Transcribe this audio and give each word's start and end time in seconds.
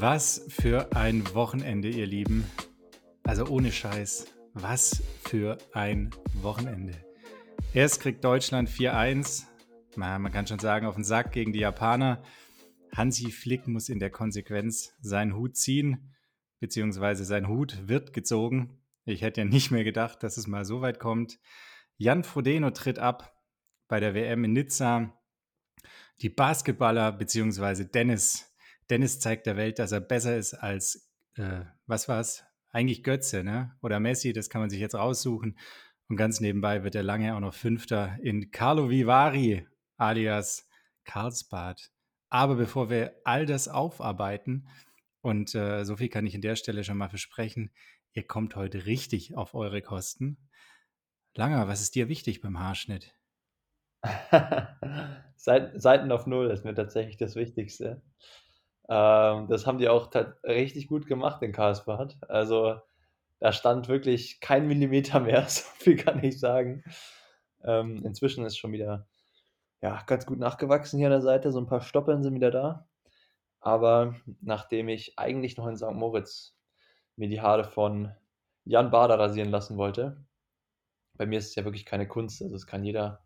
Was 0.00 0.46
für 0.48 0.94
ein 0.94 1.34
Wochenende, 1.34 1.88
ihr 1.88 2.06
Lieben. 2.06 2.48
Also 3.24 3.46
ohne 3.46 3.72
Scheiß. 3.72 4.28
Was 4.54 5.02
für 5.24 5.58
ein 5.72 6.10
Wochenende. 6.34 6.94
Erst 7.74 8.00
kriegt 8.00 8.22
Deutschland 8.22 8.70
4-1. 8.70 9.46
Man 9.96 10.30
kann 10.30 10.46
schon 10.46 10.60
sagen, 10.60 10.86
auf 10.86 10.94
den 10.94 11.02
Sack 11.02 11.32
gegen 11.32 11.52
die 11.52 11.58
Japaner. 11.58 12.22
Hansi 12.94 13.32
Flick 13.32 13.66
muss 13.66 13.88
in 13.88 13.98
der 13.98 14.10
Konsequenz 14.10 14.92
seinen 15.00 15.34
Hut 15.34 15.56
ziehen, 15.56 16.14
beziehungsweise 16.60 17.24
sein 17.24 17.48
Hut 17.48 17.88
wird 17.88 18.12
gezogen. 18.12 18.78
Ich 19.04 19.22
hätte 19.22 19.40
ja 19.40 19.46
nicht 19.46 19.72
mehr 19.72 19.82
gedacht, 19.82 20.22
dass 20.22 20.36
es 20.36 20.46
mal 20.46 20.64
so 20.64 20.80
weit 20.80 21.00
kommt. 21.00 21.40
Jan 21.96 22.22
Frodeno 22.22 22.70
tritt 22.70 23.00
ab 23.00 23.36
bei 23.88 23.98
der 23.98 24.14
WM 24.14 24.44
in 24.44 24.52
Nizza. 24.52 25.12
Die 26.20 26.30
Basketballer, 26.30 27.10
beziehungsweise 27.10 27.84
Dennis 27.84 28.47
Dennis 28.90 29.20
zeigt 29.20 29.46
der 29.46 29.56
Welt, 29.56 29.78
dass 29.78 29.92
er 29.92 30.00
besser 30.00 30.36
ist 30.36 30.54
als, 30.54 31.10
äh, 31.36 31.64
was 31.86 32.08
war's? 32.08 32.44
Eigentlich 32.70 33.02
Götze, 33.02 33.44
ne? 33.44 33.76
Oder 33.82 34.00
Messi, 34.00 34.32
das 34.32 34.50
kann 34.50 34.60
man 34.60 34.70
sich 34.70 34.80
jetzt 34.80 34.94
raussuchen. 34.94 35.58
Und 36.08 36.16
ganz 36.16 36.40
nebenbei 36.40 36.84
wird 36.84 36.94
er 36.94 37.02
lange 37.02 37.34
auch 37.34 37.40
noch 37.40 37.54
Fünfter 37.54 38.16
in 38.22 38.50
Carlo 38.50 38.90
Vivari, 38.90 39.66
alias 39.96 40.68
Karlsbad. 41.04 41.90
Aber 42.30 42.56
bevor 42.56 42.90
wir 42.90 43.20
all 43.24 43.46
das 43.46 43.68
aufarbeiten, 43.68 44.68
und 45.20 45.54
äh, 45.54 45.84
so 45.84 45.96
viel 45.96 46.08
kann 46.08 46.26
ich 46.26 46.34
an 46.34 46.40
der 46.40 46.56
Stelle 46.56 46.84
schon 46.84 46.96
mal 46.96 47.08
versprechen, 47.08 47.70
ihr 48.12 48.26
kommt 48.26 48.56
heute 48.56 48.86
richtig 48.86 49.36
auf 49.36 49.54
eure 49.54 49.82
Kosten. 49.82 50.38
Langer, 51.34 51.68
was 51.68 51.80
ist 51.80 51.94
dir 51.94 52.08
wichtig 52.08 52.40
beim 52.40 52.58
Haarschnitt? 52.58 53.14
Seiten 55.36 56.12
auf 56.12 56.26
Null 56.26 56.50
ist 56.50 56.64
mir 56.64 56.74
tatsächlich 56.74 57.16
das 57.16 57.34
Wichtigste. 57.36 58.02
Ähm, 58.88 59.48
das 59.48 59.66
haben 59.66 59.78
die 59.78 59.88
auch 59.88 60.10
richtig 60.44 60.88
gut 60.88 61.06
gemacht 61.06 61.42
in 61.42 61.52
Karlsbad. 61.52 62.16
Also 62.28 62.80
da 63.40 63.52
stand 63.52 63.88
wirklich 63.88 64.40
kein 64.40 64.66
Millimeter 64.66 65.20
mehr, 65.20 65.42
so 65.48 65.64
viel 65.78 65.96
kann 65.96 66.22
ich 66.24 66.40
sagen. 66.40 66.82
Ähm, 67.64 68.04
inzwischen 68.04 68.44
ist 68.44 68.58
schon 68.58 68.72
wieder 68.72 69.06
ja, 69.80 70.02
ganz 70.06 70.26
gut 70.26 70.38
nachgewachsen 70.38 70.98
hier 70.98 71.08
an 71.08 71.12
der 71.12 71.22
Seite. 71.22 71.52
So 71.52 71.60
ein 71.60 71.66
paar 71.66 71.80
Stoppeln 71.80 72.22
sind 72.22 72.34
wieder 72.34 72.50
da. 72.50 72.88
Aber 73.60 74.14
nachdem 74.40 74.88
ich 74.88 75.18
eigentlich 75.18 75.56
noch 75.56 75.66
in 75.66 75.76
St. 75.76 75.92
Moritz 75.92 76.56
mir 77.16 77.28
die 77.28 77.40
Haare 77.40 77.64
von 77.64 78.12
Jan 78.64 78.90
Bader 78.90 79.18
rasieren 79.18 79.50
lassen 79.50 79.76
wollte, 79.76 80.24
bei 81.14 81.26
mir 81.26 81.38
ist 81.38 81.48
es 81.48 81.54
ja 81.56 81.64
wirklich 81.64 81.84
keine 81.84 82.06
Kunst. 82.06 82.40
Also 82.42 82.54
es 82.54 82.66
kann 82.66 82.84
jeder 82.84 83.24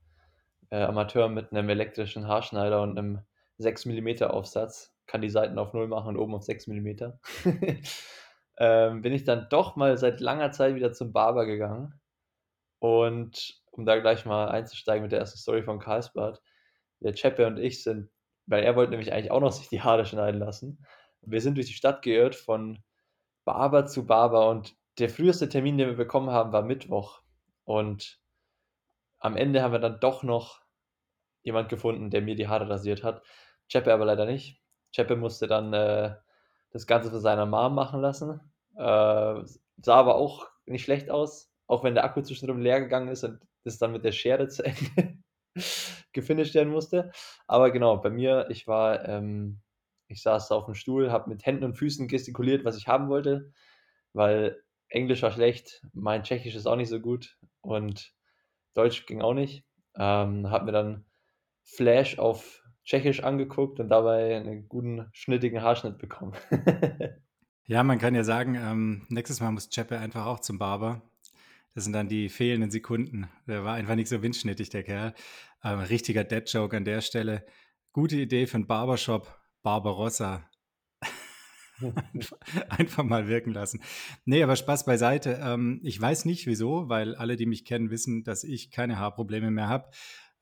äh, 0.70 0.82
Amateur 0.82 1.28
mit 1.28 1.52
einem 1.52 1.68
elektrischen 1.68 2.26
Haarschneider 2.26 2.82
und 2.82 2.98
einem 2.98 3.20
6 3.58 3.86
mm 3.86 4.24
Aufsatz 4.24 4.91
kann 5.06 5.20
die 5.20 5.30
Seiten 5.30 5.58
auf 5.58 5.72
0 5.72 5.88
machen 5.88 6.08
und 6.08 6.16
oben 6.16 6.34
auf 6.34 6.44
6 6.44 6.66
mm. 6.68 6.88
ähm, 8.58 9.02
bin 9.02 9.12
ich 9.12 9.24
dann 9.24 9.46
doch 9.50 9.76
mal 9.76 9.96
seit 9.98 10.20
langer 10.20 10.52
Zeit 10.52 10.74
wieder 10.74 10.92
zum 10.92 11.12
Barber 11.12 11.46
gegangen. 11.46 12.00
Und 12.78 13.60
um 13.70 13.86
da 13.86 13.98
gleich 13.98 14.24
mal 14.24 14.48
einzusteigen 14.48 15.02
mit 15.02 15.12
der 15.12 15.20
ersten 15.20 15.38
Story 15.38 15.62
von 15.62 15.78
Karlsbad, 15.78 16.40
der 17.00 17.14
Cheppe 17.14 17.46
und 17.46 17.58
ich 17.58 17.82
sind, 17.82 18.10
weil 18.46 18.64
er 18.64 18.76
wollte 18.76 18.90
nämlich 18.90 19.12
eigentlich 19.12 19.30
auch 19.30 19.40
noch 19.40 19.52
sich 19.52 19.68
die 19.68 19.82
Haare 19.82 20.04
schneiden 20.04 20.40
lassen. 20.40 20.84
Wir 21.20 21.40
sind 21.40 21.56
durch 21.56 21.68
die 21.68 21.74
Stadt 21.74 22.02
geirrt 22.02 22.34
von 22.34 22.82
Barber 23.44 23.86
zu 23.86 24.06
Barber 24.06 24.48
und 24.48 24.74
der 24.98 25.08
früheste 25.08 25.48
Termin, 25.48 25.78
den 25.78 25.88
wir 25.88 25.96
bekommen 25.96 26.30
haben, 26.30 26.52
war 26.52 26.62
Mittwoch. 26.62 27.22
Und 27.64 28.20
am 29.18 29.36
Ende 29.36 29.62
haben 29.62 29.72
wir 29.72 29.78
dann 29.78 30.00
doch 30.00 30.22
noch 30.22 30.60
jemand 31.42 31.68
gefunden, 31.68 32.10
der 32.10 32.22
mir 32.22 32.36
die 32.36 32.48
Haare 32.48 32.68
rasiert 32.68 33.02
hat. 33.02 33.22
Cheppe 33.68 33.92
aber 33.92 34.04
leider 34.04 34.26
nicht. 34.26 34.61
Cheppe 34.92 35.16
musste 35.16 35.46
dann 35.46 35.72
äh, 35.72 36.14
das 36.70 36.86
Ganze 36.86 37.10
für 37.10 37.20
seine 37.20 37.46
Mom 37.46 37.74
machen 37.74 38.00
lassen. 38.00 38.40
Äh, 38.76 39.42
sah 39.44 39.96
aber 39.96 40.14
auch 40.16 40.48
nicht 40.66 40.84
schlecht 40.84 41.10
aus, 41.10 41.50
auch 41.66 41.84
wenn 41.84 41.94
der 41.94 42.04
Akku 42.04 42.22
zwischendrin 42.22 42.60
leer 42.60 42.80
gegangen 42.80 43.08
ist 43.08 43.24
und 43.24 43.40
das 43.64 43.78
dann 43.78 43.92
mit 43.92 44.04
der 44.04 44.12
Schere 44.12 44.48
zu 44.48 44.64
Ende 44.64 45.18
gefinisht 46.12 46.54
werden 46.54 46.72
musste. 46.72 47.10
Aber 47.46 47.70
genau, 47.70 47.96
bei 47.96 48.10
mir, 48.10 48.46
ich 48.50 48.66
war, 48.66 49.08
ähm, 49.08 49.60
ich 50.08 50.22
saß 50.22 50.52
auf 50.52 50.66
dem 50.66 50.74
Stuhl, 50.74 51.10
habe 51.10 51.30
mit 51.30 51.44
Händen 51.46 51.64
und 51.64 51.74
Füßen 51.74 52.08
gestikuliert, 52.08 52.64
was 52.64 52.76
ich 52.76 52.88
haben 52.88 53.08
wollte, 53.08 53.52
weil 54.12 54.62
Englisch 54.88 55.22
war 55.22 55.32
schlecht, 55.32 55.82
mein 55.94 56.22
Tschechisch 56.22 56.54
ist 56.54 56.66
auch 56.66 56.76
nicht 56.76 56.90
so 56.90 57.00
gut 57.00 57.38
und 57.62 58.12
Deutsch 58.74 59.06
ging 59.06 59.22
auch 59.22 59.34
nicht. 59.34 59.64
Ähm, 59.96 60.50
habe 60.50 60.66
mir 60.66 60.72
dann 60.72 61.06
Flash 61.62 62.18
auf 62.18 62.61
Tschechisch 62.84 63.22
angeguckt 63.22 63.80
und 63.80 63.88
dabei 63.88 64.36
einen 64.36 64.68
guten, 64.68 65.06
schnittigen 65.12 65.62
Haarschnitt 65.62 65.98
bekommen. 65.98 66.32
ja, 67.66 67.82
man 67.82 67.98
kann 67.98 68.14
ja 68.14 68.24
sagen, 68.24 68.56
ähm, 68.56 69.06
nächstes 69.08 69.40
Mal 69.40 69.52
muss 69.52 69.70
Cheppe 69.70 69.98
einfach 69.98 70.26
auch 70.26 70.40
zum 70.40 70.58
Barber. 70.58 71.02
Das 71.74 71.84
sind 71.84 71.92
dann 71.94 72.08
die 72.08 72.28
fehlenden 72.28 72.70
Sekunden. 72.70 73.28
Der 73.46 73.64
war 73.64 73.74
einfach 73.74 73.94
nicht 73.94 74.08
so 74.08 74.22
windschnittig, 74.22 74.68
der 74.70 74.82
Kerl. 74.82 75.14
Ähm, 75.64 75.78
richtiger 75.78 76.24
Dead-Joke 76.24 76.76
an 76.76 76.84
der 76.84 77.00
Stelle. 77.00 77.46
Gute 77.92 78.16
Idee 78.16 78.46
für 78.46 78.56
einen 78.56 78.66
Barbershop, 78.66 79.38
Barbarossa. 79.62 80.48
einfach 82.68 83.04
mal 83.04 83.28
wirken 83.28 83.52
lassen. 83.52 83.80
Nee, 84.24 84.42
aber 84.42 84.56
Spaß 84.56 84.84
beiseite. 84.84 85.40
Ähm, 85.42 85.80
ich 85.82 86.00
weiß 86.00 86.24
nicht 86.24 86.46
wieso, 86.46 86.88
weil 86.88 87.14
alle, 87.14 87.36
die 87.36 87.46
mich 87.46 87.64
kennen, 87.64 87.90
wissen, 87.90 88.24
dass 88.24 88.44
ich 88.44 88.70
keine 88.70 88.98
Haarprobleme 88.98 89.50
mehr 89.50 89.68
habe. 89.68 89.90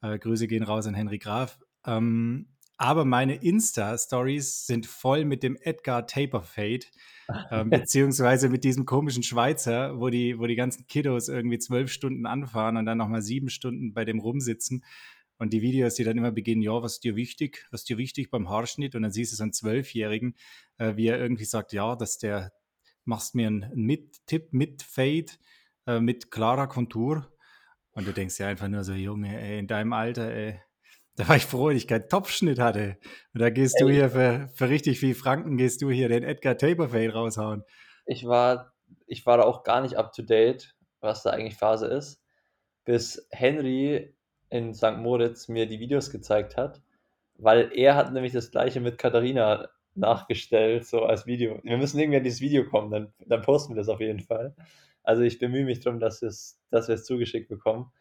Äh, 0.02 0.18
Grüße 0.18 0.48
gehen 0.48 0.62
raus 0.62 0.86
an 0.86 0.94
Henry 0.94 1.18
Graf. 1.18 1.58
Ähm, 1.86 2.46
aber 2.80 3.04
meine 3.04 3.34
Insta-Stories 3.34 4.66
sind 4.66 4.86
voll 4.86 5.26
mit 5.26 5.42
dem 5.42 5.58
Edgar 5.60 6.06
Taper 6.06 6.42
Fade, 6.42 6.86
ähm, 7.50 7.68
beziehungsweise 7.70 8.48
mit 8.48 8.64
diesem 8.64 8.86
komischen 8.86 9.22
Schweizer, 9.22 10.00
wo 10.00 10.08
die, 10.08 10.38
wo 10.38 10.46
die 10.46 10.54
ganzen 10.54 10.86
Kiddos 10.86 11.28
irgendwie 11.28 11.58
zwölf 11.58 11.92
Stunden 11.92 12.24
anfahren 12.24 12.78
und 12.78 12.86
dann 12.86 12.96
nochmal 12.96 13.20
sieben 13.20 13.50
Stunden 13.50 13.92
bei 13.92 14.06
dem 14.06 14.18
rumsitzen. 14.18 14.82
Und 15.36 15.52
die 15.52 15.60
Videos, 15.60 15.94
die 15.94 16.04
dann 16.04 16.16
immer 16.16 16.32
beginnen, 16.32 16.62
ja, 16.62 16.82
was 16.82 16.94
ist 16.94 17.04
dir 17.04 17.16
wichtig? 17.16 17.66
Was 17.70 17.82
ist 17.82 17.90
dir 17.90 17.98
wichtig 17.98 18.30
beim 18.30 18.48
Haarschnitt? 18.48 18.94
Und 18.94 19.02
dann 19.02 19.12
siehst 19.12 19.32
du 19.32 19.36
so 19.36 19.42
einen 19.42 19.52
Zwölfjährigen, 19.52 20.34
äh, 20.78 20.96
wie 20.96 21.08
er 21.08 21.18
irgendwie 21.18 21.44
sagt, 21.44 21.74
ja, 21.74 21.96
dass 21.96 22.16
der, 22.16 22.50
machst 23.04 23.34
mir 23.34 23.46
einen 23.46 23.70
Mit-Tipp 23.74 24.54
mit 24.54 24.82
Fade, 24.82 25.32
äh, 25.86 26.00
mit 26.00 26.30
klarer 26.30 26.66
Kontur. 26.66 27.30
Und 27.92 28.06
du 28.06 28.12
denkst 28.12 28.38
ja 28.38 28.48
einfach 28.48 28.68
nur 28.68 28.84
so, 28.84 28.94
Junge, 28.94 29.38
ey, 29.38 29.58
in 29.58 29.66
deinem 29.66 29.92
Alter, 29.92 30.30
ey, 30.30 30.60
da 31.20 31.28
war 31.28 31.36
ich 31.36 31.44
froh, 31.44 31.68
dass 31.68 31.76
ich 31.76 31.86
keinen 31.86 32.08
Topfschnitt 32.08 32.58
hatte. 32.58 32.96
Und 33.34 33.40
da 33.40 33.50
gehst 33.50 33.76
Ey. 33.78 33.86
du 33.86 33.92
hier 33.92 34.10
für, 34.10 34.48
für 34.54 34.70
richtig 34.70 34.98
viel 35.00 35.14
Franken, 35.14 35.58
gehst 35.58 35.82
du 35.82 35.90
hier 35.90 36.08
den 36.08 36.24
Edgar 36.24 36.56
Taperfade 36.56 37.12
raushauen. 37.12 37.62
Ich 38.06 38.26
war, 38.26 38.72
ich 39.06 39.26
war 39.26 39.36
da 39.36 39.44
auch 39.44 39.62
gar 39.62 39.82
nicht 39.82 39.96
up 39.96 40.14
to 40.14 40.22
date, 40.22 40.74
was 41.00 41.22
da 41.22 41.30
eigentlich 41.30 41.56
Phase 41.56 41.86
ist, 41.86 42.22
bis 42.86 43.26
Henry 43.30 44.14
in 44.48 44.72
St. 44.72 44.96
Moritz 44.96 45.48
mir 45.48 45.66
die 45.66 45.78
Videos 45.78 46.10
gezeigt 46.10 46.56
hat, 46.56 46.80
weil 47.34 47.70
er 47.74 47.96
hat 47.96 48.12
nämlich 48.12 48.32
das 48.32 48.50
gleiche 48.50 48.80
mit 48.80 48.96
Katharina 48.96 49.68
nachgestellt, 49.94 50.86
so 50.86 51.02
als 51.02 51.26
Video. 51.26 51.60
Wir 51.62 51.76
müssen 51.76 51.98
irgendwie 51.98 52.16
an 52.16 52.24
dieses 52.24 52.40
Video 52.40 52.64
kommen, 52.64 52.90
dann, 52.90 53.12
dann 53.26 53.42
posten 53.42 53.74
wir 53.74 53.76
das 53.80 53.88
auf 53.88 54.00
jeden 54.00 54.20
Fall. 54.20 54.54
Also 55.02 55.22
ich 55.22 55.38
bemühe 55.38 55.64
mich 55.64 55.80
darum, 55.80 56.00
dass, 56.00 56.20
dass 56.20 56.88
wir 56.88 56.94
es 56.94 57.04
zugeschickt 57.04 57.48
bekommen. 57.48 57.92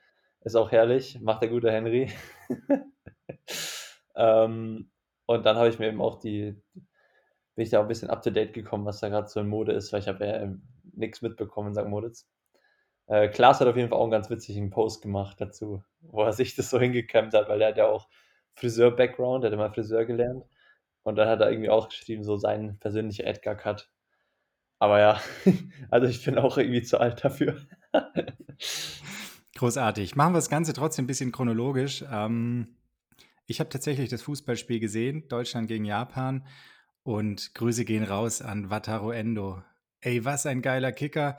Ist 0.41 0.55
auch 0.55 0.71
herrlich, 0.71 1.19
macht 1.21 1.41
der 1.41 1.49
gute 1.49 1.71
Henry. 1.71 2.11
ähm, 4.15 4.89
und 5.25 5.45
dann 5.45 5.57
habe 5.57 5.69
ich 5.69 5.79
mir 5.79 5.87
eben 5.87 6.01
auch 6.01 6.19
die, 6.19 6.55
bin 6.73 7.65
ich 7.65 7.69
da 7.69 7.79
auch 7.79 7.83
ein 7.83 7.87
bisschen 7.89 8.09
up 8.09 8.21
to 8.21 8.29
date 8.29 8.53
gekommen, 8.53 8.85
was 8.85 8.99
da 8.99 9.09
gerade 9.09 9.27
so 9.27 9.41
in 9.41 9.49
Mode 9.49 9.73
ist, 9.73 9.91
weil 9.91 9.99
ich 9.99 10.07
habe 10.07 10.25
ja 10.25 10.53
nichts 10.93 11.21
mitbekommen 11.21 11.69
in 11.69 11.75
St. 11.75 11.89
Moritz. 11.89 12.27
Äh, 13.07 13.27
Klaas 13.29 13.59
hat 13.59 13.67
auf 13.67 13.75
jeden 13.75 13.89
Fall 13.89 13.97
auch 13.97 14.03
einen 14.03 14.11
ganz 14.11 14.29
witzigen 14.29 14.69
Post 14.69 15.01
gemacht 15.01 15.41
dazu, 15.41 15.83
wo 16.01 16.23
er 16.23 16.33
sich 16.33 16.55
das 16.55 16.69
so 16.69 16.79
hingekämmt 16.79 17.33
hat, 17.33 17.49
weil 17.49 17.61
er 17.61 17.69
hat 17.69 17.77
ja 17.77 17.87
auch 17.87 18.07
Friseur-Background, 18.55 19.43
er 19.43 19.47
hat 19.47 19.53
immer 19.53 19.73
Friseur 19.73 20.05
gelernt. 20.05 20.45
Und 21.03 21.15
dann 21.15 21.27
hat 21.27 21.41
er 21.41 21.49
irgendwie 21.49 21.69
auch 21.69 21.89
geschrieben, 21.89 22.23
so 22.23 22.37
sein 22.37 22.77
persönlicher 22.79 23.25
Edgar-Cut. 23.25 23.89
Aber 24.79 24.99
ja, 24.99 25.21
also 25.91 26.07
ich 26.07 26.23
bin 26.23 26.37
auch 26.37 26.57
irgendwie 26.57 26.83
zu 26.83 26.99
alt 26.99 27.23
dafür. 27.23 27.57
Großartig. 29.59 30.15
Machen 30.15 30.31
wir 30.31 30.37
das 30.37 30.49
Ganze 30.49 30.71
trotzdem 30.71 31.03
ein 31.03 31.07
bisschen 31.07 31.33
chronologisch. 31.33 32.05
Ähm, 32.09 32.77
ich 33.45 33.59
habe 33.59 33.69
tatsächlich 33.69 34.07
das 34.07 34.21
Fußballspiel 34.21 34.79
gesehen, 34.79 35.27
Deutschland 35.27 35.67
gegen 35.67 35.83
Japan. 35.83 36.47
Und 37.03 37.53
Grüße 37.55 37.83
gehen 37.83 38.05
raus 38.05 38.41
an 38.41 38.69
Wataru 38.69 39.11
Endo. 39.11 39.61
Ey, 39.99 40.23
was 40.23 40.45
ein 40.45 40.61
geiler 40.61 40.93
Kicker. 40.93 41.37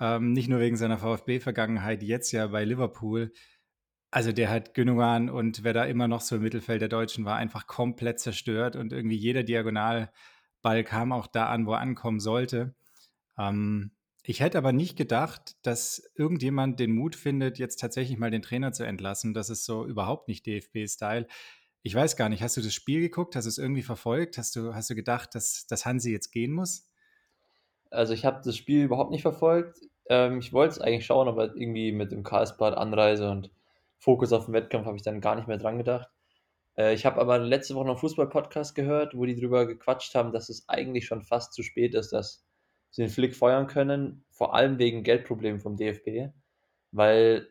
Ähm, 0.00 0.32
nicht 0.32 0.48
nur 0.48 0.60
wegen 0.60 0.78
seiner 0.78 0.96
VfB-Vergangenheit, 0.96 2.02
jetzt 2.02 2.32
ja 2.32 2.46
bei 2.46 2.64
Liverpool. 2.64 3.34
Also 4.10 4.32
der 4.32 4.48
hat 4.48 4.72
Gündogan 4.72 5.28
und 5.28 5.62
wer 5.62 5.74
da 5.74 5.84
immer 5.84 6.08
noch 6.08 6.22
so 6.22 6.36
im 6.36 6.42
Mittelfeld 6.44 6.80
der 6.80 6.88
Deutschen 6.88 7.26
war, 7.26 7.36
einfach 7.36 7.66
komplett 7.66 8.18
zerstört. 8.18 8.76
Und 8.76 8.94
irgendwie 8.94 9.18
jeder 9.18 9.42
Diagonalball 9.42 10.84
kam 10.84 11.12
auch 11.12 11.26
da 11.26 11.50
an, 11.50 11.66
wo 11.66 11.72
er 11.72 11.80
ankommen 11.80 12.20
sollte. 12.20 12.74
Ähm, 13.38 13.90
ich 14.28 14.40
hätte 14.40 14.58
aber 14.58 14.72
nicht 14.72 14.98
gedacht, 14.98 15.56
dass 15.62 16.12
irgendjemand 16.14 16.78
den 16.78 16.92
Mut 16.92 17.16
findet, 17.16 17.58
jetzt 17.58 17.80
tatsächlich 17.80 18.18
mal 18.18 18.30
den 18.30 18.42
Trainer 18.42 18.72
zu 18.72 18.84
entlassen. 18.84 19.32
Das 19.32 19.48
ist 19.48 19.64
so 19.64 19.86
überhaupt 19.86 20.28
nicht 20.28 20.44
DFB-Style. 20.44 21.26
ich 21.82 21.94
weiß 21.94 22.14
gar 22.14 22.28
nicht, 22.28 22.42
hast 22.42 22.54
du 22.58 22.60
das 22.60 22.74
Spiel 22.74 23.00
geguckt? 23.00 23.36
Hast 23.36 23.46
du 23.46 23.48
es 23.48 23.56
irgendwie 23.56 23.80
verfolgt? 23.80 24.36
Hast 24.36 24.54
du, 24.54 24.74
hast 24.74 24.90
du 24.90 24.94
gedacht, 24.94 25.34
dass, 25.34 25.66
dass 25.66 25.86
Hansi 25.86 26.12
jetzt 26.12 26.30
gehen 26.30 26.52
muss? 26.52 26.90
Also 27.90 28.12
ich 28.12 28.26
habe 28.26 28.42
das 28.44 28.54
Spiel 28.54 28.84
überhaupt 28.84 29.12
nicht 29.12 29.22
verfolgt. 29.22 29.78
Ähm, 30.10 30.40
ich 30.40 30.52
wollte 30.52 30.72
es 30.72 30.80
eigentlich 30.82 31.06
schauen, 31.06 31.26
aber 31.26 31.56
irgendwie 31.56 31.92
mit 31.92 32.12
dem 32.12 32.22
Karlsbad 32.22 32.76
Anreise 32.76 33.30
und 33.30 33.50
Fokus 33.96 34.34
auf 34.34 34.44
den 34.44 34.52
Wettkampf 34.52 34.84
habe 34.84 34.96
ich 34.98 35.02
dann 35.02 35.22
gar 35.22 35.36
nicht 35.36 35.48
mehr 35.48 35.56
dran 35.56 35.78
gedacht. 35.78 36.10
Äh, 36.76 36.92
ich 36.92 37.06
habe 37.06 37.18
aber 37.18 37.38
letzte 37.38 37.74
Woche 37.74 37.86
noch 37.86 37.92
einen 37.92 38.00
Fußball-Podcast 38.00 38.74
gehört, 38.74 39.16
wo 39.16 39.24
die 39.24 39.36
drüber 39.36 39.66
gequatscht 39.66 40.14
haben, 40.14 40.32
dass 40.32 40.50
es 40.50 40.68
eigentlich 40.68 41.06
schon 41.06 41.22
fast 41.22 41.54
zu 41.54 41.62
spät 41.62 41.94
ist, 41.94 42.12
dass 42.12 42.44
sie 42.90 43.02
den 43.02 43.10
Flick 43.10 43.34
feuern 43.34 43.66
können, 43.66 44.24
vor 44.30 44.54
allem 44.54 44.78
wegen 44.78 45.02
Geldproblemen 45.02 45.60
vom 45.60 45.76
DFB, 45.76 46.32
weil 46.92 47.48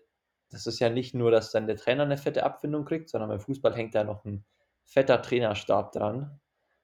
das 0.50 0.66
ist 0.66 0.80
ja 0.80 0.90
nicht 0.90 1.14
nur, 1.14 1.32
dass 1.32 1.52
dann 1.52 1.68
der 1.68 1.76
Trainer 1.76 2.04
eine 2.04 2.18
fette 2.18 2.44
Abfindung 2.44 2.86
kriegt, 2.86 3.10
sondern 3.10 3.30
beim 3.30 3.40
Fußball 3.40 3.76
hängt 3.76 3.96
da 3.96 4.04
noch 4.04 4.24
ein 4.26 4.46
fetter 4.84 5.22
Trainerstab 5.22 5.92
dran. 5.92 6.40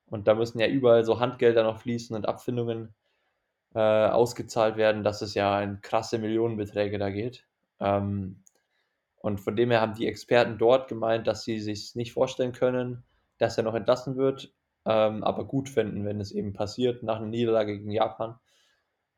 Und 0.07 0.27
da 0.27 0.35
müssen 0.35 0.59
ja 0.59 0.67
überall 0.67 1.05
so 1.05 1.19
Handgelder 1.19 1.63
noch 1.63 1.79
fließen 1.79 2.15
und 2.15 2.27
Abfindungen 2.27 2.93
äh, 3.73 3.79
ausgezahlt 3.79 4.75
werden, 4.75 5.03
dass 5.03 5.21
es 5.21 5.33
ja 5.33 5.61
in 5.61 5.81
krasse 5.81 6.19
Millionenbeträge 6.19 6.97
da 6.99 7.09
geht. 7.09 7.47
Ähm, 7.79 8.43
und 9.17 9.39
von 9.39 9.55
dem 9.55 9.71
her 9.71 9.79
haben 9.81 9.95
die 9.95 10.07
Experten 10.07 10.57
dort 10.57 10.89
gemeint, 10.89 11.27
dass 11.27 11.43
sie 11.43 11.59
sich 11.59 11.95
nicht 11.95 12.11
vorstellen 12.11 12.51
können, 12.51 13.03
dass 13.37 13.57
er 13.57 13.63
noch 13.63 13.73
entlassen 13.73 14.17
wird, 14.17 14.53
ähm, 14.85 15.23
aber 15.23 15.45
gut 15.45 15.69
finden, 15.69 16.05
wenn 16.05 16.19
es 16.19 16.31
eben 16.31 16.53
passiert 16.53 17.03
nach 17.03 17.17
einer 17.17 17.27
Niederlage 17.27 17.77
gegen 17.77 17.91
Japan. 17.91 18.35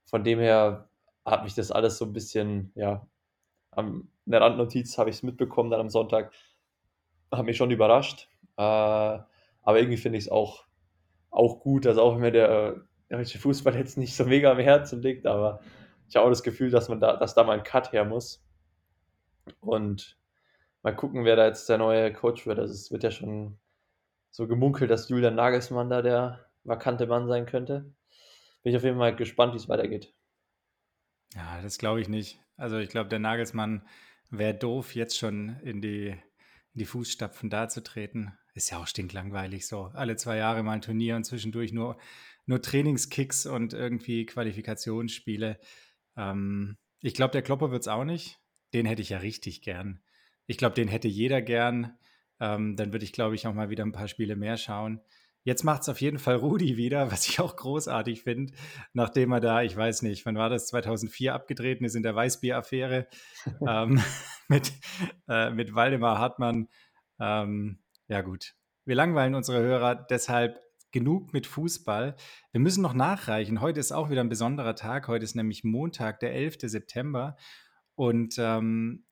Von 0.05 0.23
dem 0.23 0.39
her 0.39 0.89
hat 1.25 1.43
mich 1.43 1.55
das 1.55 1.71
alles 1.71 1.97
so 1.97 2.05
ein 2.05 2.13
bisschen, 2.13 2.71
ja, 2.75 3.07
am, 3.71 4.09
in 4.25 4.31
der 4.31 4.41
Randnotiz 4.41 4.97
habe 4.97 5.09
ich 5.09 5.17
es 5.17 5.23
mitbekommen 5.23 5.71
dann 5.71 5.81
am 5.81 5.89
Sonntag, 5.89 6.31
hat 7.31 7.45
mich 7.45 7.57
schon 7.57 7.71
überrascht. 7.71 8.29
Äh, 8.57 8.61
aber 8.61 9.79
irgendwie 9.79 9.97
finde 9.97 10.17
ich 10.17 10.25
es 10.25 10.31
auch, 10.31 10.65
auch 11.31 11.59
gut, 11.59 11.85
dass 11.85 11.97
auch 11.97 12.13
wenn 12.13 12.21
mir 12.21 12.31
der 12.31 12.81
deutsche 13.09 13.39
Fußball 13.39 13.75
jetzt 13.77 13.97
nicht 13.97 14.15
so 14.15 14.25
mega 14.25 14.51
am 14.51 14.59
Herzen 14.59 15.01
liegt, 15.01 15.25
aber 15.25 15.59
ich 16.07 16.15
habe 16.15 16.25
auch 16.25 16.29
das 16.29 16.43
Gefühl, 16.43 16.69
dass 16.69 16.89
man 16.89 16.99
da, 16.99 17.17
dass 17.17 17.33
da 17.33 17.43
mal 17.43 17.57
ein 17.57 17.63
Cut 17.63 17.91
her 17.91 18.05
muss. 18.05 18.43
Und 19.59 20.17
mal 20.83 20.95
gucken, 20.95 21.25
wer 21.25 21.35
da 21.35 21.47
jetzt 21.47 21.67
der 21.67 21.77
neue 21.77 22.13
Coach 22.13 22.45
wird. 22.45 22.59
Also 22.59 22.73
es 22.73 22.91
wird 22.91 23.03
ja 23.03 23.11
schon 23.11 23.57
so 24.35 24.47
gemunkelt, 24.47 24.91
dass 24.91 25.07
Julian 25.07 25.35
Nagelsmann 25.35 25.89
da 25.89 26.01
der 26.01 26.45
vakante 26.65 27.07
Mann 27.07 27.25
sein 27.29 27.45
könnte. 27.45 27.93
Bin 28.63 28.71
ich 28.71 28.75
auf 28.75 28.83
jeden 28.83 28.97
Fall 28.97 29.15
gespannt, 29.15 29.53
wie 29.53 29.57
es 29.57 29.69
weitergeht. 29.69 30.13
Ja, 31.33 31.61
das 31.61 31.77
glaube 31.77 32.01
ich 32.01 32.09
nicht. 32.09 32.41
Also 32.57 32.77
ich 32.77 32.89
glaube, 32.89 33.07
der 33.09 33.19
Nagelsmann 33.19 33.87
wäre 34.29 34.53
doof, 34.53 34.93
jetzt 34.93 35.17
schon 35.17 35.57
in 35.61 35.81
die, 35.81 36.07
in 36.09 36.19
die 36.73 36.85
Fußstapfen 36.85 37.49
da 37.49 37.69
zu 37.69 37.81
treten. 37.81 38.33
Ist 38.53 38.69
ja 38.71 38.77
auch 38.77 38.87
stinklangweilig 38.87 39.67
so. 39.67 39.91
Alle 39.93 40.17
zwei 40.17 40.35
Jahre 40.35 40.63
mal 40.63 40.73
ein 40.73 40.81
Turnier 40.81 41.15
und 41.15 41.23
zwischendurch 41.23 41.71
nur, 41.71 41.97
nur 42.45 42.61
Trainingskicks 42.61 43.45
und 43.45 43.73
irgendwie 43.73 44.25
Qualifikationsspiele. 44.25 45.59
Ähm, 46.17 46.75
ich 46.99 47.13
glaube, 47.13 47.31
der 47.31 47.41
Klopper 47.41 47.71
wird 47.71 47.83
es 47.83 47.87
auch 47.87 48.03
nicht. 48.03 48.37
Den 48.73 48.85
hätte 48.85 49.01
ich 49.01 49.09
ja 49.09 49.19
richtig 49.19 49.61
gern. 49.61 50.03
Ich 50.45 50.57
glaube, 50.57 50.75
den 50.75 50.89
hätte 50.89 51.07
jeder 51.07 51.41
gern. 51.41 51.97
Ähm, 52.39 52.75
dann 52.75 52.91
würde 52.93 53.05
ich, 53.05 53.13
glaube 53.13 53.35
ich, 53.35 53.47
auch 53.47 53.53
mal 53.53 53.69
wieder 53.69 53.85
ein 53.85 53.91
paar 53.91 54.07
Spiele 54.07 54.35
mehr 54.35 54.57
schauen. 54.57 55.01
Jetzt 55.43 55.63
macht 55.63 55.83
es 55.83 55.89
auf 55.89 56.01
jeden 56.01 56.17
Fall 56.17 56.35
Rudi 56.35 56.75
wieder, 56.75 57.11
was 57.11 57.27
ich 57.27 57.39
auch 57.39 57.55
großartig 57.55 58.23
finde, 58.23 58.53
nachdem 58.93 59.31
er 59.31 59.39
da, 59.39 59.61
ich 59.61 59.75
weiß 59.75 60.01
nicht, 60.01 60.25
wann 60.25 60.35
war 60.35 60.49
das, 60.49 60.67
2004 60.67 61.33
abgetreten 61.33 61.85
ist 61.85 61.95
in 61.95 62.03
der 62.03 62.15
Weißbier-Affäre 62.15 63.07
ähm, 63.67 64.01
mit, 64.47 64.73
äh, 65.27 65.51
mit 65.51 65.75
Waldemar 65.75 66.19
Hartmann. 66.19 66.67
Ähm, 67.19 67.79
ja 68.07 68.21
gut, 68.21 68.55
wir 68.85 68.95
langweilen 68.95 69.35
unsere 69.35 69.61
Hörer, 69.61 69.95
deshalb 69.95 70.59
genug 70.91 71.33
mit 71.33 71.45
Fußball. 71.45 72.15
Wir 72.51 72.61
müssen 72.61 72.81
noch 72.81 72.93
nachreichen. 72.93 73.59
Heute 73.59 73.81
ist 73.81 73.91
auch 73.91 74.09
wieder 74.09 74.21
ein 74.21 74.29
besonderer 74.29 74.75
Tag. 74.75 75.09
Heute 75.09 75.25
ist 75.25 75.35
nämlich 75.35 75.65
Montag, 75.65 76.21
der 76.21 76.33
11. 76.33 76.57
September. 76.61 77.35
Und 77.95 78.35
ähm, 78.37 79.05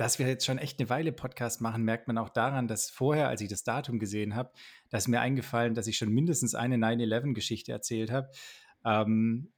dass 0.00 0.18
wir 0.18 0.26
jetzt 0.26 0.46
schon 0.46 0.56
echt 0.56 0.80
eine 0.80 0.88
Weile 0.88 1.12
Podcast 1.12 1.60
machen, 1.60 1.84
merkt 1.84 2.08
man 2.08 2.16
auch 2.16 2.30
daran, 2.30 2.66
dass 2.66 2.88
vorher, 2.88 3.28
als 3.28 3.42
ich 3.42 3.50
das 3.50 3.64
Datum 3.64 3.98
gesehen 3.98 4.34
habe, 4.34 4.50
da 4.88 4.96
ist 4.96 5.08
mir 5.08 5.20
eingefallen, 5.20 5.74
dass 5.74 5.86
ich 5.86 5.98
schon 5.98 6.08
mindestens 6.08 6.54
eine 6.54 6.76
9-11-Geschichte 6.76 7.70
erzählt 7.70 8.10
habe. 8.10 8.30
Ähm, 8.82 9.52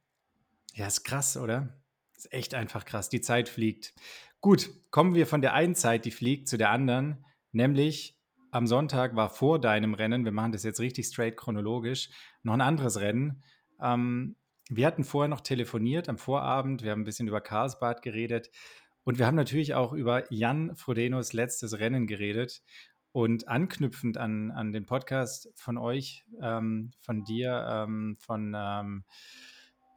ja, 0.73 0.85
ist 0.85 1.05
krass, 1.05 1.37
oder? 1.37 1.81
Ist 2.17 2.33
echt 2.33 2.55
einfach 2.55 2.83
krass. 2.83 3.07
Die 3.07 3.21
Zeit 3.21 3.47
fliegt. 3.47 3.93
Gut, 4.41 4.69
kommen 4.91 5.15
wir 5.15 5.27
von 5.27 5.39
der 5.39 5.53
einen 5.53 5.75
Zeit, 5.75 6.03
die 6.03 6.11
fliegt, 6.11 6.49
zu 6.49 6.57
der 6.57 6.71
anderen. 6.71 7.23
Nämlich 7.53 8.19
am 8.51 8.67
Sonntag 8.67 9.15
war 9.15 9.29
vor 9.29 9.61
deinem 9.61 9.93
Rennen, 9.93 10.25
wir 10.25 10.33
machen 10.33 10.51
das 10.51 10.63
jetzt 10.63 10.81
richtig 10.81 11.05
straight 11.05 11.37
chronologisch, 11.37 12.09
noch 12.41 12.53
ein 12.53 12.59
anderes 12.59 12.99
Rennen. 12.99 13.43
Ähm, 13.81 14.35
wir 14.69 14.87
hatten 14.87 15.05
vorher 15.05 15.29
noch 15.29 15.41
telefoniert 15.41 16.09
am 16.09 16.17
Vorabend. 16.17 16.83
Wir 16.83 16.91
haben 16.91 17.01
ein 17.01 17.05
bisschen 17.05 17.29
über 17.29 17.39
Karlsbad 17.39 18.01
geredet. 18.01 18.49
Und 19.03 19.19
wir 19.19 19.27
haben 19.27 19.35
natürlich 19.35 19.73
auch 19.73 19.93
über 19.93 20.31
Jan 20.31 20.75
Frodenos 20.75 21.33
letztes 21.33 21.79
Rennen 21.79 22.07
geredet. 22.07 22.61
Und 23.11 23.47
anknüpfend 23.47 24.17
an, 24.17 24.49
an 24.49 24.71
den 24.71 24.87
Podcast 24.87 25.51
von 25.55 25.77
euch, 25.77 26.25
ähm, 26.41 26.91
von 27.01 27.23
dir, 27.23 27.67
ähm, 27.69 28.17
von, 28.19 28.55
ähm, 28.57 29.03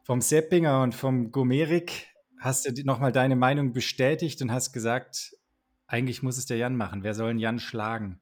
vom 0.05 0.21
Seppinger 0.21 0.83
und 0.83 0.95
vom 0.95 1.31
Gomerik, 1.33 2.09
hast 2.39 2.67
du 2.67 2.85
nochmal 2.85 3.13
deine 3.13 3.35
Meinung 3.35 3.73
bestätigt 3.73 4.43
und 4.43 4.53
hast 4.53 4.73
gesagt, 4.73 5.35
eigentlich 5.87 6.23
muss 6.23 6.37
es 6.37 6.47
der 6.47 6.59
Jan 6.59 6.77
machen. 6.77 7.05
Wer 7.05 7.15
soll 7.15 7.41
Jan 7.41 7.59
schlagen? 7.59 8.21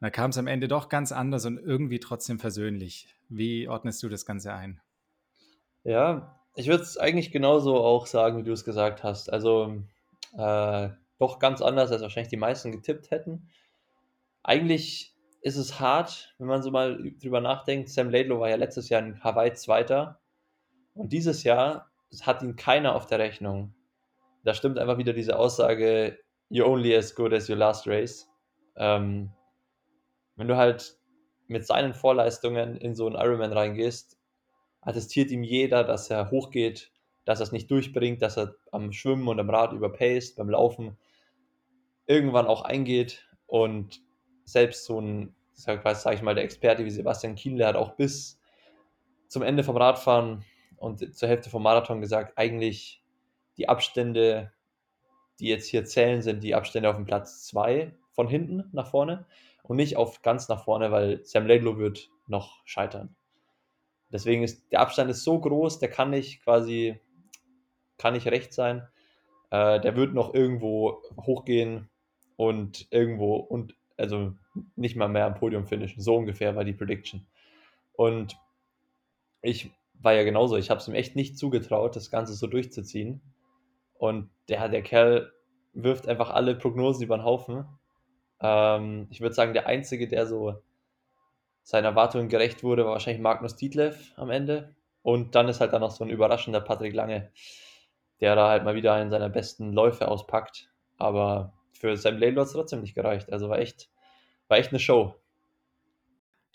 Und 0.00 0.04
da 0.04 0.10
kam 0.10 0.30
es 0.30 0.38
am 0.38 0.46
Ende 0.46 0.68
doch 0.68 0.88
ganz 0.88 1.12
anders 1.12 1.44
und 1.44 1.58
irgendwie 1.58 2.00
trotzdem 2.00 2.38
versöhnlich. 2.38 3.14
Wie 3.28 3.68
ordnest 3.68 4.02
du 4.02 4.08
das 4.08 4.24
Ganze 4.24 4.54
ein? 4.54 4.80
Ja, 5.84 6.37
ich 6.58 6.66
würde 6.66 6.82
es 6.82 6.98
eigentlich 6.98 7.30
genauso 7.30 7.76
auch 7.76 8.06
sagen, 8.06 8.36
wie 8.36 8.42
du 8.42 8.52
es 8.52 8.64
gesagt 8.64 9.04
hast. 9.04 9.32
Also 9.32 9.80
äh, 10.36 10.88
doch 11.20 11.38
ganz 11.38 11.62
anders, 11.62 11.92
als 11.92 12.02
wahrscheinlich 12.02 12.30
die 12.30 12.36
meisten 12.36 12.72
getippt 12.72 13.12
hätten. 13.12 13.48
Eigentlich 14.42 15.14
ist 15.40 15.56
es 15.56 15.78
hart, 15.78 16.34
wenn 16.38 16.48
man 16.48 16.64
so 16.64 16.72
mal 16.72 17.12
drüber 17.22 17.40
nachdenkt. 17.40 17.90
Sam 17.90 18.10
Laidlow 18.10 18.40
war 18.40 18.50
ja 18.50 18.56
letztes 18.56 18.88
Jahr 18.88 19.02
in 19.02 19.22
Hawaii 19.22 19.54
Zweiter 19.54 20.18
und 20.94 21.12
dieses 21.12 21.44
Jahr 21.44 21.92
hat 22.22 22.42
ihn 22.42 22.56
keiner 22.56 22.96
auf 22.96 23.06
der 23.06 23.20
Rechnung. 23.20 23.72
Da 24.42 24.52
stimmt 24.52 24.80
einfach 24.80 24.98
wieder 24.98 25.12
diese 25.12 25.38
Aussage, 25.38 26.18
you're 26.50 26.66
only 26.66 26.96
as 26.96 27.14
good 27.14 27.32
as 27.32 27.48
your 27.48 27.56
last 27.56 27.86
race. 27.86 28.28
Ähm, 28.74 29.30
wenn 30.34 30.48
du 30.48 30.56
halt 30.56 30.98
mit 31.46 31.64
seinen 31.64 31.94
Vorleistungen 31.94 32.76
in 32.76 32.96
so 32.96 33.06
einen 33.06 33.14
Ironman 33.14 33.52
reingehst, 33.52 34.17
attestiert 34.88 35.30
ihm 35.30 35.42
jeder, 35.42 35.84
dass 35.84 36.08
er 36.08 36.30
hochgeht, 36.30 36.90
dass 37.26 37.40
er 37.40 37.44
es 37.44 37.52
nicht 37.52 37.70
durchbringt, 37.70 38.22
dass 38.22 38.38
er 38.38 38.54
am 38.72 38.90
Schwimmen 38.90 39.28
und 39.28 39.38
am 39.38 39.50
Rad 39.50 39.74
überpaced, 39.74 40.36
beim 40.36 40.48
Laufen 40.48 40.96
irgendwann 42.06 42.46
auch 42.46 42.62
eingeht 42.62 43.28
und 43.46 44.00
selbst 44.44 44.86
so 44.86 44.98
ein, 44.98 45.34
sag, 45.52 45.84
ich 46.14 46.22
mal, 46.22 46.34
der 46.34 46.44
Experte 46.44 46.86
wie 46.86 46.90
Sebastian 46.90 47.34
Kienle 47.34 47.66
hat 47.66 47.76
auch 47.76 47.96
bis 47.96 48.40
zum 49.28 49.42
Ende 49.42 49.62
vom 49.62 49.76
Radfahren 49.76 50.42
und 50.78 51.14
zur 51.14 51.28
Hälfte 51.28 51.50
vom 51.50 51.62
Marathon 51.62 52.00
gesagt, 52.00 52.38
eigentlich 52.38 53.04
die 53.58 53.68
Abstände, 53.68 54.52
die 55.38 55.48
jetzt 55.48 55.66
hier 55.66 55.84
zählen, 55.84 56.22
sind 56.22 56.42
die 56.42 56.54
Abstände 56.54 56.88
auf 56.88 56.96
dem 56.96 57.04
Platz 57.04 57.44
2 57.48 57.94
von 58.12 58.26
hinten 58.26 58.64
nach 58.72 58.90
vorne 58.90 59.26
und 59.64 59.76
nicht 59.76 59.98
auf 59.98 60.22
ganz 60.22 60.48
nach 60.48 60.64
vorne, 60.64 60.90
weil 60.90 61.22
Sam 61.26 61.46
Laidlow 61.46 61.76
wird 61.76 62.08
noch 62.26 62.62
scheitern. 62.64 63.14
Deswegen 64.12 64.42
ist 64.42 64.72
der 64.72 64.80
Abstand 64.80 65.10
ist 65.10 65.24
so 65.24 65.38
groß, 65.38 65.78
der 65.78 65.90
kann 65.90 66.10
nicht 66.10 66.42
quasi, 66.42 66.98
kann 67.98 68.14
nicht 68.14 68.26
recht 68.26 68.52
sein. 68.52 68.88
Äh, 69.50 69.80
der 69.80 69.96
wird 69.96 70.14
noch 70.14 70.34
irgendwo 70.34 71.02
hochgehen 71.20 71.88
und 72.36 72.86
irgendwo 72.90 73.36
und 73.36 73.74
also 73.96 74.34
nicht 74.76 74.96
mal 74.96 75.08
mehr 75.08 75.26
am 75.26 75.34
Podium 75.34 75.66
finishen. 75.66 76.02
So 76.02 76.16
ungefähr 76.16 76.56
war 76.56 76.64
die 76.64 76.72
Prediction. 76.72 77.26
Und 77.94 78.36
ich 79.42 79.70
war 80.00 80.14
ja 80.14 80.22
genauso. 80.22 80.56
Ich 80.56 80.70
habe 80.70 80.80
es 80.80 80.88
ihm 80.88 80.94
echt 80.94 81.16
nicht 81.16 81.36
zugetraut, 81.36 81.96
das 81.96 82.10
Ganze 82.10 82.34
so 82.34 82.46
durchzuziehen. 82.46 83.20
Und 83.94 84.30
der, 84.48 84.68
der 84.68 84.82
Kerl 84.82 85.32
wirft 85.74 86.06
einfach 86.06 86.30
alle 86.30 86.54
Prognosen 86.54 87.02
über 87.02 87.16
den 87.16 87.24
Haufen. 87.24 87.64
Ähm, 88.40 89.08
ich 89.10 89.20
würde 89.20 89.34
sagen, 89.34 89.52
der 89.52 89.66
Einzige, 89.66 90.06
der 90.06 90.26
so 90.26 90.62
seinen 91.68 91.84
Erwartungen 91.84 92.30
gerecht 92.30 92.62
wurde, 92.62 92.86
war 92.86 92.92
wahrscheinlich 92.92 93.20
Magnus 93.20 93.54
Dietlev 93.54 94.14
am 94.16 94.30
Ende. 94.30 94.74
Und 95.02 95.34
dann 95.34 95.50
ist 95.50 95.60
halt 95.60 95.74
dann 95.74 95.82
noch 95.82 95.90
so 95.90 96.02
ein 96.02 96.08
überraschender 96.08 96.62
Patrick 96.62 96.94
Lange, 96.94 97.30
der 98.22 98.34
da 98.36 98.48
halt 98.48 98.64
mal 98.64 98.74
wieder 98.74 98.94
einen 98.94 99.10
seiner 99.10 99.28
besten 99.28 99.74
Läufe 99.74 100.08
auspackt. 100.08 100.70
Aber 100.96 101.52
für 101.72 101.94
Sam 101.98 102.16
Laidlaw 102.16 102.40
hat 102.40 102.46
es 102.46 102.54
trotzdem 102.54 102.80
nicht 102.80 102.94
gereicht. 102.94 103.30
Also 103.30 103.50
war 103.50 103.58
echt, 103.58 103.90
war 104.48 104.56
echt 104.56 104.70
eine 104.70 104.78
Show. 104.78 105.14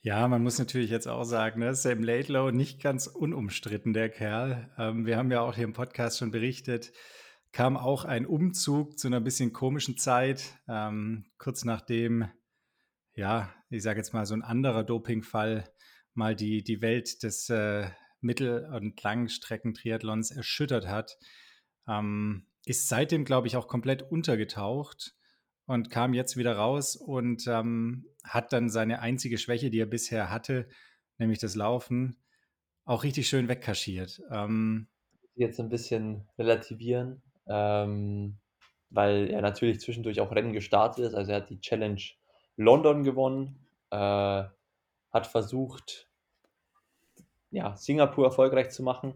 Ja, 0.01 0.27
man 0.27 0.41
muss 0.41 0.57
natürlich 0.57 0.89
jetzt 0.89 1.07
auch 1.07 1.25
sagen, 1.25 1.59
ne, 1.59 1.75
Sam 1.75 2.01
Laidlaw 2.01 2.51
nicht 2.51 2.81
ganz 2.81 3.05
unumstritten, 3.05 3.93
der 3.93 4.09
Kerl. 4.09 4.71
Ähm, 4.79 5.05
wir 5.05 5.17
haben 5.17 5.31
ja 5.31 5.41
auch 5.41 5.53
hier 5.53 5.65
im 5.65 5.73
Podcast 5.73 6.17
schon 6.17 6.31
berichtet, 6.31 6.91
kam 7.51 7.77
auch 7.77 8.03
ein 8.03 8.25
Umzug 8.25 8.97
zu 8.97 9.09
einer 9.09 9.21
bisschen 9.21 9.53
komischen 9.53 9.95
Zeit, 9.95 10.57
ähm, 10.67 11.25
kurz 11.37 11.65
nachdem 11.65 12.31
ja, 13.15 13.53
ich 13.69 13.83
sage 13.83 13.99
jetzt 13.99 14.13
mal, 14.13 14.25
so 14.25 14.33
ein 14.33 14.41
anderer 14.41 14.83
Dopingfall 14.83 15.65
mal 16.13 16.35
die, 16.35 16.63
die 16.63 16.81
Welt 16.81 17.23
des 17.23 17.49
äh, 17.49 17.89
Mittel- 18.21 18.65
und 18.73 19.01
Langstreckentriathlons 19.01 20.31
erschüttert 20.31 20.87
hat. 20.87 21.17
Ähm, 21.87 22.47
ist 22.65 22.87
seitdem, 22.87 23.25
glaube 23.25 23.47
ich, 23.47 23.57
auch 23.57 23.67
komplett 23.67 24.03
untergetaucht 24.03 25.15
und 25.65 25.89
kam 25.89 26.13
jetzt 26.13 26.37
wieder 26.37 26.55
raus 26.55 26.95
und 26.95 27.45
ähm, 27.47 28.05
hat 28.23 28.53
dann 28.53 28.69
seine 28.69 28.99
einzige 28.99 29.37
Schwäche, 29.37 29.69
die 29.69 29.79
er 29.79 29.85
bisher 29.85 30.29
hatte, 30.29 30.67
nämlich 31.17 31.39
das 31.39 31.55
Laufen, 31.55 32.17
auch 32.85 33.03
richtig 33.03 33.27
schön 33.27 33.47
wegkaschiert. 33.47 34.21
Ähm, 34.31 34.87
jetzt 35.35 35.59
ein 35.59 35.69
bisschen 35.69 36.27
relativieren, 36.37 37.21
ähm, 37.47 38.37
weil 38.89 39.29
er 39.29 39.41
natürlich 39.41 39.79
zwischendurch 39.79 40.19
auch 40.21 40.31
Rennen 40.31 40.53
gestartet 40.53 41.05
ist. 41.05 41.15
Also 41.15 41.31
er 41.31 41.37
hat 41.37 41.49
die 41.49 41.59
Challenge 41.59 42.01
London 42.55 43.03
gewonnen, 43.03 43.67
äh, 43.89 44.43
hat 45.11 45.27
versucht, 45.27 46.09
ja, 47.51 47.75
Singapur 47.75 48.25
erfolgreich 48.25 48.71
zu 48.71 48.83
machen, 48.83 49.13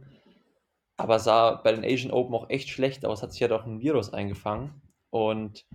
aber 0.95 1.19
sah 1.19 1.55
bei 1.55 1.71
den 1.71 1.83
Asian 1.83 2.11
Open 2.11 2.35
auch 2.35 2.49
echt 2.49 2.69
schlecht 2.69 3.05
aus, 3.05 3.21
hat 3.21 3.31
sich 3.31 3.39
ja 3.39 3.47
doch 3.47 3.65
ein 3.65 3.81
Virus 3.81 4.13
eingefangen. 4.13 4.81
Und 5.09 5.65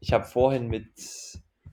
ich 0.00 0.12
habe 0.12 0.24
vorhin 0.24 0.68
mit 0.68 0.88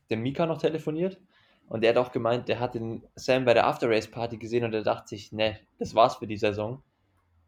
dem 0.10 0.22
Mika 0.22 0.46
noch 0.46 0.60
telefoniert 0.60 1.19
und 1.67 1.81
der 1.81 1.91
hat 1.91 1.98
auch 1.98 2.12
gemeint, 2.12 2.48
der 2.50 2.60
hat 2.60 2.75
den 2.75 3.03
Sam 3.15 3.46
bei 3.46 3.53
der 3.53 3.67
After 3.67 3.89
Race 3.89 4.10
Party 4.10 4.38
gesehen 4.38 4.63
und 4.65 4.74
er 4.74 4.84
dachte 4.84 5.10
sich, 5.10 5.31
ne, 5.31 5.60
das 5.77 5.96
war's 5.96 6.15
für 6.15 6.27
die 6.27 6.38
Saison. 6.38 6.84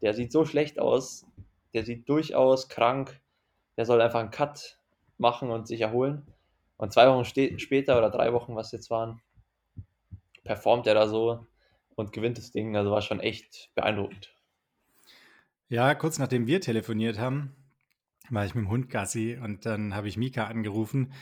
Der 0.00 0.14
sieht 0.14 0.32
so 0.32 0.44
schlecht 0.44 0.78
aus, 0.78 1.26
der 1.74 1.84
sieht 1.84 2.08
durchaus 2.08 2.68
krank, 2.68 3.20
der 3.76 3.86
soll 3.86 4.00
einfach 4.00 4.20
einen 4.20 4.30
Cut 4.30 4.78
machen 5.18 5.50
und 5.50 5.66
sich 5.66 5.80
erholen. 5.80 6.26
Und 6.82 6.92
zwei 6.92 7.06
Wochen 7.08 7.24
später 7.24 7.96
oder 7.96 8.10
drei 8.10 8.32
Wochen, 8.32 8.56
was 8.56 8.72
jetzt 8.72 8.90
waren, 8.90 9.20
performt 10.42 10.88
er 10.88 10.94
da 10.94 11.06
so 11.06 11.46
und 11.94 12.12
gewinnt 12.12 12.38
das 12.38 12.50
Ding. 12.50 12.76
Also 12.76 12.90
war 12.90 13.02
schon 13.02 13.20
echt 13.20 13.70
beeindruckend. 13.76 14.34
Ja, 15.68 15.94
kurz 15.94 16.18
nachdem 16.18 16.48
wir 16.48 16.60
telefoniert 16.60 17.20
haben, 17.20 17.54
war 18.30 18.44
ich 18.44 18.56
mit 18.56 18.64
dem 18.64 18.68
Hund 18.68 18.90
Gassi 18.90 19.38
und 19.40 19.64
dann 19.64 19.94
habe 19.94 20.08
ich 20.08 20.16
Mika 20.16 20.48
angerufen, 20.48 21.12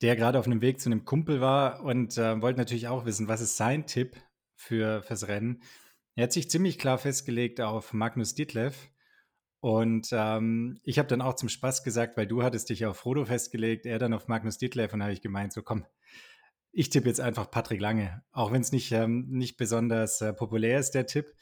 der 0.00 0.16
gerade 0.16 0.38
auf 0.38 0.46
einem 0.46 0.62
Weg 0.62 0.80
zu 0.80 0.88
einem 0.88 1.04
Kumpel 1.04 1.42
war 1.42 1.82
und 1.82 2.16
äh, 2.16 2.40
wollte 2.40 2.58
natürlich 2.58 2.88
auch 2.88 3.04
wissen, 3.04 3.28
was 3.28 3.42
ist 3.42 3.58
sein 3.58 3.84
Tipp 3.84 4.16
für 4.54 5.02
fürs 5.02 5.28
Rennen. 5.28 5.62
Er 6.14 6.22
hat 6.22 6.32
sich 6.32 6.48
ziemlich 6.48 6.78
klar 6.78 6.96
festgelegt 6.96 7.60
auf 7.60 7.92
Magnus 7.92 8.34
Ditlev. 8.34 8.88
Und 9.60 10.08
ähm, 10.12 10.78
ich 10.84 10.98
habe 10.98 11.08
dann 11.08 11.20
auch 11.20 11.34
zum 11.34 11.48
Spaß 11.48 11.82
gesagt, 11.82 12.16
weil 12.16 12.26
du 12.26 12.42
hattest 12.42 12.70
dich 12.70 12.86
auf 12.86 12.98
Frodo 12.98 13.24
festgelegt, 13.24 13.86
er 13.86 13.98
dann 13.98 14.14
auf 14.14 14.28
Magnus 14.28 14.58
Ditlev 14.58 14.92
und 14.94 15.02
habe 15.02 15.12
ich 15.12 15.20
gemeint, 15.20 15.52
so 15.52 15.62
komm, 15.62 15.84
ich 16.70 16.90
tippe 16.90 17.08
jetzt 17.08 17.20
einfach 17.20 17.50
Patrick 17.50 17.80
Lange, 17.80 18.22
auch 18.30 18.52
wenn 18.52 18.60
es 18.60 18.70
nicht, 18.70 18.92
ähm, 18.92 19.26
nicht 19.30 19.56
besonders 19.56 20.20
äh, 20.20 20.32
populär 20.32 20.78
ist, 20.78 20.92
der 20.92 21.06
Tipp. 21.06 21.34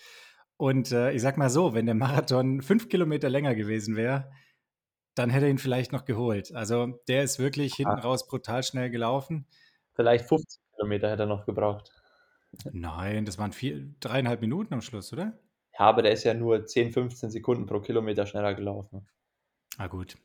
Und 0.56 0.92
äh, 0.92 1.12
ich 1.12 1.20
sag 1.20 1.36
mal 1.36 1.50
so, 1.50 1.74
wenn 1.74 1.84
der 1.84 1.94
Marathon 1.94 2.62
fünf 2.62 2.88
Kilometer 2.88 3.28
länger 3.28 3.54
gewesen 3.54 3.96
wäre, 3.96 4.30
dann 5.14 5.30
hätte 5.30 5.46
er 5.46 5.50
ihn 5.50 5.58
vielleicht 5.58 5.92
noch 5.92 6.04
geholt. 6.04 6.54
Also 6.54 6.98
der 7.08 7.22
ist 7.22 7.38
wirklich 7.38 7.72
ah. 7.74 7.76
hinten 7.76 7.98
raus 7.98 8.26
brutal 8.26 8.62
schnell 8.62 8.90
gelaufen. 8.90 9.46
Vielleicht 9.94 10.26
50 10.26 10.60
Kilometer 10.74 11.10
hätte 11.10 11.24
er 11.24 11.26
noch 11.26 11.44
gebraucht. 11.44 11.90
Nein, 12.72 13.24
das 13.26 13.38
waren 13.38 13.52
vier, 13.52 13.94
dreieinhalb 14.00 14.40
Minuten 14.40 14.72
am 14.72 14.80
Schluss, 14.80 15.12
oder? 15.12 15.38
Ja, 15.78 15.86
aber 15.86 16.02
der 16.02 16.12
ist 16.12 16.24
ja 16.24 16.34
nur 16.34 16.64
10, 16.64 16.92
15 16.92 17.30
Sekunden 17.30 17.66
pro 17.66 17.80
Kilometer 17.80 18.26
schneller 18.26 18.54
gelaufen. 18.54 19.06
Ah, 19.78 19.88
gut 19.88 20.16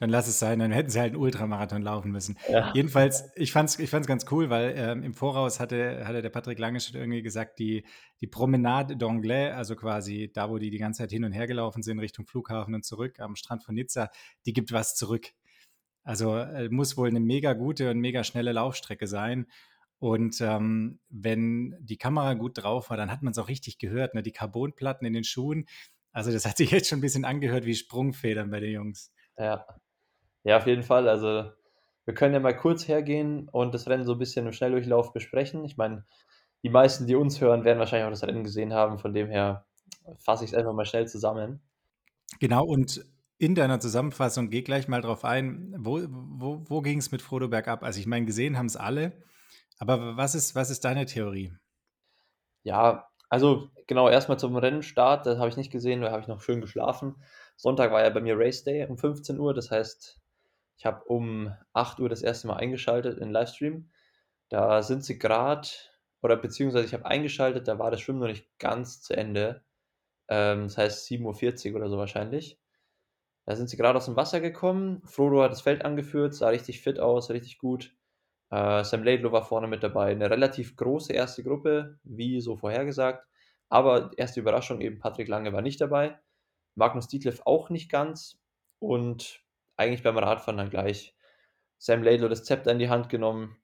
dann 0.00 0.08
lass 0.08 0.26
es 0.26 0.38
sein, 0.38 0.58
dann 0.58 0.72
hätten 0.72 0.88
sie 0.88 0.98
halt 0.98 1.12
einen 1.12 1.22
Ultramarathon 1.22 1.82
laufen 1.82 2.10
müssen. 2.10 2.38
Ja. 2.50 2.72
Jedenfalls, 2.74 3.30
ich 3.36 3.52
fand 3.52 3.68
es 3.68 3.78
ich 3.78 3.90
fand's 3.90 4.08
ganz 4.08 4.24
cool, 4.30 4.48
weil 4.48 4.72
ähm, 4.74 5.02
im 5.02 5.12
Voraus 5.12 5.60
hatte, 5.60 6.06
hatte 6.06 6.22
der 6.22 6.30
Patrick 6.30 6.58
Lange 6.58 6.80
schon 6.80 6.96
irgendwie 6.98 7.20
gesagt, 7.20 7.58
die, 7.58 7.84
die 8.22 8.26
Promenade 8.26 8.94
d'Anglais, 8.94 9.52
also 9.52 9.76
quasi 9.76 10.30
da, 10.32 10.48
wo 10.48 10.56
die 10.56 10.70
die 10.70 10.78
ganze 10.78 11.02
Zeit 11.02 11.10
hin 11.10 11.22
und 11.22 11.32
her 11.32 11.46
gelaufen 11.46 11.82
sind, 11.82 11.98
Richtung 11.98 12.26
Flughafen 12.26 12.74
und 12.74 12.82
zurück 12.82 13.20
am 13.20 13.36
Strand 13.36 13.62
von 13.62 13.74
Nizza, 13.74 14.08
die 14.46 14.54
gibt 14.54 14.72
was 14.72 14.96
zurück. 14.96 15.32
Also 16.02 16.34
äh, 16.34 16.70
muss 16.70 16.96
wohl 16.96 17.08
eine 17.08 17.20
mega 17.20 17.52
gute 17.52 17.90
und 17.90 17.98
mega 17.98 18.24
schnelle 18.24 18.52
Laufstrecke 18.52 19.06
sein. 19.06 19.48
Und 20.00 20.40
ähm, 20.40 20.98
wenn 21.10 21.76
die 21.80 21.98
Kamera 21.98 22.34
gut 22.34 22.62
drauf 22.62 22.90
war, 22.90 22.96
dann 22.96 23.12
hat 23.12 23.22
man 23.22 23.32
es 23.32 23.38
auch 23.38 23.48
richtig 23.48 23.78
gehört, 23.78 24.14
ne? 24.14 24.22
die 24.22 24.32
Carbonplatten 24.32 25.06
in 25.06 25.12
den 25.12 25.24
Schuhen. 25.24 25.66
Also 26.10 26.32
das 26.32 26.46
hat 26.46 26.56
sich 26.56 26.70
jetzt 26.70 26.88
schon 26.88 26.98
ein 26.98 27.02
bisschen 27.02 27.24
angehört 27.24 27.66
wie 27.66 27.74
Sprungfedern 27.74 28.50
bei 28.50 28.60
den 28.60 28.72
Jungs. 28.72 29.12
Ja, 29.36 29.66
ja, 30.42 30.56
auf 30.56 30.66
jeden 30.66 30.82
Fall. 30.82 31.08
Also, 31.08 31.50
wir 32.04 32.14
können 32.14 32.34
ja 32.34 32.40
mal 32.40 32.56
kurz 32.56 32.88
hergehen 32.88 33.48
und 33.48 33.74
das 33.74 33.88
Rennen 33.88 34.04
so 34.04 34.12
ein 34.12 34.18
bisschen 34.18 34.46
im 34.46 34.52
Schnelldurchlauf 34.52 35.12
besprechen. 35.12 35.64
Ich 35.64 35.76
meine, 35.76 36.04
die 36.62 36.70
meisten, 36.70 37.06
die 37.06 37.14
uns 37.14 37.40
hören, 37.40 37.64
werden 37.64 37.78
wahrscheinlich 37.78 38.06
auch 38.06 38.10
das 38.10 38.26
Rennen 38.26 38.44
gesehen 38.44 38.72
haben. 38.72 38.98
Von 38.98 39.12
dem 39.12 39.28
her 39.28 39.66
fasse 40.18 40.44
ich 40.44 40.52
es 40.52 40.56
einfach 40.56 40.72
mal 40.72 40.86
schnell 40.86 41.06
zusammen. 41.08 41.60
Genau, 42.38 42.64
und 42.64 43.04
in 43.38 43.54
deiner 43.54 43.80
Zusammenfassung 43.80 44.50
geh 44.50 44.62
gleich 44.62 44.88
mal 44.88 45.00
drauf 45.00 45.24
ein, 45.24 45.74
wo, 45.78 46.00
wo, 46.08 46.62
wo 46.68 46.80
ging 46.82 46.98
es 46.98 47.10
mit 47.10 47.22
Frodo 47.22 47.48
bergab? 47.48 47.82
Also 47.82 48.00
ich 48.00 48.06
meine, 48.06 48.26
gesehen 48.26 48.58
haben 48.58 48.66
es 48.66 48.76
alle, 48.76 49.12
aber 49.80 50.16
was 50.16 50.34
ist, 50.34 50.54
was 50.54 50.70
ist 50.70 50.84
deine 50.84 51.06
Theorie? 51.06 51.54
Ja, 52.62 53.08
also 53.28 53.70
genau, 53.86 54.08
erstmal 54.08 54.38
zum 54.38 54.56
Rennenstart, 54.56 55.26
das 55.26 55.38
habe 55.38 55.48
ich 55.48 55.56
nicht 55.56 55.72
gesehen, 55.72 56.02
da 56.02 56.10
habe 56.10 56.20
ich 56.22 56.28
noch 56.28 56.40
schön 56.42 56.60
geschlafen. 56.60 57.16
Sonntag 57.56 57.92
war 57.92 58.02
ja 58.02 58.10
bei 58.10 58.20
mir 58.20 58.38
Race 58.38 58.64
Day 58.64 58.86
um 58.86 58.98
15 58.98 59.38
Uhr, 59.38 59.54
das 59.54 59.70
heißt, 59.70 60.20
ich 60.78 60.86
habe 60.86 61.04
um 61.04 61.54
8 61.72 62.00
Uhr 62.00 62.08
das 62.08 62.22
erste 62.22 62.48
Mal 62.48 62.56
eingeschaltet 62.56 63.18
in 63.18 63.30
Livestream. 63.30 63.90
Da 64.48 64.82
sind 64.82 65.04
sie 65.04 65.18
gerade, 65.18 65.68
oder 66.22 66.36
beziehungsweise 66.36 66.86
ich 66.86 66.94
habe 66.94 67.06
eingeschaltet, 67.06 67.68
da 67.68 67.78
war 67.78 67.90
das 67.90 68.00
Schwimmen 68.00 68.20
noch 68.20 68.26
nicht 68.28 68.48
ganz 68.58 69.02
zu 69.02 69.14
Ende. 69.16 69.62
Ähm, 70.28 70.64
das 70.64 70.78
heißt 70.78 71.06
7.40 71.06 71.70
Uhr 71.70 71.76
oder 71.76 71.90
so 71.90 71.98
wahrscheinlich. 71.98 72.58
Da 73.46 73.56
sind 73.56 73.68
sie 73.68 73.76
gerade 73.76 73.96
aus 73.98 74.06
dem 74.06 74.16
Wasser 74.16 74.40
gekommen. 74.40 75.02
Frodo 75.04 75.42
hat 75.42 75.52
das 75.52 75.62
Feld 75.62 75.84
angeführt, 75.84 76.34
sah 76.34 76.48
richtig 76.48 76.80
fit 76.82 76.98
aus, 77.00 77.30
richtig 77.30 77.58
gut. 77.58 77.94
Äh, 78.50 78.84
Sam 78.84 79.04
Laidlow 79.04 79.32
war 79.32 79.44
vorne 79.44 79.66
mit 79.66 79.82
dabei. 79.82 80.12
Eine 80.12 80.30
relativ 80.30 80.76
große 80.76 81.12
erste 81.12 81.42
Gruppe, 81.42 81.98
wie 82.02 82.40
so 82.40 82.56
vorhergesagt. 82.56 83.26
Aber 83.68 84.10
erste 84.16 84.40
Überraschung 84.40 84.80
eben, 84.80 84.98
Patrick 84.98 85.28
Lange 85.28 85.52
war 85.52 85.62
nicht 85.62 85.80
dabei. 85.80 86.18
Magnus 86.74 87.08
Dietleff 87.08 87.42
auch 87.44 87.70
nicht 87.70 87.90
ganz. 87.90 88.38
Und 88.78 89.44
eigentlich 89.76 90.02
beim 90.02 90.18
Radfahren 90.18 90.58
dann 90.58 90.70
gleich 90.70 91.14
Sam 91.78 92.02
Laidlow 92.02 92.28
das 92.28 92.44
Zepter 92.44 92.72
in 92.72 92.78
die 92.78 92.90
Hand 92.90 93.08
genommen, 93.08 93.56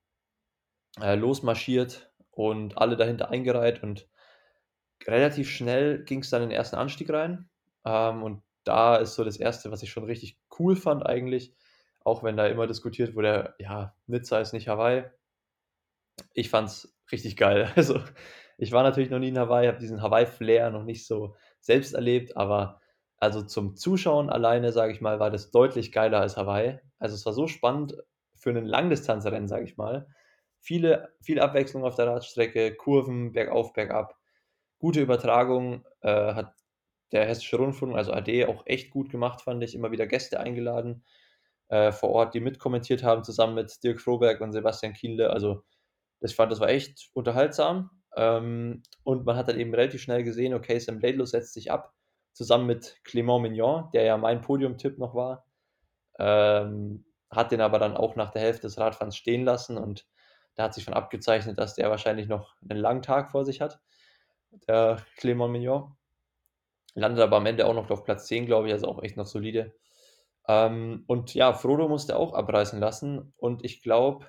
äh, 1.00 1.14
losmarschiert 1.14 2.10
und 2.30 2.78
alle 2.78 2.96
dahinter 2.96 3.30
eingereiht 3.30 3.82
und 3.82 4.08
relativ 5.06 5.50
schnell 5.50 6.04
ging 6.04 6.20
es 6.20 6.30
dann 6.30 6.42
in 6.42 6.48
den 6.48 6.56
ersten 6.56 6.76
Anstieg 6.76 7.10
rein. 7.10 7.48
Ähm, 7.84 8.22
und 8.22 8.42
da 8.64 8.96
ist 8.96 9.14
so 9.14 9.24
das 9.24 9.36
Erste, 9.36 9.70
was 9.70 9.82
ich 9.82 9.90
schon 9.90 10.04
richtig 10.04 10.38
cool 10.58 10.76
fand 10.76 11.04
eigentlich, 11.06 11.54
auch 12.06 12.22
wenn 12.22 12.36
da 12.36 12.46
immer 12.46 12.68
diskutiert 12.68 13.16
wurde, 13.16 13.54
ja, 13.58 13.92
Nizza 14.06 14.38
ist 14.38 14.52
nicht 14.52 14.68
Hawaii. 14.68 15.04
Ich 16.34 16.50
fand 16.50 16.68
es 16.68 16.96
richtig 17.10 17.36
geil. 17.36 17.72
Also 17.76 18.00
ich 18.58 18.70
war 18.70 18.84
natürlich 18.84 19.10
noch 19.10 19.18
nie 19.18 19.28
in 19.30 19.38
Hawaii, 19.38 19.66
habe 19.66 19.80
diesen 19.80 20.00
Hawaii-Flair 20.00 20.70
noch 20.70 20.84
nicht 20.84 21.04
so 21.04 21.34
selbst 21.60 21.94
erlebt, 21.94 22.36
aber 22.36 22.80
also 23.18 23.42
zum 23.42 23.74
Zuschauen 23.74 24.30
alleine, 24.30 24.70
sage 24.72 24.92
ich 24.92 25.00
mal, 25.00 25.18
war 25.18 25.30
das 25.30 25.50
deutlich 25.50 25.90
geiler 25.90 26.20
als 26.20 26.36
Hawaii. 26.36 26.78
Also 27.00 27.16
es 27.16 27.26
war 27.26 27.32
so 27.32 27.48
spannend 27.48 27.96
für 28.36 28.50
einen 28.50 28.66
Langdistanzrennen, 28.66 29.48
sage 29.48 29.64
ich 29.64 29.76
mal. 29.76 30.06
Viele, 30.60 31.12
viel 31.20 31.40
Abwechslung 31.40 31.84
auf 31.84 31.96
der 31.96 32.06
Radstrecke, 32.06 32.76
Kurven, 32.76 33.32
bergauf, 33.32 33.72
bergab. 33.72 34.16
Gute 34.78 35.00
Übertragung 35.00 35.84
äh, 36.02 36.34
hat 36.34 36.54
der 37.10 37.26
Hessische 37.26 37.56
Rundfunk, 37.56 37.96
also 37.96 38.12
AD, 38.12 38.46
auch 38.46 38.64
echt 38.66 38.90
gut 38.90 39.10
gemacht, 39.10 39.42
fand 39.42 39.62
ich. 39.64 39.74
Immer 39.74 39.90
wieder 39.90 40.06
Gäste 40.06 40.38
eingeladen 40.38 41.02
äh, 41.68 41.92
vor 41.92 42.10
Ort, 42.10 42.34
die 42.34 42.40
mitkommentiert 42.40 43.02
haben, 43.02 43.24
zusammen 43.24 43.54
mit 43.54 43.82
Dirk 43.82 44.00
Froberg 44.00 44.40
und 44.40 44.52
Sebastian 44.52 44.92
Kienle. 44.92 45.30
Also 45.30 45.64
das 46.20 46.32
fand, 46.32 46.52
das 46.52 46.60
war 46.60 46.68
echt 46.68 47.10
unterhaltsam. 47.12 47.90
Ähm, 48.16 48.82
und 49.04 49.26
man 49.26 49.36
hat 49.36 49.48
dann 49.48 49.58
eben 49.58 49.74
relativ 49.74 50.02
schnell 50.02 50.24
gesehen, 50.24 50.54
okay, 50.54 50.78
Sam 50.78 51.00
Laidlow 51.00 51.26
setzt 51.26 51.54
sich 51.54 51.70
ab 51.70 51.92
zusammen 52.32 52.66
mit 52.66 52.96
Clément 53.04 53.40
Mignon, 53.40 53.90
der 53.92 54.04
ja 54.04 54.16
mein 54.16 54.40
Podiumtipp 54.42 54.98
noch 54.98 55.14
war. 55.14 55.46
Ähm, 56.18 57.04
hat 57.30 57.52
den 57.52 57.60
aber 57.60 57.78
dann 57.78 57.96
auch 57.96 58.16
nach 58.16 58.30
der 58.30 58.42
Hälfte 58.42 58.62
des 58.62 58.78
Radfahrens 58.78 59.16
stehen 59.16 59.44
lassen 59.44 59.76
und 59.76 60.06
da 60.54 60.64
hat 60.64 60.74
sich 60.74 60.84
schon 60.84 60.94
abgezeichnet, 60.94 61.58
dass 61.58 61.74
der 61.74 61.90
wahrscheinlich 61.90 62.28
noch 62.28 62.54
einen 62.68 62.80
langen 62.80 63.02
Tag 63.02 63.30
vor 63.30 63.44
sich 63.44 63.60
hat, 63.60 63.80
der 64.68 64.98
Clément 65.18 65.48
Mignon. 65.48 65.94
Landet 66.94 67.22
aber 67.22 67.36
am 67.36 67.46
Ende 67.46 67.66
auch 67.66 67.74
noch 67.74 67.90
auf 67.90 68.04
Platz 68.04 68.26
10, 68.26 68.46
glaube 68.46 68.68
ich, 68.68 68.72
also 68.72 68.88
auch 68.88 69.02
echt 69.02 69.18
noch 69.18 69.26
solide. 69.26 69.74
Ähm, 70.48 71.04
und 71.06 71.34
ja, 71.34 71.52
Frodo 71.54 71.88
musste 71.88 72.16
auch 72.16 72.34
abreißen 72.34 72.80
lassen 72.80 73.32
und 73.36 73.64
ich 73.64 73.82
glaube, 73.82 74.26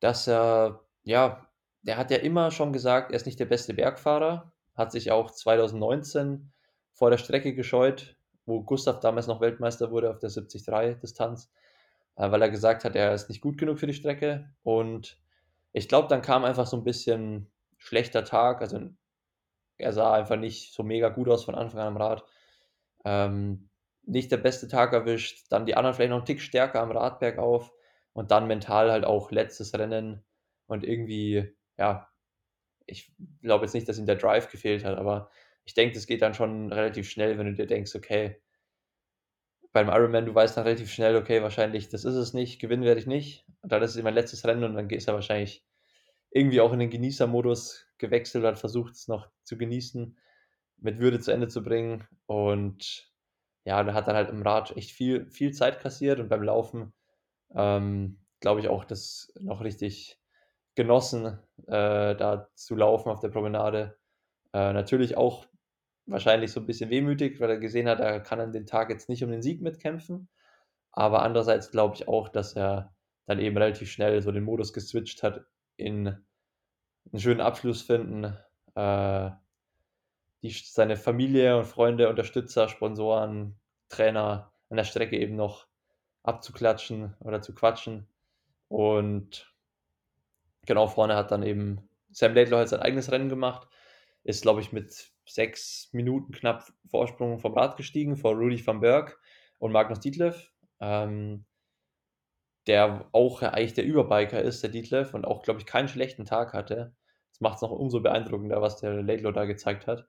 dass 0.00 0.26
er, 0.26 0.80
ja, 1.04 1.46
der 1.82 1.96
hat 1.96 2.10
ja 2.10 2.18
immer 2.18 2.50
schon 2.50 2.72
gesagt, 2.72 3.10
er 3.12 3.16
ist 3.16 3.26
nicht 3.26 3.40
der 3.40 3.46
beste 3.46 3.74
Bergfahrer, 3.74 4.52
hat 4.74 4.92
sich 4.92 5.10
auch 5.12 5.30
2019 5.30 6.52
vor 6.92 7.10
der 7.10 7.18
Strecke 7.18 7.54
gescheut, 7.54 8.16
wo 8.46 8.62
Gustav 8.62 9.00
damals 9.00 9.26
noch 9.26 9.40
Weltmeister 9.40 9.90
wurde 9.90 10.10
auf 10.10 10.18
der 10.18 10.30
73-Distanz. 10.30 11.50
äh, 12.16 12.30
weil 12.30 12.42
er 12.42 12.50
gesagt 12.50 12.84
hat, 12.84 12.96
er 12.96 13.14
ist 13.14 13.28
nicht 13.28 13.40
gut 13.42 13.58
genug 13.58 13.78
für 13.80 13.86
die 13.86 13.94
Strecke. 13.94 14.50
Und 14.64 15.18
ich 15.72 15.88
glaube, 15.88 16.08
dann 16.08 16.22
kam 16.22 16.44
einfach 16.44 16.66
so 16.66 16.76
ein 16.76 16.84
bisschen 16.84 17.50
schlechter 17.78 18.24
Tag. 18.24 18.62
Also 18.62 18.80
er 19.78 19.92
sah 19.92 20.14
einfach 20.14 20.36
nicht 20.36 20.74
so 20.74 20.82
mega 20.82 21.08
gut 21.10 21.28
aus 21.28 21.44
von 21.44 21.54
Anfang 21.54 21.80
an 21.80 21.88
am 21.88 21.96
Rad. 21.96 22.24
Ähm, 23.04 23.70
nicht 24.04 24.32
der 24.32 24.36
beste 24.38 24.68
Tag 24.68 24.92
erwischt, 24.92 25.46
dann 25.50 25.66
die 25.66 25.74
anderen 25.76 25.94
vielleicht 25.94 26.10
noch 26.10 26.18
einen 26.18 26.26
Tick 26.26 26.40
stärker 26.40 26.80
am 26.80 26.90
Radberg 26.90 27.38
auf 27.38 27.72
und 28.12 28.30
dann 28.30 28.46
mental 28.46 28.90
halt 28.90 29.04
auch 29.04 29.30
letztes 29.30 29.74
Rennen 29.74 30.24
und 30.66 30.84
irgendwie, 30.84 31.54
ja, 31.78 32.08
ich 32.86 33.12
glaube 33.40 33.64
jetzt 33.64 33.74
nicht, 33.74 33.88
dass 33.88 33.98
ihm 33.98 34.06
der 34.06 34.16
Drive 34.16 34.50
gefehlt 34.50 34.84
hat, 34.84 34.98
aber 34.98 35.30
ich 35.64 35.74
denke, 35.74 35.94
das 35.94 36.06
geht 36.06 36.22
dann 36.22 36.34
schon 36.34 36.72
relativ 36.72 37.08
schnell, 37.08 37.38
wenn 37.38 37.46
du 37.46 37.54
dir 37.54 37.66
denkst, 37.66 37.94
okay, 37.94 38.40
beim 39.72 39.88
Ironman, 39.88 40.26
du 40.26 40.34
weißt 40.34 40.56
dann 40.56 40.64
relativ 40.64 40.90
schnell, 40.92 41.16
okay, 41.16 41.42
wahrscheinlich, 41.42 41.88
das 41.88 42.04
ist 42.04 42.14
es 42.14 42.34
nicht, 42.34 42.60
gewinnen 42.60 42.84
werde 42.84 43.00
ich 43.00 43.06
nicht. 43.06 43.46
Und 43.62 43.72
dann 43.72 43.82
ist 43.82 43.96
es 43.96 44.02
mein 44.02 44.14
letztes 44.14 44.44
Rennen 44.44 44.64
und 44.64 44.74
dann 44.74 44.90
ist 44.90 45.08
er 45.08 45.14
wahrscheinlich 45.14 45.64
irgendwie 46.30 46.60
auch 46.60 46.72
in 46.72 46.78
den 46.78 46.90
Genießermodus 46.90 47.86
gewechselt, 47.98 48.44
hat 48.44 48.58
versucht, 48.58 48.94
es 48.94 49.08
noch 49.08 49.30
zu 49.44 49.56
genießen, 49.56 50.18
mit 50.78 50.98
Würde 50.98 51.20
zu 51.20 51.30
Ende 51.30 51.48
zu 51.48 51.62
bringen. 51.62 52.06
Und 52.26 53.11
ja, 53.64 53.82
da 53.82 53.94
hat 53.94 54.08
dann 54.08 54.16
halt 54.16 54.30
im 54.30 54.42
Rad 54.42 54.76
echt 54.76 54.90
viel, 54.92 55.26
viel 55.26 55.52
Zeit 55.52 55.80
kassiert 55.80 56.20
und 56.20 56.28
beim 56.28 56.42
Laufen 56.42 56.92
ähm, 57.54 58.18
glaube 58.40 58.60
ich 58.60 58.68
auch 58.68 58.84
das 58.84 59.32
noch 59.40 59.62
richtig 59.62 60.18
genossen, 60.74 61.38
äh, 61.66 62.16
da 62.16 62.48
zu 62.54 62.74
laufen 62.74 63.10
auf 63.10 63.20
der 63.20 63.28
Promenade. 63.28 63.98
Äh, 64.52 64.72
natürlich 64.72 65.16
auch 65.16 65.46
wahrscheinlich 66.06 66.52
so 66.52 66.60
ein 66.60 66.66
bisschen 66.66 66.90
wehmütig, 66.90 67.40
weil 67.40 67.50
er 67.50 67.58
gesehen 67.58 67.88
hat, 67.88 68.00
er 68.00 68.20
kann 68.20 68.40
an 68.40 68.52
dem 68.52 68.66
Tag 68.66 68.90
jetzt 68.90 69.08
nicht 69.08 69.22
um 69.22 69.30
den 69.30 69.42
Sieg 69.42 69.62
mitkämpfen. 69.62 70.28
Aber 70.90 71.22
andererseits 71.22 71.70
glaube 71.70 71.94
ich 71.94 72.08
auch, 72.08 72.28
dass 72.28 72.54
er 72.54 72.94
dann 73.26 73.38
eben 73.38 73.56
relativ 73.56 73.90
schnell 73.90 74.20
so 74.22 74.32
den 74.32 74.44
Modus 74.44 74.72
geswitcht 74.72 75.22
hat 75.22 75.44
in 75.76 76.08
einen 76.08 77.20
schönen 77.20 77.40
Abschluss 77.40 77.82
finden, 77.82 78.36
äh, 78.74 79.30
die, 80.42 80.50
seine 80.50 80.96
Familie 80.96 81.56
und 81.56 81.66
Freunde, 81.66 82.08
Unterstützer, 82.08 82.68
Sponsoren, 82.68 83.58
Trainer 83.88 84.52
an 84.68 84.76
der 84.76 84.84
Strecke 84.84 85.18
eben 85.18 85.36
noch 85.36 85.66
abzuklatschen 86.22 87.14
oder 87.20 87.42
zu 87.42 87.54
quatschen. 87.54 88.08
Und 88.68 89.54
genau 90.66 90.86
vorne 90.86 91.16
hat 91.16 91.30
dann 91.30 91.42
eben 91.42 91.88
Sam 92.10 92.34
Laidlaw 92.34 92.58
halt 92.58 92.68
sein 92.68 92.80
eigenes 92.80 93.10
Rennen 93.10 93.28
gemacht, 93.28 93.68
ist, 94.24 94.42
glaube 94.42 94.60
ich, 94.60 94.72
mit 94.72 95.12
sechs 95.26 95.88
Minuten 95.92 96.32
knapp 96.32 96.72
Vorsprung 96.88 97.38
vom 97.38 97.54
Rad 97.54 97.76
gestiegen 97.76 98.16
vor 98.16 98.34
Rudy 98.34 98.64
van 98.64 98.80
Berg 98.80 99.20
und 99.58 99.72
Magnus 99.72 100.00
Dietleff, 100.00 100.52
ähm, 100.80 101.44
der 102.66 103.08
auch 103.12 103.42
eigentlich 103.42 103.74
der 103.74 103.84
Überbiker 103.84 104.40
ist, 104.42 104.62
der 104.62 104.70
Dietleff, 104.70 105.14
und 105.14 105.24
auch, 105.24 105.42
glaube 105.42 105.60
ich, 105.60 105.66
keinen 105.66 105.88
schlechten 105.88 106.24
Tag 106.24 106.52
hatte. 106.52 106.94
Das 107.30 107.40
macht 107.40 107.56
es 107.56 107.62
noch 107.62 107.70
umso 107.70 108.00
beeindruckender, 108.00 108.60
was 108.62 108.78
der 108.80 109.02
Laidlaw 109.02 109.32
da 109.32 109.44
gezeigt 109.44 109.86
hat. 109.86 110.06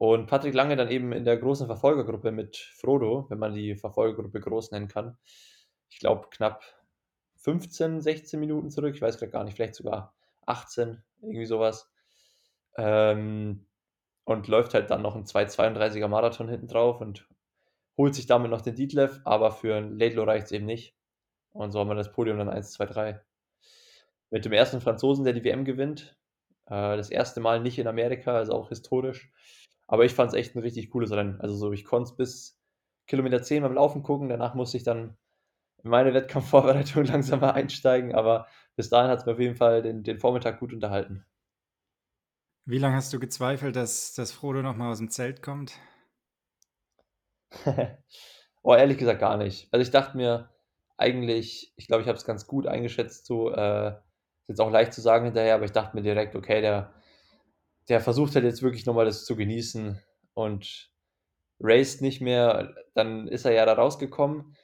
Und 0.00 0.28
Patrick 0.28 0.54
Lange 0.54 0.76
dann 0.76 0.88
eben 0.88 1.12
in 1.12 1.26
der 1.26 1.36
großen 1.36 1.66
Verfolgergruppe 1.66 2.32
mit 2.32 2.56
Frodo, 2.56 3.26
wenn 3.28 3.38
man 3.38 3.52
die 3.52 3.76
Verfolgergruppe 3.76 4.40
groß 4.40 4.70
nennen 4.70 4.88
kann. 4.88 5.18
Ich 5.90 5.98
glaube, 5.98 6.28
knapp 6.30 6.62
15, 7.36 8.00
16 8.00 8.40
Minuten 8.40 8.70
zurück. 8.70 8.94
Ich 8.94 9.02
weiß 9.02 9.18
gerade 9.18 9.30
gar 9.30 9.44
nicht, 9.44 9.56
vielleicht 9.56 9.74
sogar 9.74 10.14
18, 10.46 11.02
irgendwie 11.20 11.44
sowas. 11.44 11.92
Ähm, 12.78 13.66
und 14.24 14.48
läuft 14.48 14.72
halt 14.72 14.90
dann 14.90 15.02
noch 15.02 15.16
ein 15.16 15.26
2,32er 15.26 16.08
Marathon 16.08 16.48
hinten 16.48 16.68
drauf 16.68 17.02
und 17.02 17.28
holt 17.98 18.14
sich 18.14 18.24
damit 18.24 18.50
noch 18.50 18.62
den 18.62 18.76
Dietlev, 18.76 19.20
aber 19.24 19.52
für 19.52 19.76
ein 19.76 19.98
Laidlow 19.98 20.24
reicht 20.24 20.46
es 20.46 20.52
eben 20.52 20.64
nicht. 20.64 20.96
Und 21.52 21.72
so 21.72 21.78
haben 21.78 21.88
wir 21.88 21.94
das 21.94 22.10
Podium 22.10 22.38
dann 22.38 22.48
1, 22.48 22.72
2, 22.72 22.86
3. 22.86 23.20
Mit 24.30 24.46
dem 24.46 24.52
ersten 24.52 24.80
Franzosen, 24.80 25.24
der 25.26 25.34
die 25.34 25.44
WM 25.44 25.66
gewinnt. 25.66 26.16
Äh, 26.64 26.96
das 26.96 27.10
erste 27.10 27.40
Mal 27.40 27.60
nicht 27.60 27.78
in 27.78 27.86
Amerika, 27.86 28.32
also 28.32 28.54
auch 28.54 28.70
historisch. 28.70 29.30
Aber 29.90 30.04
ich 30.04 30.14
fand 30.14 30.28
es 30.28 30.38
echt 30.38 30.54
ein 30.54 30.60
richtig 30.60 30.88
cooles 30.90 31.10
Rennen. 31.10 31.40
Also 31.40 31.56
so, 31.56 31.72
ich 31.72 31.84
konnte 31.84 32.10
es 32.10 32.16
bis 32.16 32.62
Kilometer 33.08 33.42
10 33.42 33.64
beim 33.64 33.74
Laufen 33.74 34.04
gucken. 34.04 34.28
Danach 34.28 34.54
musste 34.54 34.76
ich 34.76 34.84
dann 34.84 35.16
in 35.82 35.90
meine 35.90 36.14
Wettkampfvorbereitung 36.14 37.04
langsam 37.06 37.40
mal 37.40 37.50
einsteigen. 37.50 38.14
Aber 38.14 38.46
bis 38.76 38.88
dahin 38.88 39.10
hat 39.10 39.18
es 39.18 39.26
mir 39.26 39.32
auf 39.32 39.40
jeden 39.40 39.56
Fall 39.56 39.82
den, 39.82 40.04
den 40.04 40.20
Vormittag 40.20 40.60
gut 40.60 40.72
unterhalten. 40.72 41.26
Wie 42.66 42.78
lange 42.78 42.94
hast 42.94 43.12
du 43.12 43.18
gezweifelt, 43.18 43.74
dass, 43.74 44.14
dass 44.14 44.30
Frodo 44.30 44.62
nochmal 44.62 44.92
aus 44.92 44.98
dem 44.98 45.10
Zelt 45.10 45.42
kommt? 45.42 45.72
oh, 48.62 48.76
ehrlich 48.76 48.96
gesagt 48.96 49.18
gar 49.18 49.38
nicht. 49.38 49.66
Also 49.72 49.82
ich 49.82 49.90
dachte 49.90 50.16
mir 50.16 50.50
eigentlich, 50.96 51.72
ich 51.74 51.88
glaube, 51.88 52.02
ich 52.02 52.08
habe 52.08 52.16
es 52.16 52.24
ganz 52.24 52.46
gut 52.46 52.68
eingeschätzt, 52.68 53.26
so 53.26 53.50
äh, 53.50 53.88
ist 53.88 54.50
jetzt 54.50 54.60
auch 54.60 54.70
leicht 54.70 54.92
zu 54.92 55.00
sagen 55.00 55.24
hinterher, 55.24 55.56
aber 55.56 55.64
ich 55.64 55.72
dachte 55.72 55.96
mir 55.96 56.02
direkt, 56.02 56.36
okay, 56.36 56.60
der, 56.60 56.94
der 57.90 58.00
versucht 58.00 58.34
halt 58.34 58.44
jetzt 58.44 58.62
wirklich 58.62 58.86
nochmal 58.86 59.04
das 59.04 59.24
zu 59.24 59.36
genießen 59.36 60.00
und 60.34 60.90
raced 61.60 62.00
nicht 62.00 62.20
mehr, 62.20 62.74
dann 62.94 63.28
ist 63.28 63.44
er 63.44 63.52
ja 63.52 63.66
da 63.66 63.74
rausgekommen, 63.74 64.56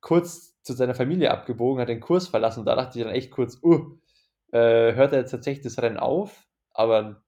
kurz 0.00 0.60
zu 0.62 0.74
seiner 0.74 0.94
Familie 0.94 1.30
abgebogen, 1.30 1.80
hat 1.80 1.88
den 1.88 2.00
Kurs 2.00 2.28
verlassen. 2.28 2.64
Da 2.64 2.76
dachte 2.76 2.98
ich 2.98 3.04
dann 3.04 3.14
echt 3.14 3.30
kurz, 3.30 3.58
uh, 3.62 3.98
äh, 4.52 4.94
hört 4.94 5.12
er 5.12 5.20
jetzt 5.20 5.30
tatsächlich 5.30 5.64
das 5.64 5.82
Rennen 5.82 5.96
auf? 5.96 6.46
Aber 6.72 7.22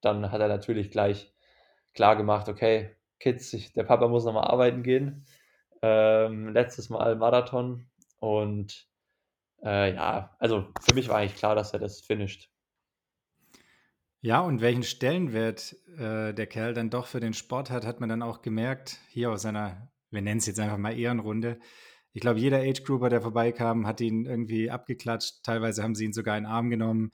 dann 0.00 0.30
hat 0.30 0.40
er 0.40 0.48
natürlich 0.48 0.90
gleich 0.90 1.34
klar 1.92 2.16
gemacht, 2.16 2.48
okay, 2.48 2.96
Kids, 3.18 3.52
ich, 3.52 3.72
der 3.72 3.84
Papa 3.84 4.08
muss 4.08 4.24
nochmal 4.24 4.48
arbeiten 4.48 4.82
gehen. 4.82 5.26
Ähm, 5.82 6.48
letztes 6.50 6.88
Mal 6.88 7.16
Marathon 7.16 7.86
und 8.20 8.86
äh, 9.62 9.94
ja, 9.94 10.36
also 10.38 10.68
für 10.80 10.94
mich 10.94 11.08
war 11.08 11.16
eigentlich 11.16 11.36
klar, 11.36 11.54
dass 11.54 11.72
er 11.72 11.80
das 11.80 12.00
finisht. 12.00 12.50
Ja, 14.22 14.40
und 14.40 14.60
welchen 14.60 14.82
Stellenwert 14.82 15.76
äh, 15.96 16.34
der 16.34 16.46
Kerl 16.46 16.74
dann 16.74 16.90
doch 16.90 17.06
für 17.06 17.20
den 17.20 17.32
Sport 17.32 17.70
hat, 17.70 17.86
hat 17.86 18.00
man 18.00 18.08
dann 18.10 18.22
auch 18.22 18.42
gemerkt, 18.42 18.98
hier 19.08 19.30
aus 19.30 19.42
seiner, 19.42 19.90
wir 20.10 20.20
nennen 20.20 20.38
es 20.38 20.46
jetzt 20.46 20.60
einfach 20.60 20.76
mal 20.76 20.98
Ehrenrunde. 20.98 21.58
Ich 22.12 22.20
glaube, 22.20 22.38
jeder 22.38 22.58
Age-Grouper, 22.58 23.08
der 23.08 23.22
vorbeikam, 23.22 23.86
hat 23.86 24.00
ihn 24.02 24.26
irgendwie 24.26 24.70
abgeklatscht. 24.70 25.42
Teilweise 25.42 25.82
haben 25.82 25.94
sie 25.94 26.04
ihn 26.04 26.12
sogar 26.12 26.36
in 26.36 26.44
den 26.44 26.52
Arm 26.52 26.68
genommen. 26.68 27.12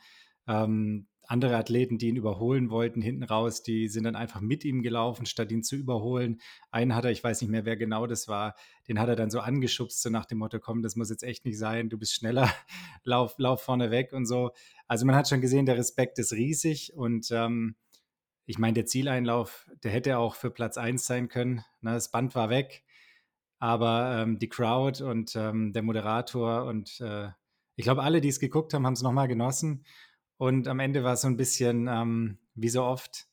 Ähm, 0.49 1.07
andere 1.29 1.57
Athleten, 1.57 1.99
die 1.99 2.09
ihn 2.09 2.17
überholen 2.17 2.71
wollten, 2.71 3.03
hinten 3.03 3.25
raus, 3.25 3.63
die 3.63 3.89
sind 3.89 4.05
dann 4.05 4.17
einfach 4.17 4.41
mit 4.41 4.65
ihm 4.65 4.83
gelaufen, 4.83 5.27
statt 5.27 5.51
ihn 5.51 5.63
zu 5.63 5.77
überholen. 5.77 6.41
Einen 6.71 6.95
hat 6.95 7.05
er, 7.05 7.11
ich 7.11 7.23
weiß 7.23 7.41
nicht 7.41 7.51
mehr, 7.51 7.65
wer 7.65 7.77
genau 7.77 8.07
das 8.07 8.29
war, 8.29 8.55
den 8.89 9.01
hat 9.01 9.09
er 9.09 9.17
dann 9.17 9.31
so 9.31 9.41
angeschubst, 9.41 10.01
so 10.01 10.11
nach 10.11 10.27
dem 10.27 10.39
Motto, 10.39 10.61
komm, 10.61 10.83
das 10.83 10.97
muss 10.97 11.11
jetzt 11.11 11.23
echt 11.23 11.45
nicht 11.45 11.59
sein, 11.59 11.89
du 11.89 11.99
bist 11.99 12.15
schneller, 12.15 12.53
lauf, 13.05 13.35
lauf 13.39 13.63
vorne 13.63 13.91
weg 13.91 14.13
und 14.13 14.27
so. 14.27 14.51
Also 14.87 15.07
man 15.07 15.17
hat 15.17 15.29
schon 15.29 15.41
gesehen, 15.41 15.67
der 15.67 15.77
Respekt 15.77 16.19
ist 16.19 16.33
riesig 16.33 16.95
und 16.95 17.29
ähm, 17.31 17.77
ich 18.47 18.59
meine, 18.59 18.75
der 18.75 18.87
Zieleinlauf, 18.87 19.69
der 19.83 19.91
hätte 19.91 20.19
auch 20.19 20.37
für 20.37 20.51
Platz 20.51 20.79
1 20.79 21.05
sein 21.05 21.29
können. 21.29 21.65
Ne? 21.81 21.93
Das 21.93 22.13
Band 22.13 22.37
war 22.37 22.49
weg, 22.49 22.85
aber 23.59 24.23
ähm, 24.23 24.39
die 24.39 24.49
Crowd 24.49 25.03
und 25.03 25.35
ähm, 25.35 25.73
der 25.73 25.83
Moderator 25.83 26.65
und 26.65 27.01
äh, 27.01 27.31
ich 27.79 27.85
glaube, 27.85 28.03
alle, 28.03 28.23
die 28.23 28.29
es 28.29 28.41
geguckt 28.41 28.73
haben, 28.73 28.87
haben 28.87 28.95
es 28.95 29.03
nochmal 29.03 29.29
genossen. 29.29 29.85
Und 30.39 30.69
am 30.69 30.81
Ende 30.81 31.03
war 31.03 31.15
es 31.15 31.23
so 31.23 31.29
ein 31.29 31.37
bisschen 31.37 31.89
ähm, 31.89 32.39
wie 32.55 32.69
so 32.69 32.83
oft, 32.83 33.27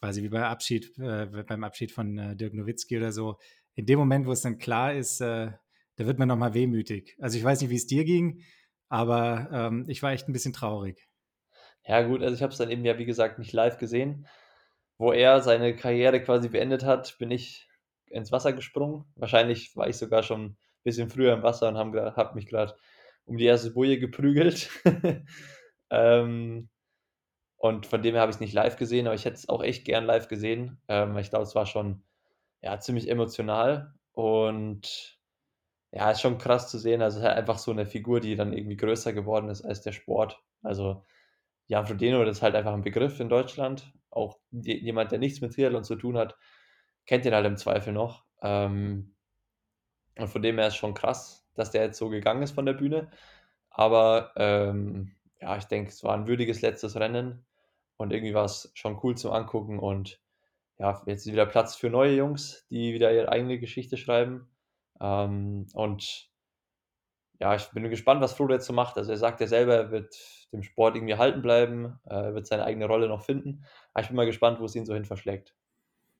quasi 0.00 0.22
wie 0.22 0.28
bei 0.28 0.44
Abschied, 0.44 0.98
äh, 0.98 1.26
beim 1.26 1.64
Abschied 1.64 1.92
von 1.92 2.18
äh, 2.18 2.36
Dirk 2.36 2.54
Nowitzki 2.54 2.96
oder 2.96 3.12
so. 3.12 3.38
In 3.74 3.86
dem 3.86 3.98
Moment, 3.98 4.26
wo 4.26 4.32
es 4.32 4.42
dann 4.42 4.58
klar 4.58 4.94
ist, 4.94 5.20
äh, 5.20 5.52
da 5.96 6.06
wird 6.06 6.18
man 6.18 6.28
nochmal 6.28 6.54
wehmütig. 6.54 7.16
Also 7.20 7.38
ich 7.38 7.44
weiß 7.44 7.60
nicht, 7.60 7.70
wie 7.70 7.76
es 7.76 7.86
dir 7.86 8.04
ging, 8.04 8.42
aber 8.88 9.48
ähm, 9.52 9.84
ich 9.88 10.02
war 10.02 10.12
echt 10.12 10.28
ein 10.28 10.32
bisschen 10.32 10.52
traurig. 10.52 11.08
Ja, 11.86 12.02
gut, 12.02 12.22
also 12.22 12.34
ich 12.34 12.42
habe 12.42 12.52
es 12.52 12.58
dann 12.58 12.70
eben 12.70 12.84
ja, 12.84 12.98
wie 12.98 13.04
gesagt, 13.04 13.38
nicht 13.38 13.52
live 13.52 13.78
gesehen. 13.78 14.26
Wo 14.98 15.12
er 15.12 15.40
seine 15.40 15.74
Karriere 15.76 16.22
quasi 16.22 16.48
beendet 16.48 16.84
hat, 16.84 17.16
bin 17.18 17.30
ich 17.30 17.68
ins 18.06 18.32
Wasser 18.32 18.52
gesprungen. 18.52 19.04
Wahrscheinlich 19.14 19.74
war 19.76 19.88
ich 19.88 19.96
sogar 19.96 20.22
schon 20.22 20.44
ein 20.44 20.56
bisschen 20.82 21.08
früher 21.08 21.32
im 21.32 21.42
Wasser 21.42 21.68
und 21.68 21.78
habe 21.78 22.14
hab 22.16 22.34
mich 22.34 22.46
gerade 22.46 22.76
um 23.24 23.36
die 23.36 23.44
erste 23.44 23.70
Boje 23.70 23.98
geprügelt. 23.98 24.68
Ähm, 25.90 26.68
und 27.56 27.86
von 27.86 28.02
dem 28.02 28.14
her 28.14 28.22
habe 28.22 28.30
ich 28.30 28.36
es 28.36 28.40
nicht 28.40 28.54
live 28.54 28.76
gesehen, 28.76 29.06
aber 29.06 29.14
ich 29.14 29.24
hätte 29.24 29.36
es 29.36 29.48
auch 29.48 29.62
echt 29.62 29.84
gern 29.84 30.04
live 30.06 30.28
gesehen. 30.28 30.80
Ähm, 30.88 31.16
ich 31.18 31.30
glaube, 31.30 31.44
es 31.44 31.54
war 31.54 31.66
schon 31.66 32.02
ja, 32.62 32.78
ziemlich 32.80 33.08
emotional 33.10 33.94
und 34.12 35.18
ja, 35.92 36.10
ist 36.10 36.20
schon 36.20 36.38
krass 36.38 36.70
zu 36.70 36.78
sehen. 36.78 37.02
Also, 37.02 37.18
es 37.18 37.22
ist 37.22 37.28
halt 37.28 37.38
einfach 37.38 37.58
so 37.58 37.70
eine 37.72 37.86
Figur, 37.86 38.20
die 38.20 38.36
dann 38.36 38.52
irgendwie 38.52 38.76
größer 38.76 39.12
geworden 39.12 39.48
ist 39.48 39.62
als 39.62 39.82
der 39.82 39.92
Sport. 39.92 40.42
Also, 40.62 41.04
Jan 41.66 41.86
Frodeno, 41.86 42.24
das 42.24 42.38
ist 42.38 42.42
halt 42.42 42.54
einfach 42.54 42.72
ein 42.74 42.82
Begriff 42.82 43.20
in 43.20 43.28
Deutschland. 43.28 43.92
Auch 44.10 44.38
jemand, 44.50 45.12
der 45.12 45.18
nichts 45.18 45.40
mit 45.40 45.54
Triathlon 45.54 45.84
zu 45.84 45.96
tun 45.96 46.16
hat, 46.16 46.36
kennt 47.06 47.24
den 47.24 47.34
halt 47.34 47.46
im 47.46 47.56
Zweifel 47.56 47.92
noch. 47.92 48.24
Ähm, 48.42 49.14
und 50.18 50.28
von 50.28 50.42
dem 50.42 50.58
her 50.58 50.68
ist 50.68 50.76
schon 50.76 50.94
krass, 50.94 51.46
dass 51.54 51.70
der 51.70 51.82
jetzt 51.82 51.98
so 51.98 52.08
gegangen 52.08 52.42
ist 52.42 52.52
von 52.52 52.66
der 52.66 52.72
Bühne. 52.74 53.10
Aber 53.70 54.32
ähm, 54.36 55.14
ja, 55.40 55.56
ich 55.56 55.64
denke, 55.64 55.90
es 55.90 56.04
war 56.04 56.14
ein 56.14 56.26
würdiges 56.26 56.60
letztes 56.60 56.96
Rennen 56.96 57.44
und 57.96 58.12
irgendwie 58.12 58.34
war 58.34 58.44
es 58.44 58.70
schon 58.74 58.98
cool 59.02 59.16
zum 59.16 59.32
Angucken 59.32 59.78
und 59.78 60.20
ja, 60.78 61.02
jetzt 61.06 61.26
ist 61.26 61.32
wieder 61.32 61.46
Platz 61.46 61.76
für 61.76 61.90
neue 61.90 62.16
Jungs, 62.16 62.66
die 62.70 62.94
wieder 62.94 63.12
ihre 63.12 63.28
eigene 63.28 63.58
Geschichte 63.58 63.98
schreiben. 63.98 64.48
Ähm, 64.98 65.66
und 65.74 66.30
ja, 67.38 67.54
ich 67.54 67.68
bin 67.70 67.88
gespannt, 67.90 68.22
was 68.22 68.32
Frodo 68.32 68.54
jetzt 68.54 68.66
so 68.66 68.72
macht. 68.72 68.96
Also 68.96 69.10
er 69.10 69.18
sagt 69.18 69.40
ja 69.40 69.46
selber, 69.46 69.74
er 69.74 69.90
wird 69.90 70.16
dem 70.52 70.62
Sport 70.62 70.96
irgendwie 70.96 71.16
halten 71.16 71.42
bleiben, 71.42 71.98
äh, 72.06 72.14
er 72.14 72.34
wird 72.34 72.46
seine 72.46 72.64
eigene 72.64 72.86
Rolle 72.86 73.08
noch 73.08 73.22
finden. 73.22 73.64
Aber 73.92 74.02
ich 74.02 74.08
bin 74.08 74.16
mal 74.16 74.26
gespannt, 74.26 74.58
wo 74.58 74.64
es 74.64 74.74
ihn 74.74 74.86
so 74.86 74.94
hin 74.94 75.04
verschlägt. 75.04 75.54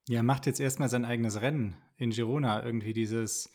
Ja, 0.08 0.18
er 0.18 0.22
macht 0.22 0.46
jetzt 0.46 0.60
erstmal 0.60 0.88
sein 0.88 1.04
eigenes 1.04 1.40
Rennen 1.40 1.76
in 1.96 2.10
Girona, 2.10 2.62
irgendwie 2.62 2.92
dieses 2.92 3.50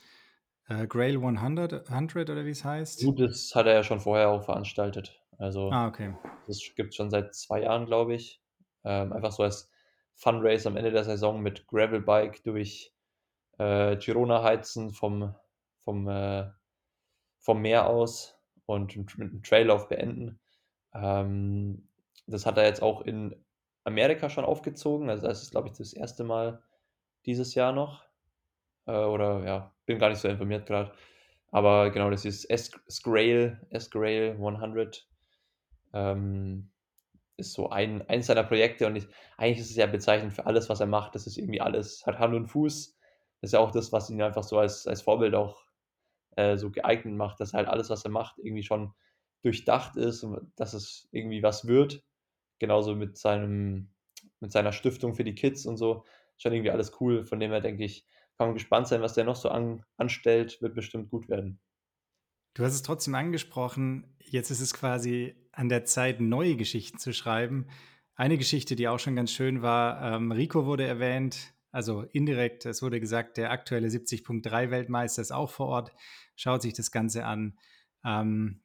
äh, 0.68 0.88
Grail 0.88 1.18
100, 1.18 1.90
100 1.90 2.30
oder 2.30 2.46
wie 2.46 2.52
es 2.52 2.64
heißt. 2.64 3.04
Gut, 3.04 3.20
das 3.20 3.54
hat 3.54 3.68
er 3.68 3.74
ja 3.74 3.84
schon 3.84 4.00
vorher 4.00 4.30
auch 4.30 4.44
veranstaltet. 4.44 5.22
Also 5.38 5.72
Ah, 5.72 5.88
okay. 5.88 6.14
das 6.48 6.62
gibt 6.76 6.90
es 6.90 6.96
schon 6.96 7.10
seit 7.10 7.36
zwei 7.36 7.62
Jahren, 7.62 7.86
glaube 7.86 8.16
ich. 8.16 8.42
Ähm, 8.84 9.14
einfach 9.14 9.32
so 9.32 9.44
als 9.44 9.70
Funrace 10.16 10.68
am 10.68 10.78
Ende 10.78 10.92
der 10.92 11.04
Saison 11.04 11.42
mit 11.42 11.68
Gravelbike 11.68 12.44
durch 12.44 12.94
äh, 13.58 13.98
Girona 13.98 14.44
heizen 14.44 14.92
vom, 14.92 15.36
vom, 15.80 16.08
äh, 16.08 16.50
vom 17.40 17.62
Meer 17.62 17.88
aus 17.88 18.38
und 18.66 18.96
mit 19.18 19.32
einem 19.32 19.44
Traillauf 19.44 19.88
beenden. 19.88 20.40
Ähm, 20.94 21.88
das 22.28 22.46
hat 22.46 22.58
er 22.58 22.66
jetzt 22.66 22.82
auch 22.82 23.02
in 23.02 23.36
Amerika 23.84 24.30
schon 24.30 24.46
aufgezogen. 24.46 25.10
Also 25.10 25.28
das 25.28 25.44
ist, 25.44 25.52
glaube 25.52 25.68
ich, 25.68 25.78
das 25.78 25.94
erste 25.94 26.24
Mal 26.24 26.64
dieses 27.26 27.56
Jahr 27.56 27.72
noch. 27.72 28.04
Äh, 28.88 28.98
oder 28.98 29.44
ja, 29.46 29.74
bin 29.86 30.00
gar 30.00 30.10
nicht 30.10 30.20
so 30.20 30.28
informiert 30.28 30.66
gerade. 30.66 30.92
Aber 31.52 31.90
genau, 31.92 32.10
das 32.10 32.26
ist 32.26 32.46
S-Grail, 32.46 33.66
S-Grail 33.70 34.32
100. 34.32 35.08
Ähm, 35.96 36.72
ist 37.38 37.54
so 37.54 37.70
ein, 37.70 38.08
eins 38.10 38.28
seiner 38.28 38.44
Projekte 38.44 38.88
und 38.88 38.96
ich, 38.96 39.08
eigentlich 39.38 39.60
ist 39.60 39.72
es 39.72 39.76
ja 39.76 39.88
bezeichnend 39.88 40.34
für 40.34 40.46
alles, 40.46 40.70
was 40.70 40.80
er 40.80 40.88
macht. 40.88 41.16
Das 41.16 41.28
ist 41.28 41.38
irgendwie 41.38 41.62
alles, 41.62 42.06
hat 42.06 42.20
Hand 42.20 42.36
und 42.36 42.48
Fuß. 42.48 42.98
Das 43.42 43.50
ist 43.50 43.54
ja 43.54 43.60
auch 43.60 43.72
das, 43.72 43.92
was 43.92 44.10
ihn 44.10 44.22
einfach 44.22 44.44
so 44.44 44.58
als, 44.60 44.88
als 44.88 45.02
Vorbild 45.02 45.36
auch 45.36 45.66
äh, 46.38 46.58
so 46.58 46.72
geeignet 46.72 47.16
macht, 47.16 47.40
dass 47.40 47.54
halt 47.54 47.68
alles, 47.68 47.90
was 47.90 48.06
er 48.06 48.12
macht, 48.12 48.38
irgendwie 48.40 48.64
schon 48.64 48.94
durchdacht 49.44 49.96
ist 49.98 50.24
und 50.24 50.52
dass 50.56 50.74
es 50.74 51.08
irgendwie 51.12 51.44
was 51.44 51.68
wird. 51.68 52.04
Genauso 52.60 52.96
mit 52.96 53.18
seinem, 53.18 53.90
mit 54.40 54.52
seiner 54.52 54.72
Stiftung 54.72 55.16
für 55.16 55.24
die 55.24 55.36
Kids 55.36 55.66
und 55.66 55.78
so. 55.78 56.06
Schon 56.38 56.54
irgendwie 56.54 56.72
alles 56.72 57.00
cool. 57.02 57.26
Von 57.26 57.40
dem 57.40 57.52
her 57.52 57.62
denke 57.62 57.84
ich, 57.84 58.08
kann 58.38 58.48
man 58.48 58.54
gespannt 58.56 58.88
sein, 58.88 59.02
was 59.02 59.14
der 59.14 59.26
noch 59.26 59.36
so 59.36 59.50
an, 59.50 59.86
anstellt. 59.98 60.62
Wird 60.62 60.76
bestimmt 60.76 61.10
gut 61.10 61.30
werden. 61.30 61.60
Du 62.56 62.64
hast 62.64 62.74
es 62.74 62.84
trotzdem 62.84 63.16
angesprochen. 63.16 64.16
Jetzt 64.18 64.50
ist 64.50 64.62
es 64.62 64.74
quasi 64.74 65.36
an 65.52 65.68
der 65.68 65.84
Zeit, 65.84 66.22
neue 66.22 66.56
Geschichten 66.56 66.98
zu 66.98 67.14
schreiben. 67.14 67.68
Eine 68.16 68.38
Geschichte, 68.38 68.78
die 68.78 68.88
auch 68.88 68.98
schon 68.98 69.18
ganz 69.18 69.32
schön 69.32 69.62
war, 69.62 70.02
ähm, 70.02 70.32
Rico 70.32 70.66
wurde 70.66 70.88
erwähnt, 70.88 71.54
also 71.72 72.04
indirekt, 72.14 72.66
es 72.66 72.82
wurde 72.82 73.02
gesagt, 73.02 73.36
der 73.36 73.52
aktuelle 73.52 73.90
70.3 73.90 74.72
Weltmeister 74.72 75.22
ist 75.22 75.34
auch 75.34 75.50
vor 75.50 75.68
Ort, 75.68 75.92
schaut 76.38 76.62
sich 76.62 76.72
das 76.72 76.92
Ganze 76.92 77.26
an. 77.26 77.58
Ähm, 78.06 78.62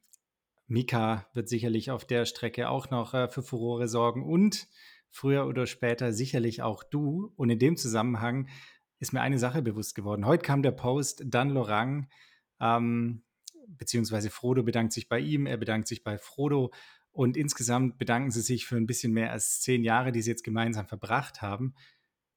Mika 0.67 1.27
wird 1.33 1.49
sicherlich 1.49 1.91
auf 1.91 2.05
der 2.05 2.25
Strecke 2.25 2.69
auch 2.69 2.91
noch 2.91 3.13
äh, 3.13 3.27
für 3.27 3.43
Furore 3.43 3.89
sorgen 3.89 4.23
und 4.23 4.69
früher 5.09 5.45
oder 5.47 5.67
später 5.67 6.13
sicherlich 6.13 6.61
auch 6.61 6.85
du. 6.85 7.33
Und 7.35 7.49
in 7.49 7.59
dem 7.59 7.75
Zusammenhang 7.75 8.47
ist 8.99 9.11
mir 9.11 9.19
eine 9.19 9.37
Sache 9.37 9.61
bewusst 9.61 9.95
geworden. 9.95 10.25
Heute 10.25 10.43
kam 10.43 10.63
der 10.63 10.71
Post, 10.71 11.23
Dan 11.25 11.49
Lorang, 11.49 12.07
ähm, 12.61 13.23
beziehungsweise 13.77 14.29
Frodo 14.29 14.63
bedankt 14.63 14.93
sich 14.93 15.09
bei 15.09 15.19
ihm, 15.19 15.45
er 15.45 15.57
bedankt 15.57 15.87
sich 15.87 16.03
bei 16.03 16.17
Frodo 16.17 16.71
und 17.11 17.37
insgesamt 17.37 17.97
bedanken 17.97 18.31
sie 18.31 18.41
sich 18.41 18.65
für 18.65 18.77
ein 18.77 18.87
bisschen 18.87 19.13
mehr 19.13 19.31
als 19.31 19.61
zehn 19.61 19.83
Jahre, 19.83 20.11
die 20.11 20.21
sie 20.21 20.31
jetzt 20.31 20.43
gemeinsam 20.43 20.87
verbracht 20.87 21.41
haben. 21.41 21.75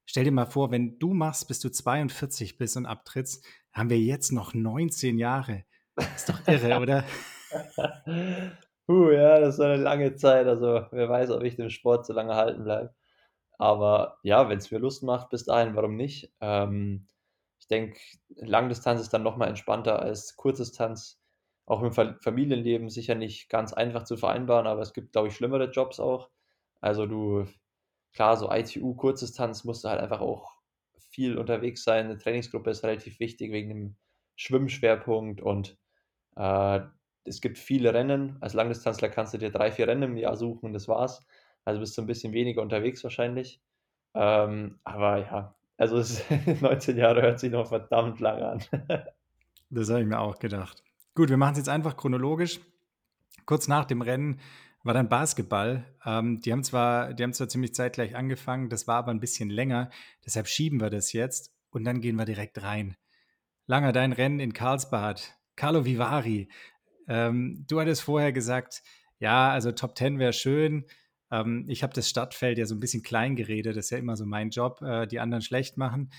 Stell 0.05 0.23
dir 0.23 0.31
mal 0.31 0.45
vor, 0.45 0.71
wenn 0.71 0.99
du 0.99 1.13
machst, 1.13 1.47
bis 1.47 1.59
du 1.59 1.69
42 1.69 2.57
bist 2.57 2.77
und 2.77 2.85
abtrittst, 2.85 3.45
haben 3.73 3.89
wir 3.89 3.99
jetzt 3.99 4.31
noch 4.31 4.53
19 4.53 5.17
Jahre. 5.17 5.65
Ist 6.15 6.29
doch 6.29 6.47
irre, 6.47 6.79
oder? 6.81 7.03
Puh, 8.85 9.11
ja, 9.11 9.39
das 9.39 9.55
ist 9.55 9.61
eine 9.61 9.77
lange 9.77 10.15
Zeit. 10.15 10.45
Also, 10.47 10.85
wer 10.91 11.09
weiß, 11.09 11.31
ob 11.31 11.43
ich 11.43 11.55
den 11.55 11.71
Sport 11.71 12.05
so 12.05 12.13
lange 12.13 12.35
halten 12.35 12.63
bleibe. 12.63 12.93
Aber 13.57 14.19
ja, 14.21 14.49
wenn 14.49 14.57
es 14.57 14.69
mir 14.69 14.79
Lust 14.79 15.01
macht, 15.03 15.29
bis 15.29 15.45
dahin, 15.45 15.75
warum 15.75 15.95
nicht? 15.95 16.31
Ähm, 16.41 17.07
ich 17.59 17.67
denke, 17.67 17.99
Langdistanz 18.35 19.01
ist 19.01 19.13
dann 19.13 19.23
nochmal 19.23 19.47
entspannter 19.47 19.99
als 19.99 20.35
Kurzdistanz. 20.35 21.19
Auch 21.65 21.81
im 21.81 21.91
Familienleben 21.91 22.89
sicher 22.89 23.15
nicht 23.15 23.49
ganz 23.49 23.73
einfach 23.73 24.03
zu 24.03 24.17
vereinbaren, 24.17 24.67
aber 24.67 24.81
es 24.81 24.93
gibt, 24.93 25.13
glaube 25.13 25.29
ich, 25.29 25.35
schlimmere 25.35 25.71
Jobs 25.71 25.99
auch. 25.99 26.29
Also 26.79 27.07
du, 27.07 27.47
klar, 28.13 28.37
so 28.37 28.51
ITU, 28.51 28.93
Kurzdistanz 28.95 29.63
musst 29.63 29.83
du 29.83 29.89
halt 29.89 29.99
einfach 29.99 30.21
auch 30.21 30.55
viel 31.09 31.37
unterwegs 31.37 31.83
sein. 31.83 32.05
Eine 32.05 32.17
Trainingsgruppe 32.17 32.69
ist 32.69 32.83
relativ 32.83 33.19
wichtig 33.19 33.51
wegen 33.51 33.69
dem 33.69 33.95
Schwimmschwerpunkt 34.35 35.41
und 35.41 35.77
äh, 36.35 36.81
es 37.23 37.41
gibt 37.41 37.57
viele 37.57 37.93
Rennen. 37.93 38.37
Als 38.41 38.53
Langdistanzler 38.53 39.09
kannst 39.09 39.33
du 39.33 39.37
dir 39.39 39.49
drei, 39.49 39.71
vier 39.71 39.87
Rennen 39.87 40.03
im 40.03 40.17
Jahr 40.17 40.35
suchen 40.35 40.67
und 40.67 40.73
das 40.73 40.87
war's. 40.87 41.25
Also 41.63 41.79
bist 41.79 41.97
du 41.97 42.01
ein 42.01 42.07
bisschen 42.07 42.33
weniger 42.33 42.61
unterwegs 42.61 43.03
wahrscheinlich. 43.03 43.61
Ähm, 44.13 44.79
aber 44.83 45.17
ja, 45.17 45.55
also 45.77 45.97
19 46.61 46.97
Jahre 46.99 47.21
hört 47.23 47.39
sich 47.39 47.51
noch 47.51 47.67
verdammt 47.67 48.19
lang 48.19 48.41
an. 48.41 48.63
das 49.69 49.89
habe 49.89 50.01
ich 50.01 50.07
mir 50.07 50.19
auch 50.19 50.37
gedacht. 50.37 50.84
Gut, 51.17 51.29
wir 51.29 51.37
machen 51.37 51.53
es 51.53 51.59
jetzt 51.59 51.69
einfach 51.69 51.95
chronologisch. 51.95 52.59
Kurz 53.45 53.69
nach 53.69 53.85
dem 53.85 54.01
Rennen 54.01 54.41
war 54.83 54.93
dann 54.93 55.07
Basketball. 55.07 55.85
Ähm, 56.05 56.41
die, 56.41 56.51
haben 56.51 56.65
zwar, 56.65 57.13
die 57.13 57.23
haben 57.23 57.31
zwar 57.31 57.47
ziemlich 57.47 57.73
zeitgleich 57.73 58.17
angefangen, 58.17 58.67
das 58.67 58.85
war 58.85 58.97
aber 58.97 59.11
ein 59.11 59.21
bisschen 59.21 59.49
länger. 59.49 59.89
Deshalb 60.25 60.49
schieben 60.49 60.81
wir 60.81 60.89
das 60.89 61.13
jetzt 61.13 61.53
und 61.69 61.85
dann 61.85 62.01
gehen 62.01 62.17
wir 62.17 62.25
direkt 62.25 62.61
rein. 62.61 62.97
Langer, 63.65 63.93
dein 63.93 64.11
Rennen 64.11 64.41
in 64.41 64.51
Karlsbad. 64.51 65.37
Carlo 65.55 65.85
Vivari, 65.85 66.49
ähm, 67.07 67.63
du 67.65 67.79
hattest 67.79 68.01
vorher 68.01 68.33
gesagt, 68.33 68.83
ja, 69.17 69.51
also 69.51 69.71
Top 69.71 69.97
10 69.97 70.19
wäre 70.19 70.33
schön. 70.33 70.83
Ähm, 71.31 71.63
ich 71.69 71.81
habe 71.81 71.93
das 71.93 72.09
Stadtfeld 72.09 72.57
ja 72.57 72.65
so 72.65 72.75
ein 72.75 72.81
bisschen 72.81 73.03
klein 73.03 73.37
geredet, 73.37 73.77
das 73.77 73.85
ist 73.85 73.91
ja 73.91 73.99
immer 73.99 74.17
so 74.17 74.25
mein 74.25 74.49
Job, 74.49 74.81
äh, 74.81 75.07
die 75.07 75.21
anderen 75.21 75.41
schlecht 75.41 75.77
machen. 75.77 76.11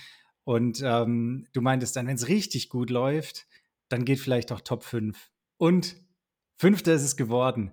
Und 0.45 0.81
ähm, 0.83 1.47
du 1.53 1.61
meintest 1.61 1.97
dann, 1.97 2.07
wenn 2.07 2.17
es 2.17 2.29
richtig 2.29 2.71
gut 2.71 2.89
läuft, 2.89 3.47
dann 3.89 4.05
geht 4.05 4.21
vielleicht 4.21 4.53
auch 4.53 4.61
Top 4.61 4.85
5. 4.85 5.31
Und 5.59 5.97
Fünfter 6.59 6.93
ist 6.93 7.05
es 7.05 7.17
geworden. 7.17 7.73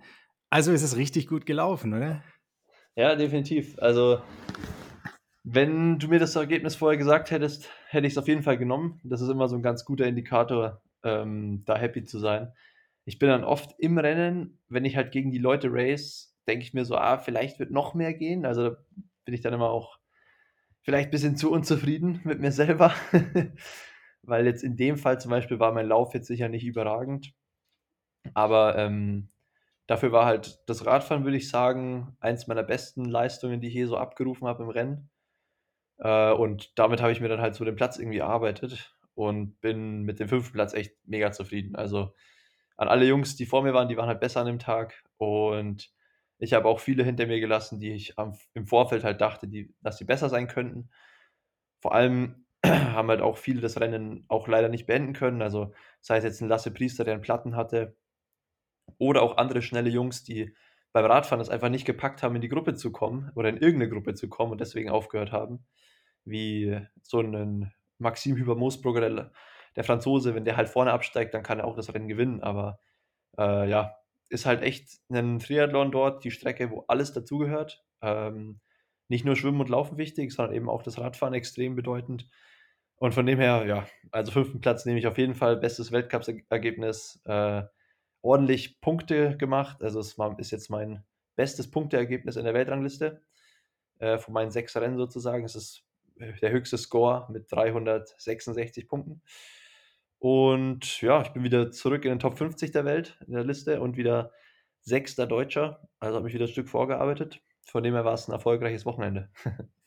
Also 0.49 0.71
ist 0.71 0.84
es 0.84 0.97
richtig 0.97 1.28
gut 1.28 1.45
gelaufen, 1.45 1.93
oder? 1.93 2.23
Ja, 2.95 3.15
definitiv. 3.15 3.80
Also, 3.80 4.21
wenn 5.43 5.99
du 5.99 6.08
mir 6.10 6.19
das 6.19 6.36
Ergebnis 6.36 6.76
vorher 6.76 6.97
gesagt 6.97 7.32
hättest, 7.32 7.69
hätte 7.88 8.08
ich 8.08 8.13
es 8.13 8.17
auf 8.17 8.28
jeden 8.28 8.43
Fall 8.43 8.58
genommen. 8.58 8.99
Das 9.04 9.21
ist 9.21 9.30
immer 9.30 9.47
so 9.47 9.56
ein 9.56 9.63
ganz 9.63 9.86
guter 9.86 10.06
Indikator, 10.06 10.82
ähm, 11.04 11.63
da 11.65 11.78
happy 11.78 12.04
zu 12.04 12.19
sein 12.19 12.54
ich 13.06 13.19
bin 13.19 13.30
dann 13.30 13.43
oft 13.43 13.76
im 13.80 13.97
Rennen, 13.97 14.60
wenn 14.69 14.86
ich 14.86 14.95
halt 14.95 15.12
gegen 15.12 15.32
die 15.32 15.39
Leute 15.39 15.69
race, 15.71 16.36
denke 16.47 16.63
ich 16.63 16.73
mir 16.73 16.86
so, 16.86 16.95
ah, 16.95 17.17
vielleicht 17.17 17.60
wird 17.60 17.71
noch 17.71 17.93
mehr 17.93 18.13
gehen. 18.13 18.45
Also 18.45 18.76
bin 19.26 19.34
ich 19.34 19.41
dann 19.41 19.54
immer 19.54 19.69
auch 19.69 19.97
vielleicht 20.82 21.10
ein 21.10 21.12
bisschen 21.12 21.38
zu 21.38 21.52
unzufrieden 21.52 22.21
mit 22.23 22.39
mir 22.39 22.52
selber. 22.52 22.93
Weil 24.24 24.46
jetzt 24.46 24.64
in 24.64 24.76
dem 24.78 24.98
Fall 24.98 25.20
zum 25.20 25.32
Beispiel 25.32 25.60
war 25.60 25.74
mein 25.74 25.88
Lauf 25.88 26.14
jetzt 26.14 26.28
sicher 26.28 26.50
nicht 26.50 26.66
überragend. 26.66 27.34
Aber 28.34 28.78
ähm, 28.78 29.30
dafür 29.88 30.12
war 30.12 30.26
halt 30.26 30.64
das 30.68 30.86
Radfahren, 30.86 31.26
würde 31.26 31.38
ich 31.38 31.50
sagen, 31.50 32.16
eins 32.20 32.48
meiner 32.48 32.64
besten 32.64 33.06
Leistungen, 33.06 33.62
die 33.62 33.68
ich 33.68 33.74
hier 33.74 33.88
so 33.88 33.98
abgerufen 33.98 34.48
habe 34.48 34.64
im 34.64 34.70
Rennen. 34.70 35.10
Äh, 36.00 36.32
und 36.32 36.78
damit 36.80 37.02
habe 37.02 37.12
ich 37.12 37.22
mir 37.22 37.30
dann 37.30 37.42
halt 37.42 37.56
so 37.56 37.66
den 37.66 37.76
Platz 37.76 37.98
irgendwie 37.98 38.20
erarbeitet 38.20 38.96
und 39.16 39.60
bin 39.62 40.04
mit 40.04 40.20
dem 40.20 40.30
fünften 40.30 40.54
Platz 40.54 40.74
echt 40.74 40.96
mega 41.06 41.32
zufrieden. 41.32 41.76
Also 41.76 42.14
an 42.78 42.88
alle 42.88 43.06
Jungs, 43.06 43.36
die 43.36 43.46
vor 43.46 43.64
mir 43.64 43.74
waren, 43.74 43.90
die 43.90 43.98
waren 43.98 44.08
halt 44.08 44.20
besser 44.20 44.42
an 44.42 44.48
dem 44.48 44.60
Tag. 44.60 45.04
Und 45.18 45.92
ich 46.40 46.54
habe 46.54 46.68
auch 46.68 46.80
viele 46.80 47.04
hinter 47.04 47.28
mir 47.28 47.40
gelassen, 47.40 47.80
die 47.80 47.92
ich 47.94 48.18
am, 48.18 48.38
im 48.54 48.66
Vorfeld 48.68 49.04
halt 49.04 49.22
dachte, 49.22 49.48
die, 49.48 49.74
dass 49.82 49.98
sie 49.98 50.06
besser 50.06 50.30
sein 50.30 50.48
könnten. 50.48 50.90
Vor 51.82 51.94
allem 51.94 52.43
haben 52.65 53.10
halt 53.10 53.21
auch 53.21 53.38
viele 53.38 53.62
das 53.62 53.80
Rennen 53.80 54.26
auch 54.28 54.47
leider 54.47 54.69
nicht 54.69 54.86
beenden 54.86 55.13
können. 55.13 55.41
Also 55.41 55.73
sei 56.02 56.17
es 56.17 56.23
jetzt 56.23 56.41
ein 56.41 56.49
Lasse 56.49 56.71
Priester, 56.71 57.04
der 57.04 57.13
einen 57.13 57.23
Platten 57.23 57.56
hatte, 57.56 57.95
oder 58.97 59.21
auch 59.21 59.38
andere 59.38 59.62
schnelle 59.62 59.89
Jungs, 59.89 60.23
die 60.23 60.56
beim 60.91 61.06
Radfahren 61.06 61.41
es 61.41 61.49
einfach 61.49 61.69
nicht 61.69 61.86
gepackt 61.86 62.21
haben, 62.21 62.36
in 62.36 62.41
die 62.41 62.49
Gruppe 62.49 62.76
zu 62.76 62.91
kommen 62.91 63.32
oder 63.36 63.49
in 63.49 63.58
irgendeine 63.58 63.89
Gruppe 63.89 64.13
zu 64.13 64.30
kommen 64.30 64.52
und 64.52 64.62
deswegen 64.62 64.89
aufgehört 64.89 65.32
haben. 65.32 65.65
Wie 66.26 66.80
so 67.02 67.19
ein 67.21 67.73
Maxim 67.97 68.36
Hüber-Moosbrugger, 68.36 69.02
der 69.02 69.32
der 69.76 69.84
Franzose, 69.84 70.36
wenn 70.36 70.45
der 70.45 70.58
halt 70.58 70.69
vorne 70.69 70.91
absteigt, 70.91 71.34
dann 71.34 71.43
kann 71.43 71.60
er 71.60 71.65
auch 71.65 71.76
das 71.76 71.93
Rennen 71.93 72.08
gewinnen. 72.08 72.41
Aber 72.41 72.80
äh, 73.38 73.69
ja, 73.69 73.95
ist 74.30 74.45
halt 74.45 74.62
echt 74.62 74.99
ein 75.10 75.39
Triathlon 75.39 75.91
dort, 75.91 76.23
die 76.23 76.32
Strecke, 76.32 76.71
wo 76.71 76.86
alles 76.88 77.13
dazugehört. 77.13 77.84
Ähm, 78.02 78.60
nicht 79.08 79.26
nur 79.26 79.36
Schwimmen 79.36 79.62
und 79.62 79.69
Laufen 79.69 79.97
wichtig, 79.97 80.32
sondern 80.32 80.56
eben 80.56 80.69
auch 80.69 80.84
das 80.84 80.99
Radfahren 80.99 81.34
extrem 81.34 81.76
bedeutend. 81.76 82.30
Und 83.04 83.13
von 83.13 83.26
dem 83.26 83.38
her, 83.38 83.66
ja, 83.68 83.86
also 84.12 84.32
fünften 84.32 84.62
Platz 84.62 84.86
nehme 84.86 84.98
ich 84.98 85.08
auf 85.08 85.18
jeden 85.18 85.36
Fall, 85.36 85.58
bestes 85.58 85.92
Weltcups-Ergebnis, 85.92 87.22
äh, 87.26 87.63
ordentlich 88.22 88.80
Punkte 88.80 89.36
gemacht. 89.36 89.84
Also 89.84 90.00
es 90.00 90.18
war, 90.18 90.39
ist 90.39 90.52
jetzt 90.52 90.70
mein 90.70 91.04
bestes 91.36 91.70
Punkteergebnis 91.70 92.38
in 92.38 92.46
der 92.46 92.54
Weltrangliste. 92.54 93.22
Äh, 94.00 94.20
von 94.20 94.34
meinen 94.34 94.52
sechs 94.52 94.78
Rennen 94.78 94.96
sozusagen. 94.96 95.44
Es 95.44 95.54
ist 95.54 95.84
der 96.16 96.52
höchste 96.52 96.78
Score 96.78 97.28
mit 97.30 97.52
366 97.52 98.88
Punkten. 98.88 99.22
Und 100.18 101.02
ja, 101.02 101.24
ich 101.24 101.32
bin 101.32 101.44
wieder 101.44 101.72
zurück 101.72 102.06
in 102.06 102.12
den 102.12 102.20
Top 102.20 102.38
50 102.38 102.72
der 102.72 102.86
Welt 102.86 103.20
in 103.28 103.34
der 103.34 103.44
Liste 103.44 103.82
und 103.82 103.98
wieder 103.98 104.32
sechster 104.80 105.28
Deutscher. 105.28 105.89
Also 106.00 106.16
habe 106.16 106.30
ich 106.30 106.34
wieder 106.34 106.46
ein 106.46 106.52
Stück 106.52 106.70
vorgearbeitet. 106.70 107.42
Von 107.66 107.84
dem 107.84 107.96
her 107.96 108.06
war 108.06 108.13
es 108.13 108.30
ein 108.30 108.32
erfolgreiches 108.32 108.86
Wochenende. 108.86 109.30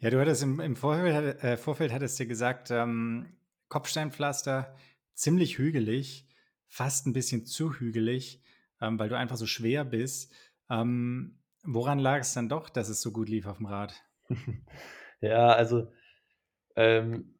ja, 0.00 0.10
du 0.10 0.20
hattest 0.20 0.42
im, 0.42 0.60
im 0.60 0.76
Vorfeld, 0.76 1.42
äh, 1.42 1.56
Vorfeld 1.56 1.92
hattest 1.92 2.18
du 2.20 2.26
gesagt, 2.26 2.70
ähm, 2.70 3.26
Kopfsteinpflaster 3.68 4.74
ziemlich 5.14 5.58
hügelig, 5.58 6.28
fast 6.68 7.06
ein 7.06 7.12
bisschen 7.12 7.46
zu 7.46 7.74
hügelig, 7.74 8.42
ähm, 8.80 8.98
weil 8.98 9.08
du 9.08 9.16
einfach 9.16 9.36
so 9.36 9.46
schwer 9.46 9.84
bist. 9.84 10.32
Ähm, 10.70 11.40
woran 11.64 11.98
lag 11.98 12.20
es 12.20 12.34
dann 12.34 12.48
doch, 12.48 12.68
dass 12.68 12.88
es 12.88 13.00
so 13.00 13.12
gut 13.12 13.28
lief 13.28 13.46
auf 13.46 13.56
dem 13.56 13.66
Rad? 13.66 13.94
ja, 15.20 15.48
also 15.48 15.90
ähm, 16.76 17.34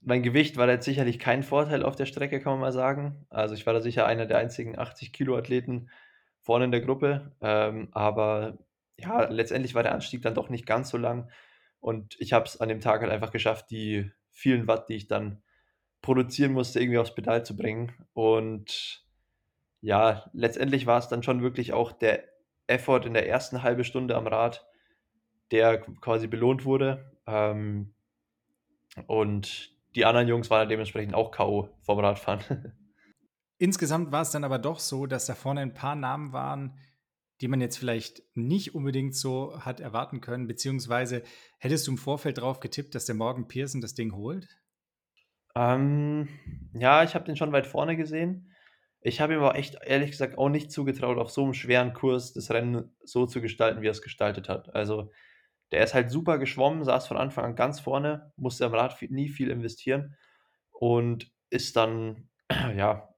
mein 0.00 0.22
Gewicht 0.22 0.56
war 0.56 0.66
da 0.66 0.74
jetzt 0.74 0.86
sicherlich 0.86 1.18
kein 1.18 1.42
Vorteil 1.42 1.82
auf 1.82 1.96
der 1.96 2.06
Strecke, 2.06 2.40
kann 2.40 2.52
man 2.52 2.60
mal 2.60 2.72
sagen. 2.72 3.26
Also 3.28 3.54
ich 3.54 3.66
war 3.66 3.74
da 3.74 3.80
sicher 3.80 4.06
einer 4.06 4.26
der 4.26 4.38
einzigen 4.38 4.78
80 4.78 5.12
Kilo 5.12 5.36
Athleten 5.36 5.90
vorne 6.40 6.64
in 6.64 6.70
der 6.70 6.80
Gruppe. 6.80 7.36
Ähm, 7.42 7.88
aber 7.92 8.58
ja, 8.96 9.24
letztendlich 9.28 9.74
war 9.74 9.82
der 9.82 9.92
Anstieg 9.92 10.22
dann 10.22 10.34
doch 10.34 10.48
nicht 10.48 10.64
ganz 10.64 10.88
so 10.88 10.96
lang. 10.96 11.30
Und 11.80 12.16
ich 12.20 12.32
habe 12.32 12.44
es 12.44 12.60
an 12.60 12.68
dem 12.68 12.80
Tag 12.80 13.00
halt 13.00 13.10
einfach 13.10 13.30
geschafft, 13.30 13.70
die 13.70 14.10
vielen 14.30 14.66
Watt, 14.66 14.88
die 14.88 14.94
ich 14.94 15.08
dann 15.08 15.42
produzieren 16.02 16.52
musste, 16.52 16.80
irgendwie 16.80 16.98
aufs 16.98 17.14
Pedal 17.14 17.44
zu 17.44 17.56
bringen. 17.56 17.92
Und 18.12 19.04
ja, 19.80 20.30
letztendlich 20.32 20.86
war 20.86 20.98
es 20.98 21.08
dann 21.08 21.22
schon 21.22 21.42
wirklich 21.42 21.72
auch 21.72 21.92
der 21.92 22.24
Effort 22.66 23.02
in 23.04 23.14
der 23.14 23.28
ersten 23.28 23.62
halben 23.62 23.84
Stunde 23.84 24.14
am 24.14 24.26
Rad, 24.26 24.66
der 25.50 25.78
quasi 25.78 26.26
belohnt 26.26 26.64
wurde. 26.64 27.12
Ähm, 27.26 27.94
und 29.06 29.76
die 29.94 30.04
anderen 30.04 30.28
Jungs 30.28 30.50
waren 30.50 30.68
dementsprechend 30.68 31.14
auch 31.14 31.30
K.O. 31.30 31.68
vom 31.82 31.98
Radfahren. 31.98 32.74
Insgesamt 33.58 34.12
war 34.12 34.22
es 34.22 34.30
dann 34.30 34.44
aber 34.44 34.58
doch 34.58 34.78
so, 34.78 35.06
dass 35.06 35.26
da 35.26 35.34
vorne 35.34 35.60
ein 35.60 35.74
paar 35.74 35.94
Namen 35.94 36.32
waren, 36.32 36.78
die 37.40 37.48
man 37.48 37.60
jetzt 37.60 37.78
vielleicht 37.78 38.22
nicht 38.34 38.74
unbedingt 38.74 39.14
so 39.14 39.60
hat 39.60 39.80
erwarten 39.80 40.20
können, 40.20 40.46
beziehungsweise 40.46 41.22
hättest 41.58 41.86
du 41.86 41.92
im 41.92 41.98
Vorfeld 41.98 42.38
drauf 42.38 42.60
getippt, 42.60 42.94
dass 42.94 43.06
der 43.06 43.14
Morgan 43.14 43.48
Pearson 43.48 43.80
das 43.80 43.94
Ding 43.94 44.14
holt? 44.14 44.48
Ähm, 45.54 46.28
ja, 46.74 47.02
ich 47.02 47.14
habe 47.14 47.24
den 47.24 47.36
schon 47.36 47.52
weit 47.52 47.66
vorne 47.66 47.96
gesehen. 47.96 48.54
Ich 49.00 49.20
habe 49.20 49.32
ihm 49.32 49.40
aber 49.40 49.56
echt 49.56 49.78
ehrlich 49.82 50.10
gesagt 50.10 50.36
auch 50.36 50.50
nicht 50.50 50.70
zugetraut, 50.70 51.18
auf 51.18 51.30
so 51.30 51.44
einem 51.44 51.54
schweren 51.54 51.94
Kurs 51.94 52.34
das 52.34 52.50
Rennen 52.50 52.94
so 53.02 53.26
zu 53.26 53.40
gestalten, 53.40 53.80
wie 53.80 53.88
er 53.88 53.92
es 53.92 54.02
gestaltet 54.02 54.48
hat. 54.48 54.74
Also 54.74 55.10
der 55.72 55.84
ist 55.84 55.94
halt 55.94 56.10
super 56.10 56.38
geschwommen, 56.38 56.84
saß 56.84 57.06
von 57.06 57.16
Anfang 57.16 57.44
an 57.44 57.56
ganz 57.56 57.80
vorne, 57.80 58.32
musste 58.36 58.66
am 58.66 58.74
Rad 58.74 59.00
nie 59.08 59.28
viel 59.28 59.50
investieren 59.50 60.16
und 60.70 61.32
ist 61.48 61.76
dann 61.76 62.28
ja 62.76 63.08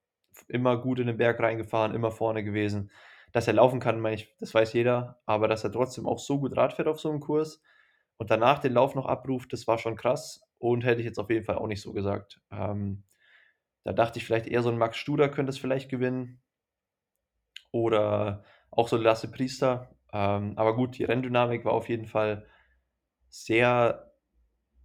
immer 0.49 0.77
gut 0.81 1.01
in 1.01 1.09
den 1.09 1.17
Berg 1.17 1.41
reingefahren, 1.41 1.95
immer 1.95 2.13
vorne 2.13 2.45
gewesen. 2.45 2.91
Dass 3.33 3.47
er 3.49 3.55
laufen 3.55 3.81
kann, 3.81 4.01
meine 4.01 4.17
ich, 4.17 4.35
das 4.39 4.55
weiß 4.55 4.73
jeder, 4.75 5.21
aber 5.27 5.49
dass 5.49 5.65
er 5.65 5.73
trotzdem 5.73 6.07
auch 6.07 6.19
so 6.19 6.39
gut 6.39 6.57
Rad 6.57 6.75
fährt 6.75 6.89
auf 6.89 7.01
so 7.01 7.11
einem 7.11 7.21
Kurs 7.21 7.63
und 8.19 8.31
danach 8.31 8.59
den 8.59 8.75
Lauf 8.75 8.95
noch 8.95 9.07
abruft, 9.07 9.53
das 9.53 9.67
war 9.67 9.79
schon 9.79 9.97
krass 9.97 10.43
und 10.59 10.85
hätte 10.85 11.01
ich 11.01 11.07
jetzt 11.07 11.19
auf 11.19 11.31
jeden 11.31 11.45
Fall 11.45 11.57
auch 11.57 11.67
nicht 11.67 11.83
so 11.83 11.93
gesagt. 11.93 12.41
Ähm, 12.51 13.05
da 13.85 13.93
dachte 13.93 14.19
ich 14.19 14.27
vielleicht 14.27 14.47
eher 14.47 14.63
so 14.63 14.69
ein 14.69 14.79
Max 14.79 14.97
Studer 14.97 15.29
könnte 15.29 15.51
es 15.51 15.59
vielleicht 15.59 15.91
gewinnen 15.91 16.41
oder 17.73 18.45
auch 18.71 18.89
so 18.89 18.97
Lasse 18.97 19.31
Priester. 19.31 19.97
Ähm, 20.13 20.53
aber 20.57 20.77
gut, 20.77 20.99
die 20.99 21.05
Renndynamik 21.05 21.65
war 21.65 21.73
auf 21.73 21.89
jeden 21.89 22.07
Fall 22.07 22.47
sehr 23.29 24.13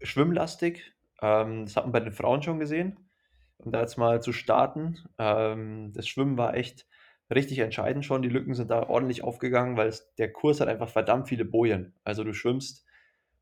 schwimmlastig. 0.02 0.94
Ähm, 1.22 1.66
das 1.66 1.76
hat 1.76 1.84
man 1.84 1.92
bei 1.92 2.00
den 2.00 2.14
Frauen 2.14 2.42
schon 2.42 2.60
gesehen. 2.60 3.10
Um 3.58 3.72
da 3.72 3.82
jetzt 3.82 3.98
mal 3.98 4.22
zu 4.22 4.34
starten, 4.34 5.00
ähm, 5.18 5.92
das 5.94 6.08
Schwimmen 6.08 6.38
war 6.38 6.54
echt 6.56 6.88
richtig 7.34 7.60
entscheidend 7.60 8.06
schon. 8.06 8.22
Die 8.22 8.30
Lücken 8.30 8.54
sind 8.54 8.72
da 8.72 8.88
ordentlich 8.88 9.24
aufgegangen, 9.24 9.78
weil 9.78 9.88
es, 9.88 10.14
der 10.16 10.32
Kurs 10.32 10.62
hat 10.62 10.68
einfach 10.68 10.90
verdammt 10.90 11.28
viele 11.28 11.46
Bojen. 11.46 11.94
Also 12.04 12.24
du 12.24 12.34
schwimmst 12.34 12.86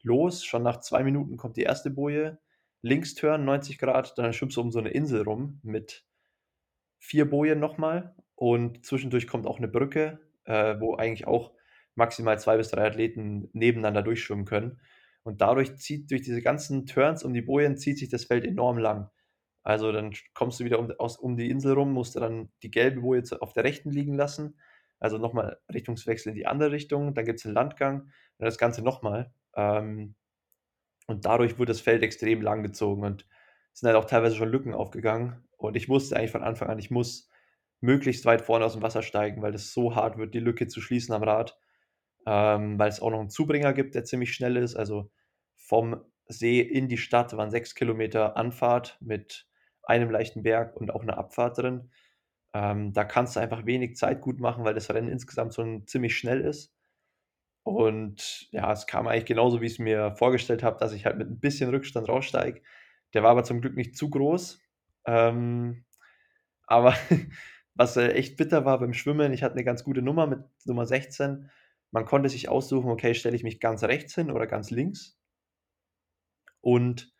los, 0.01 0.43
schon 0.43 0.63
nach 0.63 0.79
zwei 0.79 1.03
Minuten 1.03 1.37
kommt 1.37 1.57
die 1.57 1.63
erste 1.63 1.89
Boje, 1.89 2.39
links 2.81 3.15
turn 3.15 3.45
90 3.45 3.77
Grad, 3.79 4.17
dann 4.17 4.33
schwimmst 4.33 4.57
du 4.57 4.61
um 4.61 4.71
so 4.71 4.79
eine 4.79 4.89
Insel 4.89 5.23
rum 5.23 5.59
mit 5.63 6.05
vier 6.99 7.29
Bojen 7.29 7.59
nochmal 7.59 8.15
und 8.35 8.85
zwischendurch 8.85 9.27
kommt 9.27 9.47
auch 9.47 9.57
eine 9.57 9.67
Brücke, 9.67 10.19
äh, 10.45 10.79
wo 10.79 10.95
eigentlich 10.95 11.27
auch 11.27 11.53
maximal 11.95 12.39
zwei 12.39 12.57
bis 12.57 12.69
drei 12.69 12.85
Athleten 12.85 13.49
nebeneinander 13.53 14.03
durchschwimmen 14.03 14.45
können. 14.45 14.79
Und 15.23 15.41
dadurch 15.41 15.75
zieht, 15.77 16.11
durch 16.11 16.21
diese 16.21 16.41
ganzen 16.41 16.85
Turns 16.85 17.23
um 17.23 17.33
die 17.33 17.41
Bojen, 17.41 17.77
zieht 17.77 17.97
sich 17.97 18.09
das 18.09 18.25
Feld 18.25 18.45
enorm 18.45 18.77
lang. 18.77 19.09
Also 19.65 19.91
dann 19.91 20.13
kommst 20.33 20.59
du 20.59 20.63
wieder 20.63 20.79
um, 20.79 20.91
aus, 20.99 21.17
um 21.17 21.35
die 21.35 21.49
Insel 21.49 21.73
rum, 21.73 21.91
musst 21.91 22.15
du 22.15 22.21
dann 22.21 22.49
die 22.63 22.71
gelbe 22.71 23.01
Boje 23.01 23.23
auf 23.41 23.51
der 23.51 23.65
rechten 23.65 23.91
liegen 23.91 24.15
lassen. 24.15 24.57
Also 24.99 25.17
nochmal 25.17 25.59
Richtungswechsel 25.73 26.29
in 26.29 26.35
die 26.35 26.47
andere 26.47 26.71
Richtung. 26.71 27.13
Dann 27.13 27.25
gibt 27.25 27.39
es 27.39 27.45
einen 27.45 27.55
Landgang 27.55 28.03
und 28.37 28.45
das 28.45 28.57
Ganze 28.57 28.81
nochmal. 28.81 29.33
Ähm, 29.55 30.15
und 31.07 31.25
dadurch 31.25 31.59
wurde 31.59 31.71
das 31.71 31.81
Feld 31.81 32.03
extrem 32.03 32.41
lang 32.41 32.63
gezogen 32.63 33.03
und 33.03 33.27
sind 33.73 33.87
halt 33.87 33.97
auch 33.97 34.05
teilweise 34.05 34.37
schon 34.37 34.49
Lücken 34.49 34.73
aufgegangen. 34.73 35.43
Und 35.57 35.75
ich 35.75 35.89
wusste 35.89 36.15
eigentlich 36.15 36.31
von 36.31 36.43
Anfang 36.43 36.69
an, 36.69 36.79
ich 36.79 36.91
muss 36.91 37.29
möglichst 37.81 38.25
weit 38.25 38.41
vorne 38.41 38.65
aus 38.65 38.73
dem 38.73 38.81
Wasser 38.81 39.01
steigen, 39.01 39.41
weil 39.41 39.53
es 39.53 39.73
so 39.73 39.95
hart 39.95 40.17
wird, 40.17 40.33
die 40.33 40.39
Lücke 40.39 40.67
zu 40.67 40.79
schließen 40.79 41.13
am 41.13 41.23
Rad 41.23 41.59
ähm, 42.25 42.79
weil 42.79 42.89
es 42.89 43.01
auch 43.01 43.11
noch 43.11 43.19
einen 43.19 43.29
Zubringer 43.29 43.73
gibt, 43.73 43.95
der 43.95 44.03
ziemlich 44.03 44.33
schnell 44.33 44.57
ist. 44.57 44.75
Also 44.75 45.11
vom 45.55 46.01
See 46.27 46.59
in 46.59 46.87
die 46.89 46.97
Stadt 46.97 47.35
waren 47.37 47.51
sechs 47.51 47.75
Kilometer 47.75 48.35
Anfahrt 48.35 48.97
mit 48.99 49.47
einem 49.87 50.09
leichten 50.09 50.43
Berg 50.43 50.75
und 50.75 50.91
auch 50.91 51.01
eine 51.01 51.17
Abfahrt 51.17 51.57
drin. 51.57 51.91
Ähm, 52.53 52.93
da 52.93 53.03
kannst 53.03 53.35
du 53.35 53.39
einfach 53.39 53.65
wenig 53.65 53.95
Zeit 53.95 54.21
gut 54.21 54.39
machen, 54.39 54.63
weil 54.65 54.73
das 54.73 54.89
Rennen 54.89 55.09
insgesamt 55.09 55.53
so 55.53 55.79
ziemlich 55.81 56.17
schnell 56.17 56.41
ist. 56.41 56.73
Und 57.63 58.47
ja, 58.51 58.71
es 58.71 58.87
kam 58.87 59.07
eigentlich 59.07 59.25
genauso, 59.25 59.61
wie 59.61 59.65
ich 59.65 59.73
es 59.73 59.79
mir 59.79 60.15
vorgestellt 60.15 60.63
habe, 60.63 60.77
dass 60.79 60.93
ich 60.93 61.05
halt 61.05 61.17
mit 61.17 61.29
ein 61.29 61.39
bisschen 61.39 61.69
Rückstand 61.69 62.07
raussteige. 62.07 62.61
Der 63.13 63.23
war 63.23 63.31
aber 63.31 63.43
zum 63.43 63.61
Glück 63.61 63.75
nicht 63.75 63.97
zu 63.97 64.09
groß. 64.09 64.61
Ähm, 65.05 65.85
aber 66.67 66.95
was 67.75 67.97
äh, 67.97 68.09
echt 68.11 68.37
bitter 68.37 68.65
war 68.65 68.79
beim 68.79 68.93
Schwimmen, 68.93 69.33
ich 69.33 69.43
hatte 69.43 69.55
eine 69.55 69.63
ganz 69.63 69.83
gute 69.83 70.01
Nummer 70.01 70.27
mit 70.27 70.39
Nummer 70.65 70.85
16 70.85 71.49
man 71.95 72.03
konnte 72.03 72.27
sich 72.27 72.49
aussuchen, 72.49 72.89
okay, 72.89 73.13
stelle 73.13 73.37
ich 73.37 73.43
mich 73.43 73.61
ganz 73.61 73.81
rechts 73.81 74.15
hin 74.15 74.29
oder 74.29 74.47
ganz 74.47 74.69
links. 74.69 75.17
Und 76.59 77.14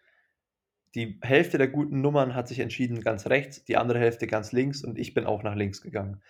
die 0.96 1.20
Hälfte 1.22 1.58
der 1.58 1.68
guten 1.68 2.02
Nummern 2.02 2.34
hat 2.34 2.48
sich 2.48 2.60
entschieden 2.60 3.02
ganz 3.02 3.28
rechts, 3.28 3.66
die 3.66 3.78
andere 3.78 4.00
Hälfte 4.00 4.28
ganz 4.28 4.54
links 4.54 4.84
und 4.84 4.98
ich 4.98 5.14
bin 5.14 5.26
auch 5.26 5.44
nach 5.44 5.56
links 5.56 5.82
gegangen. 5.82 6.22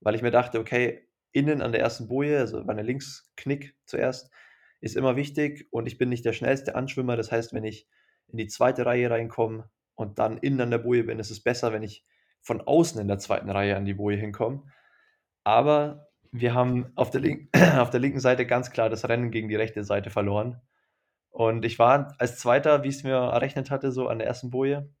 Weil 0.00 0.14
ich 0.14 0.22
mir 0.22 0.30
dachte, 0.30 0.60
okay, 0.60 1.08
innen 1.32 1.62
an 1.62 1.72
der 1.72 1.80
ersten 1.80 2.08
Boje, 2.08 2.38
also 2.38 2.64
bei 2.64 2.74
der 2.74 2.84
Linksknick 2.84 3.74
zuerst, 3.86 4.30
ist 4.80 4.96
immer 4.96 5.16
wichtig 5.16 5.68
und 5.70 5.86
ich 5.86 5.98
bin 5.98 6.10
nicht 6.10 6.24
der 6.24 6.32
schnellste 6.32 6.74
Anschwimmer. 6.74 7.16
Das 7.16 7.32
heißt, 7.32 7.54
wenn 7.54 7.64
ich 7.64 7.88
in 8.28 8.38
die 8.38 8.46
zweite 8.46 8.86
Reihe 8.86 9.10
reinkomme 9.10 9.70
und 9.94 10.18
dann 10.18 10.38
innen 10.38 10.60
an 10.60 10.70
der 10.70 10.78
Boje 10.78 11.04
bin, 11.04 11.18
ist 11.18 11.30
es 11.30 11.42
besser, 11.42 11.72
wenn 11.72 11.82
ich 11.82 12.04
von 12.42 12.60
außen 12.60 13.00
in 13.00 13.08
der 13.08 13.18
zweiten 13.18 13.50
Reihe 13.50 13.76
an 13.76 13.84
die 13.84 13.94
Boje 13.94 14.16
hinkomme. 14.16 14.64
Aber 15.44 16.08
wir 16.30 16.54
haben 16.54 16.92
auf 16.94 17.10
der, 17.10 17.22
auf 17.80 17.90
der 17.90 18.00
linken 18.00 18.20
Seite 18.20 18.46
ganz 18.46 18.70
klar 18.70 18.90
das 18.90 19.08
Rennen 19.08 19.30
gegen 19.30 19.48
die 19.48 19.56
rechte 19.56 19.84
Seite 19.84 20.10
verloren. 20.10 20.60
Und 21.30 21.64
ich 21.64 21.78
war 21.78 22.14
als 22.18 22.38
Zweiter, 22.38 22.82
wie 22.82 22.88
ich 22.88 22.96
es 22.96 23.04
mir 23.04 23.14
errechnet 23.14 23.70
hatte, 23.70 23.92
so 23.92 24.08
an 24.08 24.18
der 24.18 24.26
ersten 24.26 24.50
Boje. 24.50 24.92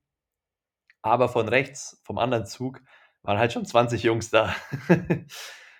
Aber 1.02 1.28
von 1.28 1.48
rechts, 1.48 2.00
vom 2.04 2.18
anderen 2.18 2.46
Zug, 2.46 2.80
waren 3.22 3.38
halt 3.38 3.52
schon 3.52 3.64
20 3.64 4.02
Jungs 4.02 4.30
da. 4.30 4.54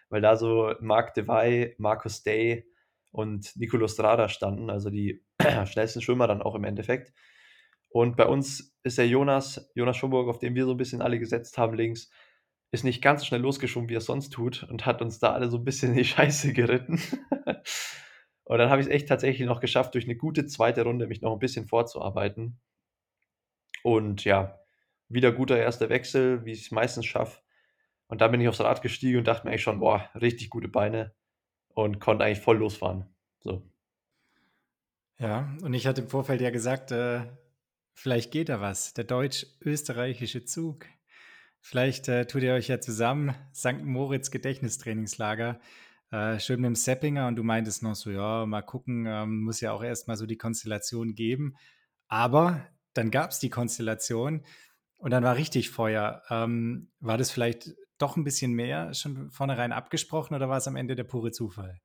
Weil 0.09 0.21
da 0.21 0.37
so 0.37 0.75
Marc 0.81 1.15
Devey, 1.15 1.75
Markus 1.79 2.23
Day 2.23 2.67
und 3.13 3.57
Nicolo 3.57 3.87
Strada 3.89 4.29
standen, 4.29 4.71
also 4.71 4.91
die 4.91 5.25
schnellsten 5.67 6.03
Schwimmer 6.03 6.27
dann 6.27 6.43
auch 6.43 6.55
im 6.55 6.65
Endeffekt. 6.65 7.13
Und 7.89 8.17
bei 8.17 8.27
uns 8.27 8.77
ist 8.83 8.99
der 8.99 9.09
Jonas, 9.09 9.71
Jonas 9.75 9.97
Schomburg, 9.97 10.29
auf 10.29 10.39
den 10.39 10.55
wir 10.55 10.65
so 10.65 10.73
ein 10.73 10.77
bisschen 10.77 11.03
alle 11.03 11.19
gesetzt 11.19 11.59
haben, 11.59 11.75
links, 11.75 12.11
ist 12.73 12.85
nicht 12.85 13.03
ganz 13.03 13.21
so 13.21 13.27
schnell 13.27 13.41
losgeschwommen, 13.41 13.89
wie 13.89 13.97
er 13.97 14.01
sonst 14.01 14.31
tut 14.31 14.63
und 14.65 14.87
hat 14.87 15.03
uns 15.03 15.19
da 15.19 15.33
alle 15.33 15.51
so 15.51 15.59
ein 15.59 15.65
bisschen 15.65 15.91
in 15.91 15.99
die 15.99 16.05
Scheiße 16.05 16.53
geritten. 16.53 17.01
Und 18.51 18.59
dann 18.59 18.69
habe 18.69 18.81
ich 18.81 18.89
es 18.89 18.93
echt 18.93 19.07
tatsächlich 19.07 19.47
noch 19.47 19.61
geschafft, 19.61 19.95
durch 19.95 20.07
eine 20.07 20.17
gute 20.17 20.45
zweite 20.45 20.83
Runde 20.83 21.07
mich 21.07 21.23
noch 21.23 21.33
ein 21.33 21.39
bisschen 21.39 21.69
vorzuarbeiten. 21.69 22.59
Und 23.85 24.25
ja, 24.25 24.59
wieder 25.09 25.31
guter 25.31 25.57
erster 25.57 25.89
Wechsel, 25.89 26.45
wie 26.45 26.51
ich 26.51 26.63
es 26.63 26.71
meistens 26.73 27.07
schaffe. 27.07 27.43
Und 28.09 28.21
dann 28.21 28.33
bin 28.33 28.41
ich 28.41 28.49
aufs 28.49 28.61
Rad 28.61 28.83
gestiegen 28.83 29.19
und 29.19 29.29
dachte 29.29 29.47
mir 29.47 29.53
eigentlich 29.53 29.63
schon, 29.63 29.79
boah, 29.79 30.11
richtig 30.21 30.51
gute 30.51 30.67
Beine 30.67 31.15
und 31.69 32.01
konnte 32.01 32.25
eigentlich 32.25 32.41
voll 32.41 32.59
losfahren. 32.59 33.07
So. 33.39 33.63
Ja, 35.21 35.57
und 35.63 35.73
ich 35.73 35.87
hatte 35.87 36.01
im 36.01 36.09
Vorfeld 36.09 36.41
ja 36.41 36.51
gesagt, 36.51 36.91
äh, 36.91 37.21
vielleicht 37.93 38.33
geht 38.33 38.49
da 38.49 38.61
was. 38.61 38.95
Der 38.95 39.05
deutsch-österreichische 39.05 40.45
Zug. 40.45 40.87
Vielleicht 41.61 42.09
äh, 42.09 42.27
tut 42.27 42.43
ihr 42.43 42.55
euch 42.55 42.67
ja 42.67 42.81
zusammen 42.81 43.33
St. 43.55 43.85
Moritz 43.85 44.33
Gedächtnistrainingslager. 44.33 45.61
Äh, 46.13 46.41
schön 46.41 46.61
mit 46.61 46.69
dem 46.69 46.75
Seppinger 46.75 47.29
und 47.29 47.37
du 47.37 47.43
meintest 47.45 47.83
noch 47.83 47.95
so, 47.95 48.11
ja, 48.11 48.45
mal 48.47 48.63
gucken, 48.63 49.07
ähm, 49.07 49.43
muss 49.43 49.61
ja 49.61 49.73
auch 49.73 49.83
erstmal 49.83 50.17
so 50.17 50.27
die 50.27 50.39
Konstellation 50.39 51.15
geben. 51.15 51.57
Aber 52.09 52.67
dann 52.95 53.11
gab 53.11 53.31
es 53.31 53.39
die 53.39 53.51
Konstellation 53.51 54.45
Und 54.99 55.13
dann 55.13 55.25
war 55.25 55.37
richtig 55.37 55.71
Feuer. 55.73 56.23
Ähm, 56.31 56.93
war 57.01 57.19
das 57.19 57.33
vielleicht 57.33 57.71
doch 57.99 58.17
ein 58.19 58.25
bisschen 58.25 58.55
mehr 58.55 58.95
schon 58.95 59.31
vornherein 59.33 59.73
abgesprochen 59.73 60.35
oder 60.37 60.49
war 60.51 60.59
es 60.59 60.69
am 60.69 60.77
Ende 60.77 60.97
der 60.97 61.05
pure 61.05 61.33
Zufall? 61.33 61.81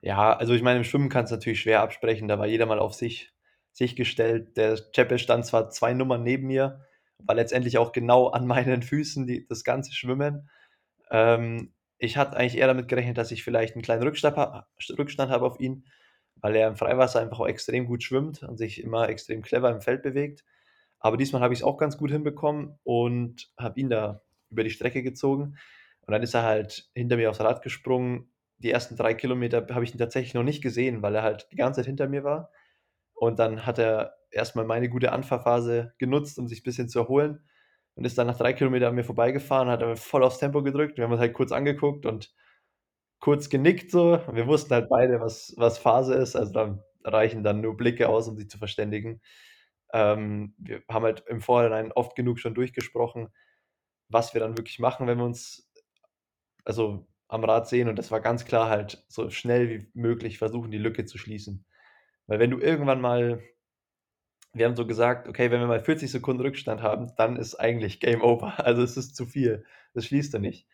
Ja, 0.00 0.36
also 0.36 0.52
ich 0.54 0.62
meine, 0.62 0.78
im 0.78 0.84
Schwimmen 0.84 1.08
kannst 1.08 1.30
du 1.30 1.36
natürlich 1.36 1.60
schwer 1.60 1.80
absprechen, 1.82 2.26
da 2.28 2.38
war 2.38 2.46
jeder 2.46 2.66
mal 2.66 2.78
auf 2.80 2.94
sich, 2.94 3.32
sich 3.72 3.94
gestellt. 3.96 4.56
Der 4.56 4.76
Chapel 4.92 5.18
stand 5.18 5.46
zwar 5.46 5.70
zwei 5.70 5.94
Nummern 5.94 6.22
neben 6.24 6.48
mir, 6.48 6.86
war 7.18 7.36
letztendlich 7.36 7.78
auch 7.78 7.92
genau 7.92 8.28
an 8.28 8.46
meinen 8.46 8.82
Füßen 8.82 9.26
die, 9.26 9.46
das 9.46 9.62
ganze 9.64 9.92
Schwimmen. 9.94 10.50
Ähm, 11.10 11.74
ich 12.02 12.16
hatte 12.16 12.36
eigentlich 12.36 12.56
eher 12.58 12.66
damit 12.66 12.88
gerechnet, 12.88 13.16
dass 13.16 13.30
ich 13.30 13.44
vielleicht 13.44 13.74
einen 13.74 13.82
kleinen 13.82 14.02
Rückstand, 14.02 14.36
Rückstand 14.98 15.30
habe 15.30 15.46
auf 15.46 15.60
ihn, 15.60 15.84
weil 16.36 16.56
er 16.56 16.66
im 16.66 16.74
Freiwasser 16.76 17.20
einfach 17.20 17.38
auch 17.38 17.46
extrem 17.46 17.86
gut 17.86 18.02
schwimmt 18.02 18.42
und 18.42 18.56
sich 18.56 18.82
immer 18.82 19.08
extrem 19.08 19.40
clever 19.40 19.70
im 19.70 19.80
Feld 19.80 20.02
bewegt. 20.02 20.44
Aber 20.98 21.16
diesmal 21.16 21.42
habe 21.42 21.54
ich 21.54 21.60
es 21.60 21.64
auch 21.64 21.78
ganz 21.78 21.96
gut 21.96 22.10
hinbekommen 22.10 22.76
und 22.82 23.52
habe 23.56 23.78
ihn 23.78 23.88
da 23.88 24.22
über 24.50 24.64
die 24.64 24.70
Strecke 24.70 25.04
gezogen. 25.04 25.56
Und 26.00 26.10
dann 26.12 26.22
ist 26.24 26.34
er 26.34 26.42
halt 26.42 26.90
hinter 26.92 27.16
mir 27.16 27.30
aufs 27.30 27.40
Rad 27.40 27.62
gesprungen. 27.62 28.32
Die 28.58 28.72
ersten 28.72 28.96
drei 28.96 29.14
Kilometer 29.14 29.64
habe 29.70 29.84
ich 29.84 29.94
ihn 29.94 29.98
tatsächlich 29.98 30.34
noch 30.34 30.42
nicht 30.42 30.60
gesehen, 30.60 31.02
weil 31.02 31.14
er 31.14 31.22
halt 31.22 31.46
die 31.52 31.56
ganze 31.56 31.80
Zeit 31.80 31.86
hinter 31.86 32.08
mir 32.08 32.24
war. 32.24 32.50
Und 33.14 33.38
dann 33.38 33.64
hat 33.64 33.78
er 33.78 34.16
erstmal 34.32 34.64
meine 34.64 34.88
gute 34.88 35.12
Anfahrphase 35.12 35.94
genutzt, 35.98 36.36
um 36.40 36.48
sich 36.48 36.62
ein 36.62 36.64
bisschen 36.64 36.88
zu 36.88 36.98
erholen. 36.98 37.44
Und 37.94 38.04
ist 38.04 38.16
dann 38.16 38.26
nach 38.26 38.38
drei 38.38 38.52
Kilometern 38.54 38.90
an 38.90 38.94
mir 38.94 39.04
vorbeigefahren, 39.04 39.68
hat 39.68 39.82
er 39.82 39.96
voll 39.96 40.24
aufs 40.24 40.38
Tempo 40.38 40.62
gedrückt. 40.62 40.96
Wir 40.96 41.04
haben 41.04 41.12
uns 41.12 41.20
halt 41.20 41.34
kurz 41.34 41.52
angeguckt 41.52 42.06
und 42.06 42.32
kurz 43.20 43.50
genickt 43.50 43.90
so. 43.90 44.20
Wir 44.32 44.46
wussten 44.46 44.74
halt 44.74 44.88
beide, 44.88 45.20
was, 45.20 45.54
was 45.56 45.78
Phase 45.78 46.14
ist. 46.14 46.34
Also 46.36 46.52
da 46.52 46.78
reichen 47.04 47.44
dann 47.44 47.60
nur 47.60 47.76
Blicke 47.76 48.08
aus, 48.08 48.28
um 48.28 48.36
sich 48.36 48.48
zu 48.48 48.58
verständigen. 48.58 49.20
Ähm, 49.92 50.54
wir 50.58 50.82
haben 50.90 51.04
halt 51.04 51.24
im 51.28 51.40
Vorhinein 51.40 51.92
oft 51.92 52.16
genug 52.16 52.38
schon 52.38 52.54
durchgesprochen, 52.54 53.28
was 54.08 54.34
wir 54.34 54.40
dann 54.40 54.56
wirklich 54.56 54.78
machen, 54.78 55.06
wenn 55.06 55.18
wir 55.18 55.24
uns 55.24 55.70
also 56.64 57.06
am 57.28 57.44
Rad 57.44 57.68
sehen. 57.68 57.88
Und 57.88 57.98
das 57.98 58.10
war 58.10 58.20
ganz 58.20 58.44
klar 58.44 58.68
halt 58.68 59.04
so 59.08 59.30
schnell 59.30 59.68
wie 59.68 59.90
möglich 59.94 60.38
versuchen, 60.38 60.70
die 60.70 60.78
Lücke 60.78 61.04
zu 61.04 61.18
schließen. 61.18 61.64
Weil 62.26 62.38
wenn 62.38 62.50
du 62.50 62.58
irgendwann 62.58 63.00
mal, 63.00 63.42
wir 64.52 64.66
haben 64.66 64.76
so 64.76 64.86
gesagt, 64.86 65.28
okay, 65.28 65.50
wenn 65.50 65.60
wir 65.60 65.66
mal 65.66 65.80
40 65.80 66.10
Sekunden 66.10 66.42
Rückstand 66.42 66.82
haben, 66.82 67.12
dann 67.16 67.36
ist 67.36 67.54
eigentlich 67.56 68.00
Game 68.00 68.22
Over. 68.22 68.58
Also 68.64 68.82
es 68.82 68.96
ist 68.96 69.16
zu 69.16 69.26
viel. 69.26 69.64
Das 69.94 70.06
schließt 70.06 70.34
du 70.34 70.38
nicht. 70.38 70.66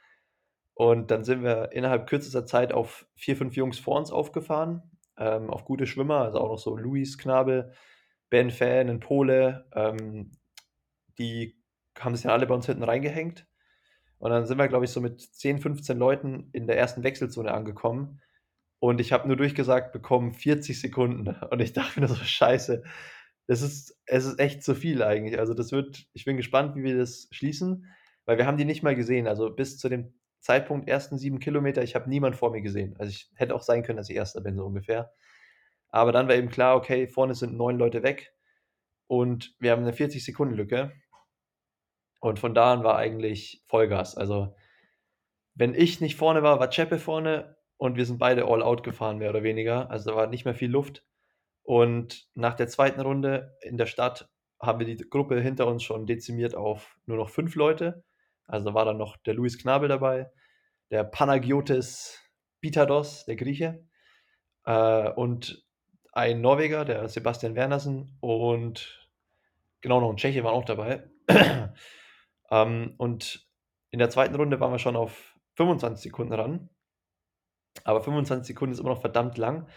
Und 0.74 1.10
dann 1.10 1.24
sind 1.24 1.42
wir 1.42 1.72
innerhalb 1.72 2.08
kürzester 2.08 2.46
Zeit 2.46 2.72
auf 2.72 3.06
vier, 3.16 3.36
fünf 3.36 3.56
Jungs 3.56 3.78
vor 3.78 3.98
uns 3.98 4.12
aufgefahren, 4.12 4.82
ähm, 5.16 5.50
auf 5.50 5.64
gute 5.64 5.86
Schwimmer, 5.86 6.18
also 6.22 6.38
auch 6.38 6.50
noch 6.50 6.58
so 6.58 6.76
Luis 6.76 7.18
Knabel, 7.18 7.72
Ben 8.30 8.50
Fan, 8.50 8.88
ein 8.88 9.00
Pole, 9.00 9.66
ähm, 9.74 10.32
die 11.18 11.60
haben 11.98 12.14
sich 12.14 12.22
dann 12.24 12.32
alle 12.32 12.46
bei 12.46 12.54
uns 12.54 12.66
hinten 12.66 12.84
reingehängt. 12.84 13.46
Und 14.18 14.30
dann 14.30 14.46
sind 14.46 14.58
wir, 14.58 14.68
glaube 14.68 14.84
ich, 14.84 14.90
so 14.90 15.00
mit 15.00 15.20
10, 15.20 15.60
15 15.60 15.98
Leuten 15.98 16.48
in 16.52 16.66
der 16.66 16.78
ersten 16.78 17.02
Wechselzone 17.02 17.52
angekommen. 17.52 18.20
Und 18.80 19.00
ich 19.00 19.12
habe 19.12 19.26
nur 19.26 19.36
durchgesagt 19.36 19.92
bekommen 19.92 20.32
40 20.32 20.80
Sekunden. 20.80 21.28
Und 21.50 21.60
ich 21.60 21.72
dachte 21.72 22.00
mir 22.00 22.08
so, 22.08 22.14
scheiße, 22.14 22.82
das 23.48 23.62
ist, 23.62 23.98
es 24.06 24.26
ist 24.26 24.38
echt 24.38 24.62
zu 24.62 24.74
viel 24.74 25.02
eigentlich. 25.02 25.38
Also 25.38 25.54
das 25.54 25.72
wird, 25.72 26.06
ich 26.12 26.24
bin 26.26 26.36
gespannt, 26.36 26.76
wie 26.76 26.84
wir 26.84 26.98
das 26.98 27.28
schließen, 27.32 27.86
weil 28.26 28.38
wir 28.38 28.46
haben 28.46 28.58
die 28.58 28.66
nicht 28.66 28.82
mal 28.82 28.94
gesehen. 28.94 29.26
Also 29.26 29.50
bis 29.50 29.78
zu 29.78 29.88
dem 29.88 30.14
Zeitpunkt 30.40 30.88
ersten 30.88 31.18
sieben 31.18 31.40
Kilometer, 31.40 31.82
ich 31.82 31.94
habe 31.94 32.10
niemand 32.10 32.36
vor 32.36 32.52
mir 32.52 32.60
gesehen. 32.60 32.94
Also 32.98 33.10
ich 33.10 33.30
hätte 33.34 33.54
auch 33.54 33.62
sein 33.62 33.82
können, 33.82 33.96
dass 33.96 34.10
ich 34.10 34.16
Erster 34.16 34.42
bin, 34.42 34.54
so 34.54 34.66
ungefähr. 34.66 35.12
Aber 35.88 36.12
dann 36.12 36.28
war 36.28 36.34
eben 36.34 36.50
klar, 36.50 36.76
okay, 36.76 37.08
vorne 37.08 37.34
sind 37.34 37.56
neun 37.56 37.78
Leute 37.78 38.02
weg 38.02 38.34
und 39.06 39.56
wir 39.58 39.72
haben 39.72 39.82
eine 39.82 39.92
40-Sekunden-Lücke. 39.92 40.92
Und 42.20 42.38
von 42.38 42.54
da 42.54 42.74
an 42.74 42.84
war 42.84 42.98
eigentlich 42.98 43.62
Vollgas. 43.66 44.14
Also, 44.14 44.54
wenn 45.54 45.72
ich 45.74 46.00
nicht 46.00 46.16
vorne 46.16 46.42
war, 46.42 46.60
war 46.60 46.68
Chepe 46.68 46.98
vorne 46.98 47.56
und 47.78 47.96
wir 47.96 48.04
sind 48.04 48.18
beide 48.18 48.44
all 48.44 48.62
out 48.62 48.82
gefahren, 48.82 49.18
mehr 49.18 49.30
oder 49.30 49.42
weniger. 49.42 49.90
Also, 49.90 50.10
da 50.10 50.16
war 50.16 50.26
nicht 50.26 50.44
mehr 50.44 50.54
viel 50.54 50.70
Luft. 50.70 51.04
Und 51.68 52.26
nach 52.34 52.54
der 52.54 52.66
zweiten 52.66 52.98
Runde 53.02 53.54
in 53.60 53.76
der 53.76 53.84
Stadt 53.84 54.30
haben 54.58 54.78
wir 54.78 54.86
die 54.86 54.96
Gruppe 54.96 55.38
hinter 55.38 55.66
uns 55.66 55.82
schon 55.82 56.06
dezimiert 56.06 56.54
auf 56.54 56.96
nur 57.04 57.18
noch 57.18 57.28
fünf 57.28 57.56
Leute. 57.56 58.04
Also 58.46 58.72
war 58.72 58.86
dann 58.86 58.96
noch 58.96 59.18
der 59.18 59.34
Luis 59.34 59.58
Knabel 59.58 59.86
dabei, 59.86 60.30
der 60.90 61.04
Panagiotis 61.04 62.18
Bitados, 62.62 63.26
der 63.26 63.36
Grieche, 63.36 63.86
äh, 64.64 65.10
und 65.10 65.62
ein 66.14 66.40
Norweger, 66.40 66.86
der 66.86 67.06
Sebastian 67.10 67.54
Wernersen, 67.54 68.16
und 68.20 69.06
genau 69.82 70.00
noch 70.00 70.08
ein 70.08 70.16
Tscheche 70.16 70.44
war 70.44 70.52
auch 70.52 70.64
dabei. 70.64 71.10
ähm, 72.50 72.94
und 72.96 73.46
in 73.90 73.98
der 73.98 74.08
zweiten 74.08 74.36
Runde 74.36 74.58
waren 74.58 74.72
wir 74.72 74.78
schon 74.78 74.96
auf 74.96 75.38
25 75.56 76.02
Sekunden 76.02 76.32
ran. 76.32 76.70
Aber 77.84 78.00
25 78.00 78.46
Sekunden 78.46 78.72
ist 78.72 78.80
immer 78.80 78.88
noch 78.88 79.02
verdammt 79.02 79.36
lang. 79.36 79.68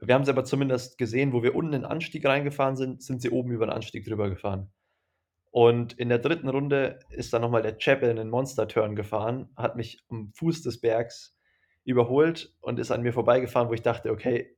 Wir 0.00 0.14
haben 0.14 0.24
sie 0.24 0.30
aber 0.30 0.44
zumindest 0.44 0.98
gesehen, 0.98 1.32
wo 1.32 1.42
wir 1.42 1.54
unten 1.54 1.72
in 1.72 1.82
den 1.82 1.90
Anstieg 1.90 2.24
reingefahren 2.24 2.76
sind, 2.76 3.02
sind 3.02 3.20
sie 3.20 3.30
oben 3.30 3.50
über 3.50 3.66
den 3.66 3.72
Anstieg 3.72 4.04
drüber 4.04 4.28
gefahren. 4.30 4.70
Und 5.50 5.94
in 5.94 6.08
der 6.08 6.18
dritten 6.18 6.48
Runde 6.48 7.00
ist 7.10 7.32
dann 7.32 7.42
nochmal 7.42 7.62
der 7.62 7.78
Chapel 7.78 8.10
in 8.10 8.16
den 8.16 8.28
Monster-Turn 8.28 8.96
gefahren, 8.96 9.48
hat 9.56 9.76
mich 9.76 9.98
am 10.08 10.32
Fuß 10.34 10.62
des 10.62 10.80
Bergs 10.80 11.36
überholt 11.84 12.54
und 12.60 12.78
ist 12.78 12.90
an 12.90 13.02
mir 13.02 13.12
vorbeigefahren, 13.12 13.68
wo 13.68 13.72
ich 13.72 13.82
dachte, 13.82 14.10
okay, 14.10 14.56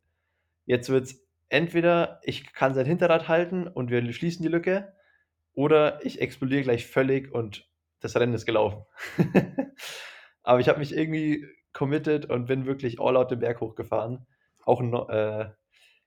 jetzt 0.66 0.90
wird 0.90 1.04
es 1.04 1.26
entweder 1.48 2.20
ich 2.24 2.52
kann 2.52 2.74
sein 2.74 2.86
Hinterrad 2.86 3.28
halten 3.28 3.68
und 3.68 3.90
wir 3.90 4.12
schließen 4.12 4.42
die 4.42 4.48
Lücke, 4.48 4.92
oder 5.52 6.04
ich 6.04 6.20
explodiere 6.20 6.62
gleich 6.62 6.86
völlig 6.86 7.32
und 7.32 7.68
das 8.00 8.16
Rennen 8.16 8.34
ist 8.34 8.46
gelaufen. 8.46 8.84
Aber 10.42 10.60
ich 10.60 10.68
habe 10.68 10.78
mich 10.78 10.96
irgendwie 10.96 11.46
committed 11.72 12.26
und 12.26 12.46
bin 12.46 12.66
wirklich 12.66 13.00
all 13.00 13.16
out 13.16 13.30
den 13.30 13.40
Berg 13.40 13.60
hochgefahren. 13.60 14.26
Auch 14.64 14.80
ein, 14.80 14.92
äh, 14.94 15.50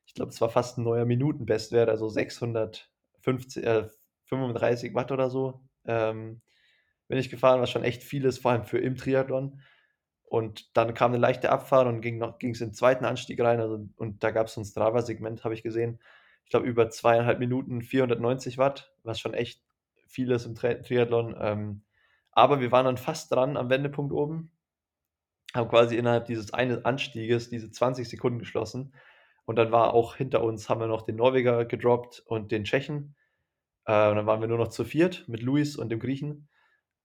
ich 0.05 0.13
glaube, 0.13 0.31
es 0.31 0.41
war 0.41 0.49
fast 0.49 0.77
ein 0.77 0.83
neuer 0.83 1.05
Minutenbestwert, 1.05 1.89
also 1.89 2.09
650, 2.09 3.63
äh, 3.65 3.89
35 4.25 4.93
Watt 4.93 5.11
oder 5.11 5.29
so. 5.29 5.61
Ähm, 5.85 6.41
bin 7.07 7.17
ich 7.19 7.29
gefahren, 7.29 7.61
was 7.61 7.69
schon 7.69 7.83
echt 7.83 8.03
viel 8.03 8.25
ist, 8.25 8.39
vor 8.39 8.51
allem 8.51 8.65
für 8.65 8.79
im 8.79 8.95
Triathlon. 8.95 9.61
Und 10.23 10.75
dann 10.75 10.93
kam 10.95 11.11
eine 11.11 11.19
leichte 11.19 11.51
Abfahrt 11.51 11.87
und 11.87 12.01
ging 12.01 12.21
es 12.23 12.61
in 12.61 12.69
den 12.69 12.73
zweiten 12.73 13.05
Anstieg 13.05 13.39
rein. 13.39 13.59
Also, 13.59 13.87
und 13.97 14.23
da 14.23 14.31
gab 14.31 14.47
es 14.47 14.55
so 14.55 14.61
ein 14.61 14.65
Strava-Segment, 14.65 15.43
habe 15.43 15.53
ich 15.53 15.63
gesehen. 15.63 15.99
Ich 16.45 16.49
glaube, 16.49 16.65
über 16.65 16.89
zweieinhalb 16.89 17.39
Minuten 17.39 17.81
490 17.83 18.57
Watt, 18.57 18.93
was 19.03 19.19
schon 19.19 19.35
echt 19.35 19.61
viel 20.07 20.31
ist 20.31 20.45
im 20.45 20.55
Tri 20.55 20.81
Triathlon. 20.81 21.35
Ähm, 21.39 21.83
aber 22.31 22.59
wir 22.61 22.71
waren 22.71 22.85
dann 22.85 22.97
fast 22.97 23.31
dran 23.31 23.57
am 23.57 23.69
Wendepunkt 23.69 24.11
oben, 24.11 24.51
haben 25.53 25.69
quasi 25.69 25.97
innerhalb 25.97 26.25
dieses 26.25 26.53
einen 26.53 26.85
Anstieges 26.85 27.49
diese 27.49 27.69
20 27.71 28.09
Sekunden 28.09 28.39
geschlossen. 28.39 28.93
Und 29.45 29.57
dann 29.57 29.71
war 29.71 29.93
auch 29.93 30.15
hinter 30.15 30.43
uns, 30.43 30.69
haben 30.69 30.81
wir 30.81 30.87
noch 30.87 31.03
den 31.03 31.17
Norweger 31.17 31.65
gedroppt 31.65 32.23
und 32.25 32.51
den 32.51 32.63
Tschechen. 32.63 33.15
Äh, 33.85 34.09
und 34.09 34.15
dann 34.15 34.25
waren 34.25 34.41
wir 34.41 34.47
nur 34.47 34.57
noch 34.57 34.69
zu 34.69 34.85
viert 34.85 35.27
mit 35.27 35.41
Luis 35.41 35.75
und 35.75 35.89
dem 35.89 35.99
Griechen 35.99 36.49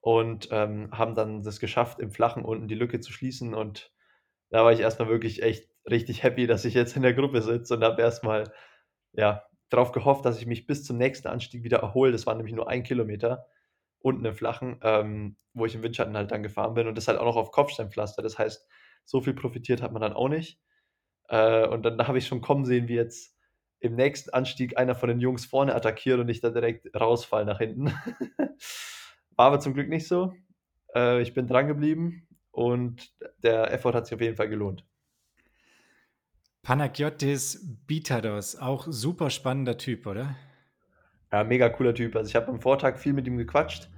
und 0.01 0.49
ähm, 0.53 0.91
haben 0.93 1.15
dann 1.15 1.43
das 1.43 1.61
geschafft, 1.61 2.01
im 2.01 2.11
Flachen 2.11 2.45
unten 2.45 2.69
die 2.69 2.75
Lücke 2.75 3.01
zu 3.01 3.13
schließen. 3.13 3.55
Und 3.55 3.93
da 4.51 4.65
war 4.65 4.73
ich 4.73 4.81
erstmal 4.81 5.09
wirklich 5.09 5.43
echt 5.43 5.69
richtig 5.91 6.23
happy, 6.23 6.47
dass 6.47 6.65
ich 6.65 6.75
jetzt 6.75 6.97
in 6.97 7.03
der 7.03 7.15
Gruppe 7.15 7.43
sitze 7.43 7.75
und 7.75 7.85
habe 7.85 8.01
erstmal 8.01 8.53
ja, 9.13 9.45
darauf 9.69 9.93
gehofft, 9.93 10.25
dass 10.25 10.39
ich 10.39 10.47
mich 10.47 10.67
bis 10.67 10.85
zum 10.85 10.97
nächsten 10.97 11.29
Anstieg 11.29 11.65
wieder 11.65 11.79
erhole. 11.79 12.13
Das 12.13 12.27
waren 12.27 12.37
nämlich 12.39 12.55
nur 12.55 12.69
ein 12.69 12.83
Kilometer 12.83 13.47
unten 14.01 14.25
im 14.25 14.35
Flachen, 14.35 14.79
ähm, 14.83 15.37
wo 15.55 15.67
ich 15.67 15.75
im 15.75 15.83
Windschatten 15.83 16.17
halt 16.17 16.31
dann 16.31 16.43
gefahren 16.43 16.75
bin 16.75 16.87
und 16.87 16.97
das 16.97 17.09
halt 17.09 17.19
auch 17.19 17.25
noch 17.25 17.37
auf 17.37 17.51
Kopfsteinpflaster. 17.51 18.23
Das 18.23 18.39
heißt, 18.39 18.67
so 19.05 19.21
viel 19.21 19.35
profitiert 19.35 19.83
hat 19.83 19.93
man 19.93 20.03
dann 20.03 20.13
auch 20.13 20.29
nicht. 20.29 20.61
Äh, 21.29 21.67
und 21.67 21.83
dann 21.85 22.07
habe 22.07 22.19
ich 22.19 22.27
schon 22.27 22.41
kommen 22.41 22.65
sehen, 22.65 22.89
wie 22.89 22.95
jetzt 22.95 23.37
im 23.81 23.95
nächsten 23.95 24.31
Anstieg 24.31 24.77
einer 24.77 24.95
von 24.95 25.09
den 25.09 25.21
Jungs 25.21 25.47
vorne 25.47 25.75
attackiert 25.75 26.19
und 26.19 26.29
ich 26.29 26.41
dann 26.41 26.55
direkt 26.55 26.89
rausfall 26.99 27.45
nach 27.45 27.59
hinten. 27.59 27.87
War 29.37 29.47
aber 29.47 29.61
zum 29.61 29.75
Glück 29.75 29.89
nicht 29.89 30.09
so. 30.09 30.35
Äh, 30.95 31.23
ich 31.23 31.35
bin 31.35 31.47
dran 31.47 31.69
geblieben 31.69 32.27
und 32.51 33.13
der 33.43 33.73
Effort 33.73 33.95
hat 33.95 34.07
sich 34.07 34.15
auf 34.15 34.21
jeden 34.21 34.37
Fall 34.37 34.49
gelohnt. 34.49 34.85
Panagiotis 36.63 37.65
Bitados, 37.87 38.57
auch 38.57 38.87
super 38.89 39.31
spannender 39.31 39.79
Typ, 39.79 40.07
oder? 40.07 40.37
Ja, 41.33 41.45
mega 41.45 41.69
cooler 41.69 41.95
Typ. 41.95 42.17
Also 42.17 42.29
ich 42.29 42.37
habe 42.37 42.49
am 42.49 42.61
Vortag 42.61 42.99
viel 42.99 43.13
mit 43.13 43.27
ihm 43.27 43.37
gequatscht. 43.37 43.89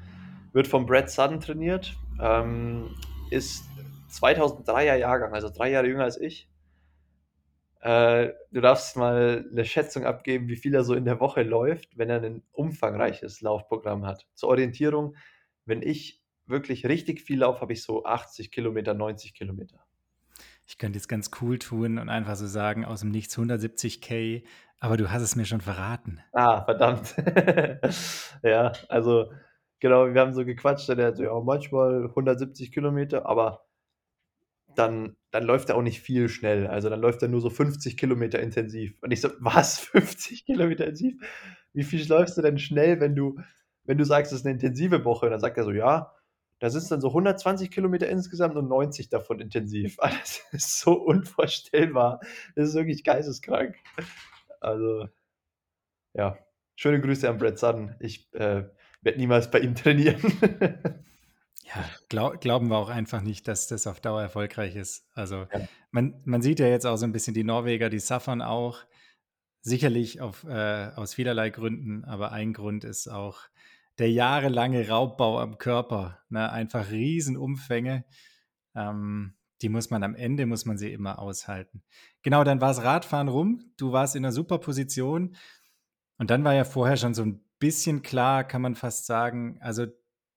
Wird 0.52 0.66
von 0.66 0.86
Brad 0.86 1.10
Sutton 1.10 1.40
trainiert. 1.40 1.96
Ähm, 2.20 2.96
ist 3.30 3.64
2003er 4.10 4.96
Jahrgang, 4.96 5.32
also 5.32 5.48
drei 5.48 5.70
Jahre 5.70 5.86
jünger 5.86 6.04
als 6.04 6.20
ich. 6.20 6.48
Äh, 7.80 8.32
du 8.50 8.60
darfst 8.60 8.96
mal 8.96 9.46
eine 9.50 9.64
Schätzung 9.64 10.04
abgeben, 10.04 10.48
wie 10.48 10.56
viel 10.56 10.74
er 10.74 10.84
so 10.84 10.94
in 10.94 11.04
der 11.04 11.20
Woche 11.20 11.42
läuft, 11.42 11.96
wenn 11.96 12.10
er 12.10 12.22
ein 12.22 12.42
umfangreiches 12.52 13.40
Laufprogramm 13.40 14.04
hat. 14.04 14.26
Zur 14.34 14.50
Orientierung, 14.50 15.16
wenn 15.64 15.82
ich 15.82 16.20
wirklich 16.46 16.84
richtig 16.86 17.20
viel 17.22 17.38
laufe, 17.38 17.60
habe 17.60 17.72
ich 17.72 17.82
so 17.82 18.04
80 18.04 18.50
Kilometer, 18.50 18.92
90 18.92 19.34
Kilometer. 19.34 19.78
Ich 20.70 20.78
könnte 20.78 20.98
jetzt 20.98 21.08
ganz 21.08 21.32
cool 21.40 21.58
tun 21.58 21.98
und 21.98 22.08
einfach 22.08 22.36
so 22.36 22.46
sagen, 22.46 22.84
aus 22.84 23.00
dem 23.00 23.10
Nichts 23.10 23.36
170k, 23.36 24.44
aber 24.78 24.96
du 24.96 25.10
hast 25.10 25.20
es 25.22 25.34
mir 25.34 25.44
schon 25.44 25.60
verraten. 25.60 26.20
Ah, 26.34 26.64
verdammt. 26.64 27.14
ja, 28.42 28.72
also 28.88 29.32
Genau, 29.82 30.12
wir 30.12 30.20
haben 30.20 30.34
so 30.34 30.44
gequatscht, 30.44 30.90
und 30.90 30.98
er 30.98 31.16
so: 31.16 31.22
„Ja, 31.22 31.40
manchmal 31.40 32.10
170 32.14 32.70
Kilometer, 32.70 33.24
aber 33.26 33.64
dann 34.76 35.16
dann 35.32 35.44
läuft 35.44 35.68
er 35.68 35.76
auch 35.76 35.82
nicht 35.82 36.00
viel 36.00 36.28
schnell. 36.28 36.66
Also, 36.66 36.88
dann 36.90 37.00
läuft 37.00 37.22
er 37.22 37.28
nur 37.28 37.40
so 37.40 37.50
50 37.50 37.96
Kilometer 37.96 38.40
intensiv.“ 38.40 38.94
Und 39.02 39.10
ich 39.12 39.20
so: 39.20 39.30
„Was, 39.40 39.78
50 39.80 40.44
Kilometer 40.46 40.84
intensiv? 40.86 41.14
Wie 41.72 41.84
viel 41.84 42.06
läufst 42.08 42.36
du 42.36 42.42
denn 42.42 42.58
schnell, 42.58 43.00
wenn 43.00 43.14
du 43.14 43.38
wenn 43.84 43.98
du 43.98 44.04
sagst, 44.04 44.32
es 44.32 44.40
ist 44.40 44.44
'ne 44.44 44.52
intensive 44.52 45.04
Woche?“ 45.04 45.26
Und 45.26 45.32
dann 45.32 45.40
sagt 45.40 45.56
er 45.58 45.64
so: 45.64 45.72
„Ja, 45.72 46.14
da 46.60 46.70
sind's 46.70 46.88
dann 46.88 47.00
so 47.00 47.08
120 47.08 47.70
Kilometer 47.70 48.08
insgesamt 48.08 48.56
und 48.56 48.68
90 48.68 49.08
davon 49.10 49.40
intensiv.“ 49.40 49.96
Ah, 50.00 50.10
das 50.20 50.42
ist 50.52 50.80
so 50.80 50.92
unvorstellbar. 50.94 52.20
Das 52.56 52.68
ist 52.70 52.74
wirklich 52.76 53.04
geisteskrank. 53.04 53.76
Also 54.60 55.08
ja, 56.14 56.38
schöne 56.76 57.00
Grüße 57.00 57.28
an 57.28 57.38
Brad 57.38 57.58
Sutton. 57.58 57.94
Ich, 58.00 58.32
äh, 58.34 58.64
werde 59.02 59.18
niemals 59.18 59.50
bei 59.50 59.60
ihm 59.60 59.74
trainieren. 59.74 60.20
Ja, 61.64 61.84
glau 62.08 62.30
glauben 62.32 62.68
wir 62.68 62.78
auch 62.78 62.88
einfach 62.88 63.20
nicht, 63.22 63.46
dass 63.46 63.68
das 63.68 63.86
auf 63.86 64.00
Dauer 64.00 64.20
erfolgreich 64.22 64.74
ist. 64.74 65.06
Also, 65.14 65.46
Ja. 65.52 65.68
man 65.92 66.20
man 66.24 66.42
sieht 66.42 66.58
ja 66.58 66.66
jetzt 66.66 66.84
auch 66.86 66.96
so 66.96 67.04
'n 67.06 67.12
bisschen 67.12 67.34
die 67.34 67.44
Norweger, 67.44 67.90
die 67.90 68.00
suffern 68.00 68.42
auch. 68.42 68.78
Sicherlich 69.62 70.20
auf 70.20 70.44
äh, 70.44 70.90
aus 70.96 71.14
vielerlei 71.14 71.50
Gründen, 71.50 72.04
aber 72.06 72.32
ein 72.32 72.52
Grund 72.54 72.84
ist 72.84 73.08
auch 73.08 73.42
der 74.00 74.10
jahrelange 74.12 74.88
Raubbau 74.88 75.40
am 75.40 75.58
Körper, 75.58 76.20
ne? 76.30 76.50
Einfach 76.52 76.90
Riesenumfänge. 76.92 78.04
Ähm, 78.76 79.36
die 79.62 79.68
muss 79.70 79.90
man 79.90 80.02
am 80.04 80.14
Ende 80.16 80.46
muss 80.46 80.66
man 80.66 80.78
sie 80.78 80.92
immer 80.92 81.18
aushalten. 81.20 81.82
Genau, 82.22 82.44
dann 82.44 82.60
war's 82.62 82.82
Radfahren 82.84 83.28
rum. 83.28 83.72
Du 83.78 83.92
warst 83.92 84.16
in 84.16 84.22
'ner 84.24 84.32
super 84.32 84.58
Position. 84.58 85.36
Und 86.18 86.30
dann 86.30 86.44
war 86.44 86.54
ja 86.54 86.64
vorher 86.64 86.96
schon 86.98 87.14
so 87.14 87.22
'n 87.24 87.42
bisschen 87.60 88.02
klar, 88.02 88.44
kann 88.44 88.62
man 88.62 88.74
fast 88.76 89.06
sagen 89.06 89.58
also, 89.62 89.86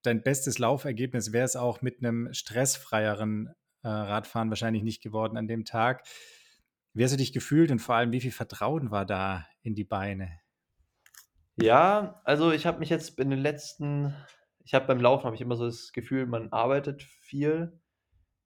dein 0.04 0.24
bestes 0.24 0.60
Laufergebnis 0.60 1.34
wäre 1.34 1.46
es 1.46 1.56
auch 1.58 1.82
mit 1.84 2.02
'nem 2.04 2.30
stressfreieren, 2.34 3.50
äh, 3.84 3.90
Radfahren 3.90 4.50
wahrscheinlich 4.52 4.84
nicht 4.84 5.04
geworden 5.04 5.38
an 5.38 5.48
dem 5.48 5.66
Tag. 5.66 6.06
Wie 6.96 7.04
hast 7.06 7.14
du 7.14 7.18
dich 7.18 7.34
gefühlt 7.34 7.72
und 7.72 7.80
vor 7.80 7.96
allem, 7.96 8.12
wie 8.14 8.22
viel 8.22 8.32
Vertrauen 8.34 8.92
war 8.92 9.06
da 9.06 9.48
in 9.64 9.76
die 9.76 9.86
Beine? 9.86 10.43
Ja, 11.58 12.20
also, 12.24 12.52
ich 12.52 12.66
habe 12.66 12.80
mich 12.80 12.90
jetzt 12.90 13.20
in 13.20 13.30
den 13.30 13.40
letzten 13.40 14.16
ich 14.66 14.74
habe 14.74 14.88
beim 14.88 15.00
Laufen 15.02 15.26
habe 15.26 15.36
ich 15.36 15.42
immer 15.42 15.56
so 15.58 15.66
das 15.66 15.92
Gefühl, 15.92 16.26
man 16.26 16.52
arbeitet 16.54 17.04
viel. 17.04 17.80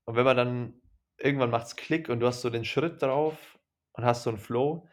Und 0.06 0.16
wenn 0.18 0.26
man 0.26 0.38
dann 0.38 0.82
irgendwann 1.18 1.52
macht's 1.52 1.76
Klick 1.78 2.10
und 2.10 2.20
du 2.22 2.28
hast 2.28 2.42
so 2.42 2.50
den 2.52 2.66
Schritt 2.66 3.02
drauf 3.02 3.60
und 3.94 4.06
hast 4.06 4.24
so 4.24 4.32
'n 4.32 4.38
Flow. 4.40 4.88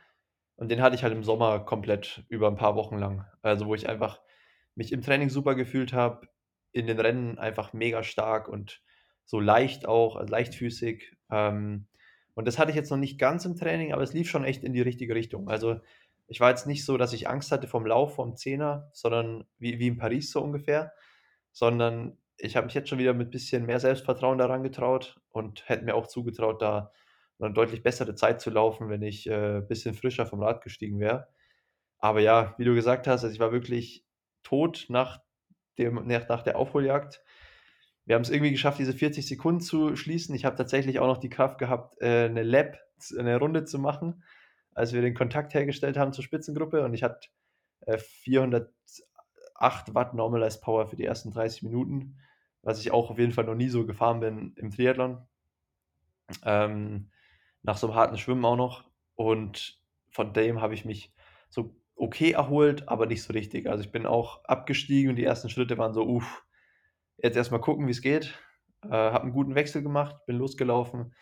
Und 0.57 0.71
den 0.71 0.83
hatte 0.83 0.97
ich 0.97 1.05
halt 1.05 1.13
im 1.15 1.25
Sommer 1.25 1.61
komplett 1.61 2.25
über 2.31 2.49
'n 2.49 2.57
paar 2.57 2.77
Wochen 2.77 2.99
lang. 2.99 3.27
Also, 3.43 3.67
wo 3.67 3.75
ich 3.77 3.89
einfach 3.89 4.21
mich 4.77 4.93
im 4.93 5.03
Training 5.03 5.31
super 5.31 5.55
gefühlt 5.57 5.93
habe, 5.95 6.29
in 6.73 6.87
den 6.89 7.01
Rennen 7.01 7.39
einfach 7.39 7.73
mega 7.75 8.03
stark 8.05 8.49
und 8.49 8.83
so 9.27 9.41
leicht 9.41 9.87
auch, 9.89 10.17
also, 10.17 10.31
leichtfüßig. 10.33 11.17
Ähm, 11.31 11.89
und 12.35 12.47
das 12.49 12.59
hatte 12.59 12.71
ich 12.71 12.77
jetzt 12.77 12.91
noch 12.91 12.99
nicht 12.99 13.19
ganz 13.19 13.45
im 13.47 13.57
Training, 13.57 13.93
aber 13.95 14.03
es 14.03 14.15
lief 14.15 14.31
schon 14.31 14.45
echt 14.45 14.65
in 14.65 14.73
die 14.75 14.83
richtige 14.83 15.15
Richtung. 15.17 15.49
Also, 15.51 15.81
ich 16.29 16.41
war 16.41 16.51
jetzt 16.51 16.67
nicht 16.67 16.85
so, 16.87 16.97
dass 16.99 17.13
ich 17.15 17.29
Angst 17.29 17.53
hatte 17.53 17.69
vorm 17.69 17.87
Lauf, 17.87 18.15
vorm 18.17 18.37
Zehner, 18.37 18.91
sondern 18.95 19.47
wie 19.59 19.79
wie 19.81 19.89
in 19.89 19.99
Paris 19.99 20.31
so 20.33 20.43
ungefähr, 20.43 20.93
sondern 21.53 22.19
ich 22.39 22.57
habe 22.57 22.67
mich 22.67 22.75
jetzt 22.75 22.89
schon 22.91 22.99
wieder 22.99 23.15
mit 23.15 23.31
bisschen 23.33 23.67
mehr 23.67 23.81
Selbstvertrauen 23.81 24.39
da 24.39 24.47
rangetraut 24.47 25.21
und 25.31 25.69
hätte 25.69 25.85
mir 25.85 25.95
auch 25.97 26.07
zugetraut, 26.09 26.63
da 26.63 26.93
'ne 27.41 27.53
deutlich 27.53 27.83
bessere 27.85 28.15
Zeit 28.17 28.41
zu 28.41 28.51
laufen, 28.51 28.89
wenn 28.91 29.03
ich, 29.03 29.29
äh, 29.29 29.61
bisschen 29.63 29.95
frischer 29.95 30.27
vom 30.27 30.43
Rad 30.43 30.63
gestiegen 30.63 31.01
wäre. 31.01 31.29
Aber 32.01 32.21
ja, 32.23 32.55
wie 32.59 32.65
du 32.67 32.75
gesagt 32.75 33.07
hast, 33.09 33.25
also, 33.25 33.35
ich 33.35 33.41
war 33.41 33.53
wirklich 33.53 34.05
tot 34.45 34.87
nach 34.91 35.21
dem 35.79 36.07
nach 36.09 36.43
der 36.45 36.59
Aufholjagd. 36.59 37.23
Wir 38.07 38.17
haben's 38.17 38.31
irgendwie 38.31 38.53
geschafft, 38.53 38.79
diese 38.81 38.95
40 38.95 39.29
Sekunden 39.29 39.61
zu 39.63 39.97
schließen. 39.97 40.35
Ich 40.37 40.45
habe 40.47 40.57
tatsächlich 40.57 41.01
auch 41.01 41.09
noch 41.09 41.19
die 41.19 41.31
Kraft 41.31 41.59
gehabt, 41.59 41.97
äh, 42.03 42.29
'ne 42.31 42.43
Lap 42.45 42.79
z 42.99 43.19
'ne 43.23 43.39
Runde 43.39 43.65
zu 43.67 43.79
machen, 43.81 44.25
als 44.75 44.93
wir 44.93 45.03
den 45.03 45.15
Kontakt 45.15 45.55
hergestellt 45.55 45.97
haben 45.99 46.13
zur 46.13 46.25
Spitzengruppe. 46.25 46.85
Und 46.85 46.95
ich 46.95 47.03
hatte, 47.03 47.29
äh, 47.83 47.99
408 47.99 49.95
Watt 49.95 50.15
Normalized 50.15 50.63
Power 50.63 50.89
für 50.89 50.97
die 50.97 51.05
ersten 51.07 51.31
30 51.33 51.63
Minuten, 51.65 52.19
was 52.63 52.81
ich 52.81 52.93
auch 52.93 53.11
auf 53.11 53.19
jeden 53.19 53.33
Fall 53.33 53.45
noch 53.45 53.55
nie 53.57 53.69
so 53.71 53.87
gefahren 53.87 54.21
bin 54.21 54.55
im 54.57 54.71
Triathlon. 54.73 55.27
Ähm, 56.45 57.11
nach 57.63 57.77
so 57.77 57.87
'nem 57.89 57.97
harten 57.97 58.19
Schwimmen 58.19 58.45
auch 58.45 58.57
noch. 58.57 58.85
Und 59.17 59.81
von 60.11 60.33
dem 60.33 60.61
habe 60.61 60.75
ich 60.75 60.85
mich 60.85 61.13
so 61.49 61.77
okay 61.97 62.33
erholt, 62.33 62.89
aber 62.89 63.07
nicht 63.07 63.23
so 63.23 63.33
richtig. 63.33 63.69
Also, 63.69 63.85
ich 63.85 63.93
bin 63.93 64.07
auch 64.07 64.45
abgestiegen 64.45 65.11
und 65.11 65.17
die 65.17 65.25
ersten 65.25 65.49
Schritte 65.51 65.79
waren 65.79 65.95
so: 65.95 66.05
„Uff, 66.07 66.45
jetzt 67.19 67.37
erst 67.37 67.53
mal 67.53 67.61
gucken, 67.61 67.89
wie's 67.89 68.03
geht.“ 68.03 68.35
Äh, 68.85 68.89
habe 68.91 69.27
'n 69.29 69.33
guten 69.33 69.55
Wechsel 69.57 69.83
gemacht, 69.83 70.17
bin 70.27 70.39
losgelaufen 70.39 71.15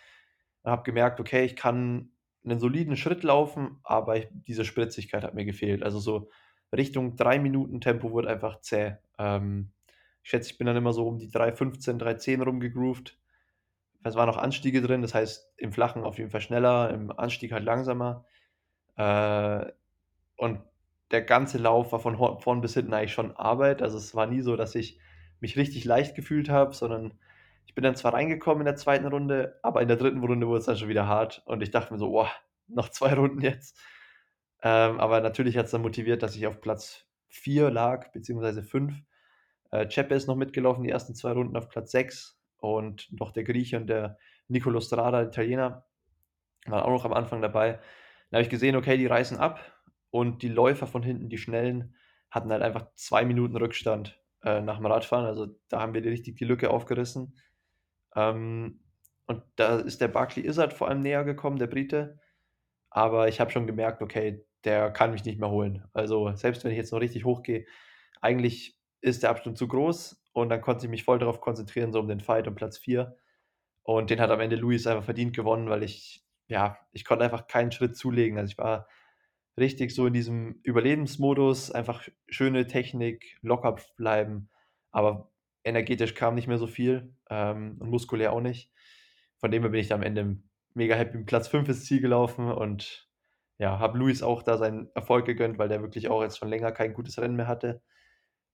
habe 0.64 0.84
gemerkt: 0.84 1.20
„Okay, 1.20 1.44
ich 1.46 1.56
kann 1.56 2.11
'nen 2.44 2.58
soliden 2.60 2.96
Schritt 2.96 3.22
laufen“, 3.24 3.78
aber 3.84 4.16
ich 4.16 4.28
diese 4.32 4.64
Spritzigkeit 4.64 5.24
hat 5.24 5.34
mir 5.34 5.44
gefehlt. 5.44 5.82
Also, 5.82 5.98
so 6.00 6.30
Richtung 6.76 7.16
3 7.16 7.38
Minuten 7.38 7.80
Tempo 7.80 8.10
wurde 8.12 8.28
einfach 8.30 8.60
zäh. 8.60 8.96
Ähm, 9.18 9.72
ich 10.22 10.30
schätze, 10.30 10.50
ich 10.52 10.58
bin 10.58 10.66
dann 10.66 10.76
immer 10.76 10.92
so 10.92 11.06
um 11.08 11.18
die 11.18 11.30
3,15, 11.30 11.98
3,10 11.98 12.42
rum 12.42 12.60
gegroovt. 12.60 13.18
Es 14.04 14.16
waren 14.16 14.28
noch 14.28 14.38
Anstiege 14.38 14.82
drin, 14.82 15.02
das 15.02 15.14
heißt, 15.14 15.54
im 15.58 15.72
Flachen 15.72 16.04
auf 16.04 16.18
jeden 16.18 16.30
Fall 16.30 16.40
schneller, 16.42 16.90
im 16.90 17.10
Anstieg 17.18 17.52
halt 17.52 17.64
langsamer. 17.64 18.24
Äh, 18.96 19.72
und 20.38 20.60
der 21.12 21.22
ganze 21.22 21.58
Lauf 21.58 21.92
war 21.92 22.00
von 22.00 22.16
vorn 22.40 22.60
bis 22.62 22.74
hinten 22.74 22.94
eigentlich 22.94 23.12
schon 23.14 23.32
Arbeit. 23.36 23.82
Also, 23.82 23.98
es 23.98 24.14
war 24.14 24.26
nie 24.26 24.42
so, 24.42 24.56
dass 24.56 24.74
ich 24.76 24.98
mich 25.40 25.56
richtig 25.58 25.84
leicht 25.86 26.16
gefühlt 26.16 26.48
habe, 26.50 26.74
sondern 26.74 27.14
ich 27.66 27.74
bin 27.74 27.84
dann 27.84 27.96
zwar 27.96 28.14
reingekommen 28.14 28.60
in 28.62 28.66
der 28.66 28.76
2. 28.76 29.08
Runde, 29.08 29.58
aber 29.62 29.82
in 29.82 29.88
der 29.88 29.96
3. 29.96 30.20
Runde 30.22 30.46
wurd's 30.48 30.66
dann 30.66 30.76
schon 30.76 30.88
wieder 30.88 31.06
hart 31.06 31.42
und 31.46 31.62
ich 31.62 31.70
dachte 31.70 31.92
mir 31.92 31.98
so: 31.98 32.10
„Boah, 32.10 32.30
noch 32.68 32.88
2 32.90 33.14
Runden 33.14 33.40
jetzt?“ 33.42 33.78
Ähm, 34.62 35.00
aber 35.00 35.20
natürlich 35.20 35.56
hat's 35.58 35.72
dann 35.72 35.82
motiviert, 35.82 36.22
dass 36.22 36.36
ich 36.36 36.46
auf 36.46 36.60
Platz 36.60 37.06
4 37.28 37.70
lag, 37.70 38.12
beziehungsweise 38.12 38.62
5. 38.62 38.94
Äh, 39.70 39.88
Cepe 39.90 40.14
ist 40.14 40.26
noch 40.28 40.36
mitgelaufen, 40.36 40.84
die 40.84 40.90
ersten 40.90 41.14
2 41.14 41.32
Runden 41.32 41.56
auf 41.56 41.68
Platz 41.68 41.90
6 41.92 42.38
und 42.58 43.08
noch 43.18 43.32
der 43.32 43.44
Grieche 43.44 43.76
und 43.78 43.88
der 43.88 44.18
Nicolo 44.48 44.80
Strada, 44.80 45.22
Italiener, 45.22 45.86
waren 46.66 46.82
auch 46.82 46.90
noch 46.90 47.04
am 47.04 47.12
Anfang 47.12 47.42
dabei. 47.42 47.72
Dann 48.30 48.38
habe 48.38 48.42
ich 48.44 48.50
gesehen, 48.50 48.76
okay, 48.76 48.96
die 48.96 49.06
reißen 49.06 49.38
ab 49.38 49.60
und 50.10 50.42
die 50.42 50.48
Läufer 50.48 50.86
von 50.86 51.02
hinten, 51.02 51.28
die 51.28 51.38
Schnellen, 51.38 51.96
hatten 52.30 52.50
halt 52.52 52.62
einfach 52.62 52.86
2 52.94 53.24
Minuten 53.24 53.56
Rückstand, 53.56 54.20
äh, 54.42 54.60
nach'm 54.60 54.86
Radfahren. 54.88 55.26
Also, 55.26 55.48
da 55.68 55.80
haben 55.80 55.94
wir 55.94 56.04
richtig 56.04 56.36
die 56.36 56.44
Lücke 56.44 56.70
aufgerissen. 56.70 57.36
Ähm, 58.16 58.80
und 59.26 59.42
da 59.56 59.76
ist 59.78 60.00
der 60.00 60.08
Barclay 60.08 60.46
Izzard 60.46 60.72
vor 60.72 60.88
allem 60.88 61.00
näher 61.00 61.24
gekommen, 61.24 61.58
der 61.58 61.66
Brite. 61.66 62.20
Aber 62.90 63.28
ich 63.28 63.40
habe 63.40 63.50
schon 63.50 63.66
gemerkt, 63.66 64.02
okay, 64.02 64.44
der 64.64 64.90
kann 64.90 65.12
mich 65.12 65.24
nicht 65.24 65.40
mehr 65.40 65.50
holen. 65.50 65.84
Also, 65.92 66.32
selbst 66.34 66.64
wenn 66.64 66.72
ich 66.72 66.76
jetzt 66.76 66.92
noch 66.92 67.00
richtig 67.00 67.24
hochgehe, 67.24 67.66
eigentlich 68.20 68.78
ist 69.00 69.22
der 69.22 69.30
Abstand 69.30 69.58
zu 69.58 69.66
groß 69.68 70.22
und 70.32 70.48
dann 70.50 70.60
konnte 70.60 70.86
ich 70.86 70.90
mich 70.90 71.04
voll 71.04 71.18
darauf 71.18 71.40
konzentrieren, 71.40 71.92
so 71.92 72.00
um 72.00 72.08
den 72.08 72.20
Fight 72.20 72.46
um 72.46 72.54
Platz 72.54 72.78
4. 72.78 73.16
Und 73.82 74.10
den 74.10 74.20
hat 74.20 74.30
am 74.30 74.40
Ende 74.40 74.56
Luis 74.56 74.86
einfach 74.86 75.04
verdient 75.04 75.34
gewonnen, 75.34 75.68
weil 75.68 75.82
ich 75.82 76.24
ja, 76.52 76.78
ich 76.92 77.04
konnte 77.04 77.24
einfach 77.24 77.46
keinen 77.46 77.72
Schritt 77.72 77.96
zulegen. 77.96 78.38
Also, 78.38 78.50
ich 78.52 78.58
war 78.58 78.86
richtig 79.58 79.94
so 79.94 80.06
in 80.06 80.12
diesem 80.12 80.60
Überlebensmodus, 80.62 81.70
einfach 81.70 82.08
schöne 82.28 82.66
Technik, 82.66 83.38
locker 83.42 83.76
bleiben, 83.96 84.50
aber 84.90 85.31
energetisch 85.64 86.14
kam 86.14 86.34
nicht 86.34 86.48
mehr 86.48 86.58
so 86.58 86.66
viel, 86.66 87.14
ähm, 87.30 87.76
und 87.80 87.90
muskulär 87.90 88.32
auch 88.32 88.40
nicht. 88.40 88.70
Von 89.38 89.50
dem 89.50 89.62
her 89.62 89.70
bin 89.70 89.80
ich 89.80 89.88
da 89.88 89.94
am 89.96 90.02
Ende 90.02 90.38
mega 90.74 90.94
happy 90.94 91.18
mit 91.18 91.26
Platz 91.26 91.48
5 91.48 91.68
ins 91.68 91.84
Ziel 91.84 92.00
gelaufen 92.00 92.50
und 92.50 93.08
ja, 93.58 93.78
habe 93.78 93.98
Luis 93.98 94.22
auch 94.22 94.42
da 94.42 94.56
seinen 94.58 94.88
Erfolg 94.94 95.26
gegönnt, 95.26 95.58
weil 95.58 95.68
der 95.68 95.82
wirklich 95.82 96.08
auch 96.08 96.22
jetzt 96.22 96.38
schon 96.38 96.48
länger 96.48 96.72
kein 96.72 96.94
gutes 96.94 97.18
Rennen 97.18 97.36
mehr 97.36 97.48
hatte. 97.48 97.82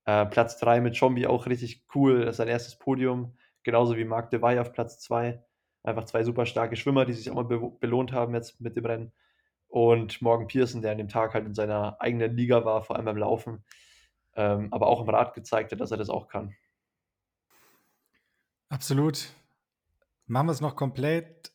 Äh, 0.05 0.25
Platz 0.27 0.57
3 0.59 0.81
mit 0.81 0.95
Tschombie 0.95 1.27
auch 1.27 1.45
richtig 1.47 1.85
cool, 1.95 2.31
sein 2.33 2.49
1. 2.49 2.77
Podium, 2.79 3.37
genauso 3.63 3.97
wie 3.97 4.05
Marc 4.05 4.29
de 4.31 4.41
auf 4.59 4.71
Platz 4.73 4.99
2. 4.99 5.43
Einfach 5.83 6.03
2 6.05 6.23
super 6.23 6.45
starke 6.45 6.75
Schwimmer, 6.75 7.05
die 7.05 7.13
sich 7.13 7.29
auch 7.31 7.35
mal 7.35 7.45
bewo 7.45 7.71
belohnt 7.71 8.11
haben 8.11 8.33
jetzt 8.35 8.59
mit 8.61 8.75
dem 8.75 8.85
Rennen. 8.85 9.11
Und 9.67 10.21
Morgan 10.21 10.47
Pearson, 10.47 10.81
der 10.81 10.91
an 10.91 10.97
dem 10.97 11.09
Tag 11.09 11.33
halt 11.33 11.45
in 11.45 11.53
seiner 11.53 12.01
eigenen 12.01 12.35
Liga 12.35 12.65
war, 12.65 12.83
vor 12.83 12.95
allem 12.95 13.05
beim 13.05 13.17
Laufen, 13.17 13.63
ähm, 14.35 14.69
aber 14.71 14.87
auch 14.87 15.01
im 15.01 15.09
Rad 15.09 15.33
gezeigt 15.33 15.71
hat, 15.71 15.79
dass 15.79 15.91
er 15.91 15.97
das 15.97 16.09
auch 16.09 16.27
kann. 16.27 16.55
Absolut. 18.69 19.29
Machen 20.27 20.47
wir's 20.47 20.61
noch 20.61 20.75
komplett. 20.75 21.51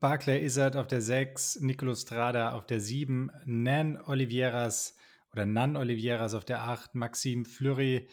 Barclay 0.00 0.44
Izzard 0.44 0.76
auf 0.76 0.86
der 0.86 1.00
6, 1.00 1.60
Nicolo 1.60 1.94
Strada 1.94 2.52
auf 2.52 2.66
der 2.66 2.80
7, 2.80 3.30
Nan 3.46 3.96
Oliveras 4.02 4.96
oder 5.32 5.46
Nan 5.46 5.76
Oliveras 5.76 6.34
auf 6.34 6.44
der 6.44 6.62
8, 6.62 6.94
Maxime 6.94 7.44
Fleury 7.44 8.08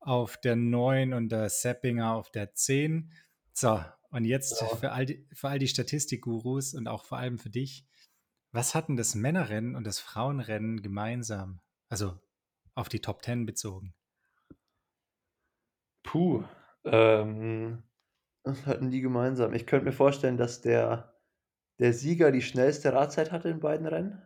auf 0.00 0.36
der 0.36 0.56
9 0.56 1.14
und 1.14 1.30
der 1.30 1.48
Seppinger 1.48 2.12
auf 2.14 2.30
der 2.30 2.54
10. 2.54 3.12
So, 3.54 3.82
und 4.10 4.24
jetzt 4.24 4.60
Ja. 4.60 4.66
für 4.76 4.92
all 4.92 5.06
die 5.06 5.26
für 5.32 5.48
all 5.48 5.58
die 5.58 5.68
Statistikgurus 5.68 6.74
und 6.74 6.88
auch 6.88 7.04
vor 7.04 7.18
allem 7.18 7.38
für 7.38 7.50
dich: 7.50 7.86
Was 8.50 8.74
hatten 8.74 8.96
das 8.96 9.14
Männerrennen 9.14 9.76
und 9.76 9.84
das 9.86 10.00
Frauenrennen 10.00 10.82
gemeinsam? 10.82 11.60
Also, 11.88 12.18
auf 12.74 12.88
die 12.88 13.00
Top 13.00 13.22
10 13.24 13.46
bezogen. 13.46 13.94
Puh, 16.02 16.44
ähm, 16.84 17.82
was 18.44 18.66
hatten 18.66 18.90
die 18.90 19.00
gemeinsam? 19.02 19.54
Ich 19.54 19.66
könnte 19.66 19.86
mir 19.86 19.92
vorstellen, 19.92 20.36
dass 20.38 20.60
der 20.62 21.12
der 21.80 21.92
Sieger 21.94 22.32
die 22.32 22.42
schnellste 22.42 22.92
Radzeit 22.94 23.32
hatte 23.32 23.50
in 23.50 23.60
beiden 23.60 23.86
Rennen. 23.86 24.22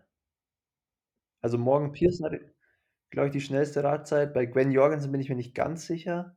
Also, 1.43 1.59
Morgan 1.59 1.93
Pearson 1.93 2.27
hatte, 2.27 2.55
glaube 3.11 3.29
ich, 3.29 3.33
die 3.35 3.41
schnellste 3.41 3.85
Radzeit. 3.85 4.35
Bei 4.35 4.47
Gwen 4.47 4.73
Jorgensen 4.73 5.13
bin 5.13 5.21
ich 5.21 5.29
mir 5.29 5.37
nicht 5.37 5.55
ganz 5.55 5.87
sicher. 5.87 6.37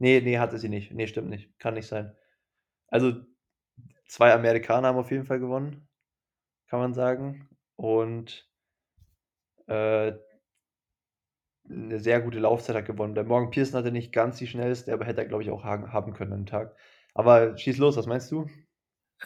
Ne, 0.00 0.20
ne, 0.22 0.40
hatte 0.40 0.58
sie 0.58 0.68
nicht. 0.70 0.92
Ne, 0.92 1.08
stimmt 1.08 1.30
nicht. 1.30 1.58
Kann 1.60 1.74
nicht 1.74 1.88
sein. 1.88 2.16
Also, 2.88 3.14
2 4.08 4.34
Amerikaner 4.34 4.88
haben 4.90 4.98
auf 4.98 5.10
jeden 5.12 5.26
Fall 5.26 5.40
gewonnen, 5.40 5.88
kann 6.68 6.80
man 6.80 6.94
sagen. 6.94 7.48
Und 7.76 8.48
äh 9.68 10.12
'ne 11.68 11.98
sehr 12.00 12.20
gute 12.20 12.38
Laufzeit 12.38 12.76
hat 12.76 12.86
gewonnen. 12.86 13.14
Der 13.14 13.24
Morgan 13.24 13.50
Pearson 13.50 13.78
hatte 13.78 13.92
nicht 13.92 14.12
ganz 14.12 14.38
die 14.38 14.46
schnellste, 14.46 14.92
aber 14.92 15.04
hätte 15.04 15.20
er, 15.22 15.26
glaube 15.28 15.42
ich, 15.42 15.50
auch 15.50 15.64
haben 15.64 16.12
können 16.14 16.30
dem 16.32 16.46
Tag. 16.46 16.76
Aber 17.14 17.56
schieß 17.56 17.78
los, 17.78 17.96
was 17.96 18.06
meinst 18.06 18.30
du? 18.32 18.46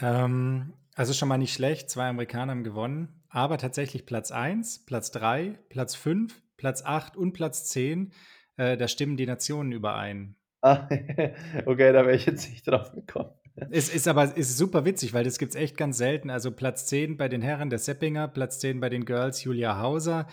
Ähm, 0.00 0.74
also 0.94 1.12
schon 1.12 1.28
mal 1.28 1.38
nicht 1.38 1.54
schlecht. 1.54 1.90
2 1.90 2.08
Amerikaner 2.08 2.52
haben 2.52 2.64
gewonnen, 2.64 3.22
aber 3.28 3.58
tatsächlich 3.58 4.06
Platz 4.06 4.30
1, 4.30 4.84
Platz 4.86 5.10
3, 5.12 5.58
Platz 5.68 5.94
5, 5.94 6.42
Platz 6.56 6.82
8 6.84 7.16
und 7.16 7.32
Platz 7.32 7.64
10, 7.68 8.12
äh, 8.56 8.76
da 8.76 8.88
stimmen 8.88 9.16
die 9.16 9.26
Nationen 9.26 9.72
überein. 9.72 10.36
Ah, 10.62 10.88
okay, 11.66 11.92
da 11.92 12.04
wäre 12.04 12.14
ich 12.16 12.26
jetzt 12.26 12.48
nicht 12.50 12.66
drauf 12.68 12.92
gekommen. 12.92 13.30
Es 13.70 13.88
ist 13.92 14.08
aber 14.08 14.36
ist 14.36 14.56
super 14.56 14.84
witzig, 14.84 15.12
weil 15.12 15.24
das 15.24 15.38
gibt's 15.38 15.54
echt 15.56 15.76
ganz 15.76 15.98
selten. 15.98 16.30
Also, 16.30 16.50
Platz 16.52 16.86
10 16.86 17.16
bei 17.16 17.28
den 17.28 17.42
Herren 17.42 17.70
der 17.70 17.78
Seppinger, 17.78 18.28
Platz 18.28 18.58
10 18.58 18.80
bei 18.80 18.88
den 18.88 19.04
Girls 19.04 19.42
Julia 19.44 19.78
Hauser, 19.80 20.26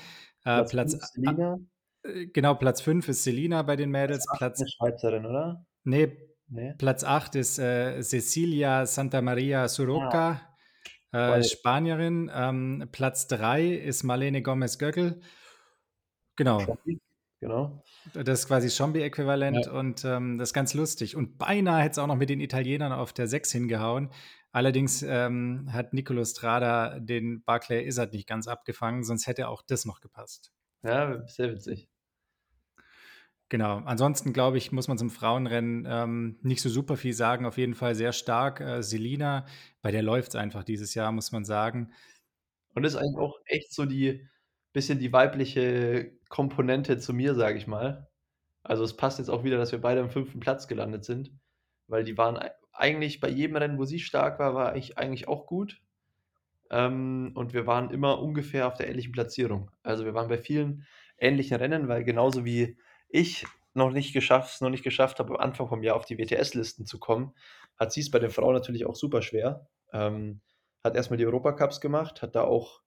äh, 0.46 0.64
Platz 0.64 0.72
Platz 0.72 0.94
5 0.94 1.02
a 1.02 1.08
Selina. 1.08 1.56
äh, 1.56 1.77
genau, 2.34 2.56
Platz 2.56 2.82
5 2.82 3.08
ist 3.10 3.24
Selina 3.24 3.62
bei 3.64 3.76
den 3.76 3.90
Mädels, 3.92 4.28
8 4.30 4.38
Platz 4.40 4.60
'ne 4.60 4.68
Schweizerin, 4.70 5.26
oder? 5.26 5.66
Ne, 5.84 6.18
Ne? 6.50 6.76
Platz 6.78 7.04
8 7.04 7.36
ist, 7.36 7.60
äh, 7.60 8.02
Cecilia 8.02 8.86
Santamaría 8.86 9.64
Ah. 9.64 9.68
Surroca, 9.68 10.42
äh, 11.12 11.18
Weil 11.18 11.44
Spanierin. 11.44 12.32
Ähm, 12.34 12.88
Platz 12.92 13.28
3 13.28 13.68
ist 13.74 14.04
Marlene 14.04 14.42
Gomez-Göckel. 14.42 15.22
Genau. 16.38 16.78
Genau. 17.40 17.84
Das 18.14 18.40
ist 18.40 18.48
quasi 18.48 18.70
Schambi-Äquivalent 18.70 19.66
Ja. 19.66 19.72
und, 19.74 20.04
ähm, 20.06 20.38
das 20.38 20.50
ist 20.50 20.54
ganz 20.54 20.74
lustig. 20.74 21.16
Und 21.16 21.38
beinahe 21.38 21.82
hätte 21.84 21.92
es 21.92 21.98
auch 22.00 22.08
noch 22.08 22.16
mit 22.16 22.30
den 22.30 22.40
Italienern 22.40 22.92
auf 22.94 23.14
der 23.14 23.28
6 23.28 23.52
hingehauen. 23.52 24.10
Allerdings, 24.52 25.04
ähm, 25.04 25.70
hat 25.72 25.94
Nicolo 25.94 26.24
Strada 26.26 27.00
den 27.00 27.44
Barclay 27.44 27.86
Izzard 27.86 28.14
nicht 28.14 28.28
ganz 28.28 28.48
abgefangen, 28.48 29.04
sonst 29.04 29.28
hätte 29.28 29.50
auch 29.50 29.62
das 29.62 29.86
noch 29.86 30.00
gepasst. 30.02 30.52
Ja, 30.84 31.28
sehr 31.28 31.52
witzig. 31.52 31.88
Genau. 33.50 33.78
Ansonsten, 33.86 34.34
glaube 34.34 34.58
ich, 34.58 34.72
muss 34.72 34.88
man 34.90 34.98
zum 34.98 35.10
Frauenrennen, 35.10 35.88
ähm, 35.90 36.38
nicht 36.42 36.62
so 36.62 36.70
super 36.70 36.98
viel 36.98 37.14
sagen. 37.14 37.46
Auf 37.46 37.58
jeden 37.58 37.76
Fall 37.76 37.96
sehr 37.96 38.12
stark, 38.12 38.60
äh, 38.60 38.84
Selina. 38.84 39.46
Bei 39.82 39.92
der 39.92 40.04
läuft's 40.04 40.36
einfach 40.36 40.64
dieses 40.64 40.94
Jahr, 40.96 41.12
muss 41.14 41.32
man 41.32 41.46
sagen. 41.46 41.92
Und 42.76 42.84
ist 42.84 42.96
eigentlich 42.96 43.18
auch 43.18 43.40
echt 43.46 43.74
so 43.74 43.86
die 43.86 44.28
bisschen 44.74 45.00
die 45.00 45.12
weibliche 45.12 46.12
Komponente 46.30 47.00
zu 47.00 47.14
mir, 47.14 47.34
sage 47.36 47.58
ich 47.58 47.66
mal. 47.68 48.08
Also, 48.64 48.84
es 48.84 48.96
passt 48.96 49.18
jetzt 49.18 49.30
auch 49.30 49.44
wieder, 49.44 49.58
dass 49.58 49.72
wir 49.72 49.82
beide 49.82 50.02
am 50.02 50.10
5. 50.12 50.40
Platz 50.40 50.68
gelandet 50.68 51.06
sind, 51.06 51.32
weil 51.88 52.04
die 52.04 52.18
waren 52.18 52.38
ei 52.38 52.52
eigentlich 52.74 53.20
bei 53.22 53.30
jedem 53.30 53.56
Rennen, 53.56 53.80
wo 53.80 53.86
sie 53.86 53.98
stark 53.98 54.38
war, 54.38 54.54
war 54.54 54.76
ich 54.76 55.00
eigentlich 55.00 55.28
auch 55.28 55.48
gut. 55.48 55.82
Ähm, 56.70 57.32
und 57.34 57.54
wir 57.54 57.66
waren 57.66 57.90
immer 57.90 58.20
ungefähr 58.22 58.68
auf 58.68 58.76
der 58.76 58.88
ähnlichen 58.90 59.14
Platzierung. 59.14 59.72
Also, 59.84 60.06
wir 60.06 60.14
waren 60.14 60.28
bei 60.28 60.38
vielen 60.38 60.86
ähnlichen 61.18 61.58
Rennen, 61.58 61.88
weil 61.88 62.04
genauso 62.04 62.46
wie 62.46 62.78
ich 63.10 63.46
noch 63.74 63.92
nicht 63.92 64.14
geschafft 64.14 64.62
noch 64.62 64.70
nicht 64.72 64.84
geschafft 64.84 65.20
habe, 65.20 65.32
am 65.36 65.38
Anfang 65.38 65.68
vom 65.70 65.84
Jahr 65.84 65.96
auf 65.98 66.06
die 66.06 66.18
WTS-Listen 66.18 66.86
zu 66.88 67.00
kommen, 67.00 67.34
hat 67.80 67.92
sie's 67.94 68.12
bei 68.12 68.20
den 68.20 68.32
Frauen 68.32 68.54
natürlich 68.56 68.86
auch 68.86 68.96
super 68.96 69.22
schwer. 69.22 69.68
Ähm, 69.94 70.42
hat 70.84 70.96
erst 70.96 71.12
mal 71.12 71.18
die 71.18 71.26
Europacups 71.28 71.82
gemacht, 71.82 72.22
hat 72.22 72.36
da 72.36 72.44
auch 72.44 72.82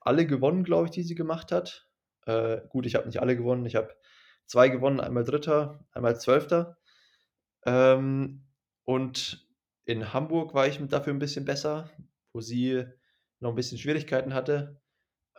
alle 0.00 0.26
gewonnen, 0.26 0.64
glaube 0.64 0.86
ich, 0.86 0.92
die 0.92 1.02
sie 1.04 1.14
gemacht 1.16 1.52
hat. 1.52 1.88
Äh, 2.26 2.62
gut, 2.70 2.86
ich 2.86 2.94
habe 2.96 3.06
nicht 3.06 3.20
alle 3.20 3.36
gewonnen. 3.36 3.66
Ich 3.66 3.76
habe 3.76 3.94
2 4.46 4.68
gewonnen, 4.70 5.00
einmal 5.00 5.24
3., 5.24 5.86
einmal 5.92 6.20
12. 6.20 6.76
Ähm, 7.66 8.46
und 8.84 9.48
in 9.86 10.12
Hamburg 10.14 10.54
war 10.54 10.66
ich 10.68 10.78
dafür 10.88 11.12
'n 11.14 11.18
bisschen 11.20 11.44
besser, 11.46 11.90
wo 12.34 12.40
sie 12.40 12.84
noch 13.40 13.50
'n 13.52 13.56
bisschen 13.56 13.78
Schwierigkeiten 13.78 14.34
hatte. 14.34 14.80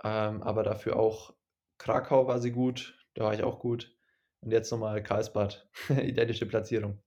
Ähm, 0.03 0.43
aber 0.43 0.63
dafür 0.63 0.97
auch 0.97 1.35
Krakau 1.79 2.27
war 2.27 2.39
sie 2.39 2.51
gut, 2.51 2.97
da 3.15 3.25
war 3.25 3.33
ich 3.35 3.43
auch 3.43 3.59
gut. 3.59 3.95
Und 4.43 4.51
jetzt 4.51 4.71
noch 4.71 4.79
mal 4.79 5.01
Karlsbad, 5.01 5.67
identische 5.89 6.45
Platzierung. 6.45 7.01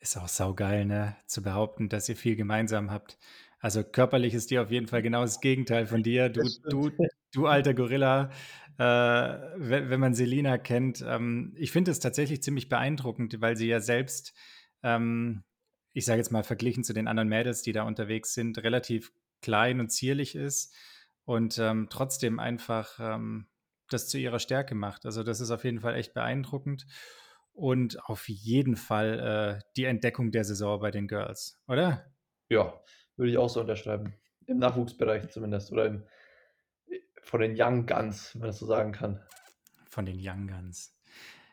Ist 0.00 0.16
auch 0.16 0.28
saugeil, 0.28 0.84
ne, 0.84 1.16
zu 1.26 1.42
behaupten, 1.42 1.88
dass 1.88 2.08
ihr 2.08 2.16
viel 2.16 2.36
gemeinsam 2.36 2.90
habt. 2.90 3.18
Also, 3.60 3.84
körperlich 3.84 4.34
ist 4.34 4.50
die 4.50 4.58
auf 4.58 4.70
jeden 4.70 4.88
Fall 4.88 5.02
genau 5.02 5.22
das 5.22 5.40
Gegenteil 5.40 5.86
von 5.86 6.02
dir. 6.02 6.28
Du 6.28 6.42
du 6.68 6.90
du 7.32 7.46
alter 7.46 7.74
Gorilla. 7.74 8.30
Äh, 8.78 8.82
we 8.82 9.90
wenn 9.90 10.00
man 10.00 10.14
Selina 10.14 10.56
kennt 10.58 11.04
ähm, 11.06 11.54
ich 11.56 11.70
finde 11.72 11.90
es 11.90 12.00
tatsächlich 12.00 12.42
ziemlich 12.42 12.68
beeindruckend, 12.68 13.40
weil 13.40 13.56
sie 13.56 13.68
ja 13.68 13.80
selbst, 13.80 14.34
ähm, 14.82 15.44
ich 15.92 16.06
sage 16.06 16.18
jetzt 16.18 16.32
mal, 16.32 16.42
verglichen 16.42 16.82
zu 16.82 16.94
den 16.94 17.06
anderen 17.06 17.28
Mädels, 17.28 17.62
die 17.62 17.72
da 17.72 17.82
unterwegs 17.82 18.32
sind, 18.34 18.58
relativ 18.62 19.12
klein 19.42 19.78
und 19.78 19.90
zierlich 19.90 20.34
ist 20.34 20.74
und, 21.24 21.58
ähm, 21.58 21.88
trotzdem 21.90 22.38
einfach, 22.40 22.98
ähm, 22.98 23.46
das 23.92 24.08
zu 24.08 24.18
ihrer 24.18 24.38
Stärke 24.40 24.74
macht. 24.74 25.06
Also, 25.06 25.22
das 25.22 25.40
ist 25.40 25.50
auf 25.50 25.64
jeden 25.64 25.80
Fall 25.80 25.94
echt 25.96 26.14
beeindruckend 26.14 26.86
und 27.52 28.02
auf 28.08 28.28
jeden 28.28 28.76
Fall, 28.76 29.60
äh, 29.60 29.64
die 29.76 29.84
Entdeckung 29.84 30.32
der 30.32 30.44
Saison 30.44 30.80
bei 30.80 30.90
den 30.90 31.08
Girls, 31.08 31.60
oder? 31.68 32.12
Ja, 32.50 32.80
würde 33.16 33.30
ich 33.30 33.38
auch 33.38 33.48
so 33.48 33.60
unterschreiben. 33.60 34.14
Im 34.46 34.58
Nachwuchsbereich 34.58 35.28
zumindest 35.30 35.72
oder 35.72 35.86
im 35.86 36.04
von 37.22 37.40
den 37.40 37.54
Young 37.56 37.86
Guns, 37.86 38.34
wenn 38.34 38.40
man 38.40 38.48
das 38.48 38.58
so 38.58 38.66
sagen 38.66 38.92
kann. 38.92 39.22
Von 39.88 40.06
den 40.06 40.18
Young 40.20 40.48
Guns. 40.48 40.96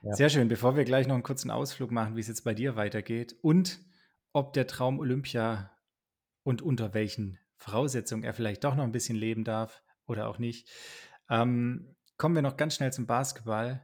Ja. 0.04 0.16
Sehr 0.16 0.30
schön. 0.30 0.48
Bevor 0.48 0.76
wir 0.78 0.86
gleich 0.86 1.08
noch 1.08 1.16
'n 1.16 1.24
kurzen 1.24 1.52
Ausflug 1.52 1.92
machen, 1.92 2.16
wie's 2.16 2.28
jetzt 2.28 2.44
bei 2.44 2.54
dir 2.54 2.76
weitergeht 2.76 3.36
und 3.42 3.80
ob 4.34 4.54
der 4.54 4.68
Traum 4.68 5.00
Olympia 5.00 5.72
und 6.44 6.62
unter 6.62 6.94
welchen 6.94 7.40
Voraussetzungen 7.58 8.24
er 8.24 8.34
vielleicht 8.34 8.64
doch 8.64 8.76
noch 8.76 8.86
'n 8.86 8.92
bisschen 8.94 9.18
leben 9.18 9.44
darf 9.44 9.84
oder 10.08 10.28
auch 10.30 10.40
nicht, 10.40 10.70
ähm, 11.30 11.96
kommen 12.20 12.36
wir 12.36 12.42
noch 12.44 12.58
ganz 12.58 12.76
schnell 12.76 12.94
zum 12.94 13.08
Basketball. 13.08 13.82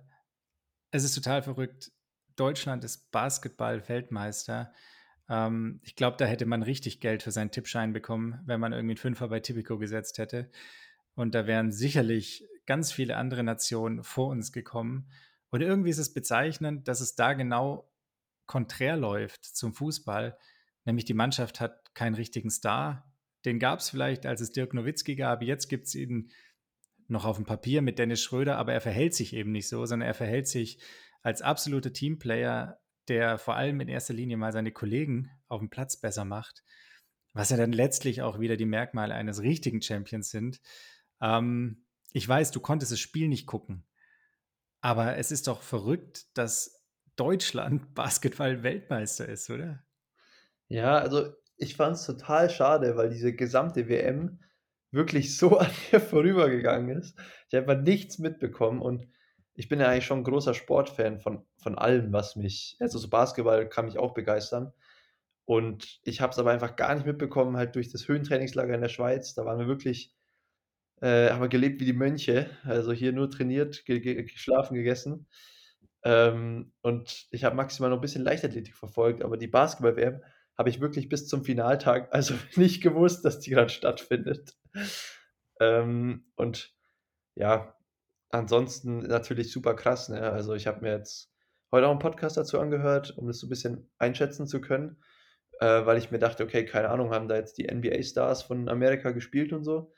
Es 0.91 1.03
ist 1.03 1.15
total 1.15 1.41
verrückt. 1.41 1.91
Deutschland 2.35 2.83
ist 2.83 3.09
Basketball-Weltmeister. 3.11 4.73
Ähm, 5.29 5.79
ich 5.83 5.95
glaube, 5.95 6.17
da 6.17 6.25
hätte 6.25 6.45
man 6.45 6.61
richtig 6.61 6.99
Geld 6.99 7.23
für 7.23 7.31
seinen 7.31 7.51
Tippschein 7.51 7.93
bekommen, 7.93 8.41
wenn 8.45 8.59
man 8.59 8.73
irgendwie 8.73 8.95
'n 8.95 8.97
Fünfer 8.97 9.29
bei 9.29 9.39
Tipico 9.39 9.77
gesetzt 9.79 10.17
hätte. 10.17 10.51
Und 11.15 11.33
da 11.33 11.47
wären 11.47 11.71
sicherlich 11.71 12.45
ganz 12.65 12.91
viele 12.91 13.15
andere 13.15 13.43
Nationen 13.43 14.03
vor 14.03 14.27
uns 14.27 14.51
gekommen. 14.51 15.09
Und 15.49 15.61
irgendwie 15.61 15.89
ist 15.89 15.97
es 15.97 16.13
bezeichnend, 16.13 16.89
dass 16.89 16.99
es 16.99 17.15
da 17.15 17.33
genau 17.33 17.89
konträr 18.47 18.97
läuft 18.97 19.45
zum 19.45 19.73
Fußball, 19.73 20.37
nämlich 20.83 21.05
die 21.05 21.13
Mannschaft 21.13 21.61
hat 21.61 21.95
keinen 21.95 22.15
richtigen 22.15 22.49
Star. 22.49 23.09
Den 23.45 23.59
gab's 23.59 23.89
vielleicht, 23.89 24.25
als 24.25 24.41
es 24.41 24.51
Dirk 24.51 24.73
Nowitzki 24.73 25.15
gab. 25.15 25.41
Jetzt 25.41 25.69
gibt's 25.69 25.95
ihn 25.95 26.31
noch 27.07 27.25
aufm 27.25 27.45
Papier 27.45 27.81
mit 27.81 27.99
Dennis 27.99 28.21
Schröder, 28.21 28.57
aber 28.57 28.73
er 28.73 28.81
verhält 28.81 29.13
sich 29.13 29.33
eben 29.33 29.51
nicht 29.51 29.67
so, 29.67 29.85
sondern 29.85 30.07
er 30.07 30.13
verhält 30.13 30.47
sich 30.47 30.79
als 31.21 31.41
absoluter 31.41 31.93
Teamplayer, 31.93 32.79
der 33.07 33.37
vor 33.37 33.55
allem 33.55 33.79
in 33.81 33.87
erster 33.87 34.13
Linie 34.13 34.37
mal 34.37 34.51
seine 34.51 34.71
Kollegen 34.71 35.29
aufm 35.47 35.69
Platz 35.69 35.97
besser 35.97 36.25
macht, 36.25 36.63
was 37.33 37.49
ja 37.49 37.57
dann 37.57 37.71
letztlich 37.71 38.21
auch 38.21 38.39
wieder 38.39 38.57
die 38.57 38.65
Merkmale 38.65 39.13
eines 39.13 39.41
richtigen 39.41 39.81
Champions 39.81 40.29
sind. 40.29 40.61
Ähm, 41.21 41.85
ich 42.13 42.27
weiß, 42.27 42.51
du 42.51 42.59
konntest 42.59 42.91
das 42.91 42.99
Spiel 42.99 43.27
nicht 43.27 43.45
gucken, 43.45 43.85
aber 44.81 45.17
es 45.17 45.31
ist 45.31 45.47
doch 45.47 45.61
verrückt, 45.61 46.25
dass 46.37 46.85
Deutschland 47.15 47.93
Basketball-Weltmeister 47.95 49.27
ist, 49.27 49.49
oder? 49.49 49.83
Ja, 50.67 50.97
also, 50.97 51.33
ich 51.57 51.75
fand's 51.75 52.05
total 52.05 52.49
schade, 52.49 52.97
weil 52.97 53.09
diese 53.09 53.33
gesamte 53.33 53.87
WM 53.87 54.39
wirklich 54.95 55.37
so 55.37 55.57
an 55.59 55.71
mir 55.91 56.01
vorübergegangen 56.01 56.97
ist. 56.99 57.17
Ich 57.49 57.55
habe 57.57 57.71
einfach 57.73 57.83
nichts 57.85 58.19
mitbekommen 58.19 58.81
und 58.81 59.07
ich 59.55 59.69
bin 59.69 59.79
ja 59.81 59.87
eigentlich 59.89 60.05
schon 60.07 60.19
'n 60.21 60.25
großer 60.25 60.53
Sportfan 60.55 61.19
von 61.19 61.45
von 61.57 61.77
allem, 61.77 62.13
was 62.13 62.35
mich 62.37 62.77
also, 62.81 62.99
so 62.99 63.09
Basketball 63.09 63.69
kann 63.69 63.85
mich 63.85 63.99
auch 63.99 64.13
begeistern. 64.15 64.73
Und 65.45 65.99
ich 66.03 66.21
habe 66.21 66.31
es 66.33 66.39
aber 66.39 66.51
einfach 66.51 66.75
gar 66.77 66.95
nicht 66.95 67.05
mitbekommen, 67.07 67.57
halt 67.57 67.75
durch 67.75 67.89
das 67.91 68.07
Höhentrainingslager 68.07 68.75
in 68.75 68.81
der 68.81 68.89
Schweiz. 68.89 69.35
Da 69.35 69.45
waren 69.45 69.59
wir 69.59 69.67
wirklich 69.67 70.13
äh, 71.01 71.29
haben 71.31 71.41
wir 71.41 71.49
gelebt 71.49 71.81
wie 71.81 71.85
die 71.85 71.93
Mönche. 71.93 72.49
Also, 72.65 72.93
hier 72.93 73.13
nur 73.13 73.29
trainiert, 73.31 73.85
ge 73.85 73.99
ge 74.01 74.23
geschlafen, 74.23 74.75
gegessen. 74.75 75.27
Ähm, 76.05 76.73
und 76.81 77.27
ich 77.31 77.43
habe 77.45 77.55
maximal 77.57 77.89
noch 77.91 77.97
'n 77.99 78.01
bisschen 78.01 78.23
Leichtathletik 78.23 78.75
verfolgt, 78.77 79.23
aber 79.23 79.37
die 79.37 79.47
Basketball-WM 79.47 80.21
habe 80.57 80.69
ich 80.69 80.81
wirklich 80.81 81.09
bis 81.09 81.27
zum 81.27 81.43
Finaltag, 81.43 82.09
also, 82.13 82.33
nicht 82.55 82.81
gewusst, 82.81 83.25
dass 83.25 83.39
die 83.39 83.51
grad 83.51 83.71
stattfindet. 83.71 84.57
Ähm, 85.59 86.25
und 86.35 86.73
ja, 87.35 87.75
ansonsten 88.29 88.99
natürlich 88.99 89.51
super 89.51 89.75
krass, 89.75 90.09
ne? 90.09 90.21
Also, 90.31 90.53
ich 90.53 90.67
habe 90.67 90.81
mir 90.81 90.91
jetzt 90.91 91.31
heute 91.71 91.87
auch 91.87 91.91
einen 91.91 91.99
Podcast 91.99 92.37
dazu 92.37 92.59
angehört, 92.59 93.17
um 93.17 93.27
das 93.27 93.39
so 93.39 93.47
ein 93.47 93.49
bisschen 93.49 93.89
einschätzen 93.97 94.47
zu 94.47 94.61
können, 94.61 94.97
äh, 95.59 95.85
weil 95.85 95.97
ich 95.97 96.11
mir 96.11 96.19
dachte, 96.19 96.43
okay, 96.43 96.65
keine 96.65 96.89
Ahnung, 96.89 97.11
haben 97.11 97.27
da 97.27 97.35
jetzt 97.35 97.57
die 97.57 97.67
NBA-Stars 97.67 98.43
von 98.43 98.69
Amerika 98.69 99.11
gespielt 99.11 99.53
und 99.53 99.63
so. 99.63 99.91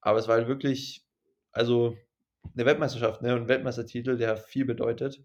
Aber 0.00 0.18
es 0.18 0.28
war 0.28 0.36
halt 0.36 0.48
wirklich, 0.48 1.06
also 1.52 1.96
eine 2.52 2.66
Weltmeisterschaft, 2.66 3.22
ne, 3.22 3.34
ein 3.34 3.48
Weltmeistertitel, 3.48 4.16
der 4.16 4.36
viel 4.36 4.64
bedeutet. 4.64 5.24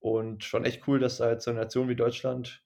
Und 0.00 0.44
schon 0.44 0.64
echt 0.64 0.86
cool, 0.86 0.98
dass 0.98 1.18
da 1.18 1.26
halt 1.26 1.42
so 1.42 1.50
eine 1.50 1.60
Nation 1.60 1.88
wie 1.88 1.96
Deutschland 1.96 2.62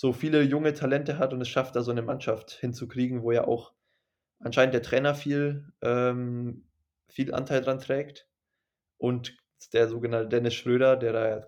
so 0.00 0.14
viele 0.14 0.40
junge 0.40 0.72
Talente 0.72 1.18
hat 1.18 1.34
und 1.34 1.42
es 1.42 1.50
schafft, 1.50 1.76
da 1.76 1.82
so 1.82 1.90
eine 1.90 2.00
Mannschaft 2.00 2.52
hinzukriegen, 2.52 3.22
wo 3.22 3.32
ja 3.32 3.46
auch 3.46 3.74
anscheinend 4.38 4.72
der 4.72 4.80
Trainer 4.80 5.14
viel, 5.14 5.74
ähm, 5.82 6.66
viel 7.10 7.34
Anteil 7.34 7.60
dran 7.60 7.80
trägt. 7.80 8.26
Und 8.96 9.36
der 9.74 9.88
sogenannte 9.88 10.30
Dennis 10.30 10.54
Schröder, 10.54 10.96
der 10.96 11.12
da 11.12 11.46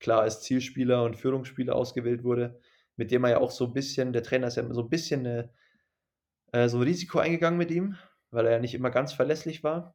klar 0.00 0.22
als 0.22 0.42
Zielspieler 0.42 1.04
und 1.04 1.14
Führungsspieler 1.14 1.76
ausgewählt 1.76 2.24
wurde, 2.24 2.58
mit 2.96 3.12
dem 3.12 3.22
er 3.22 3.30
ja 3.30 3.38
auch 3.38 3.52
so 3.52 3.66
ein 3.66 3.74
bisschen, 3.74 4.12
der 4.12 4.24
Trainer 4.24 4.48
ist 4.48 4.56
ja 4.56 4.74
so 4.74 4.80
ein 4.82 4.90
bisschen 4.90 5.20
eine, 5.20 5.52
äh, 6.50 6.68
so 6.68 6.78
ein 6.78 6.82
Risiko 6.82 7.20
eingegangen 7.20 7.58
mit 7.58 7.70
ihm, 7.70 7.96
weil 8.32 8.46
er 8.46 8.54
ja 8.54 8.58
nicht 8.58 8.74
immer 8.74 8.90
ganz 8.90 9.12
verlässlich 9.12 9.62
war, 9.62 9.94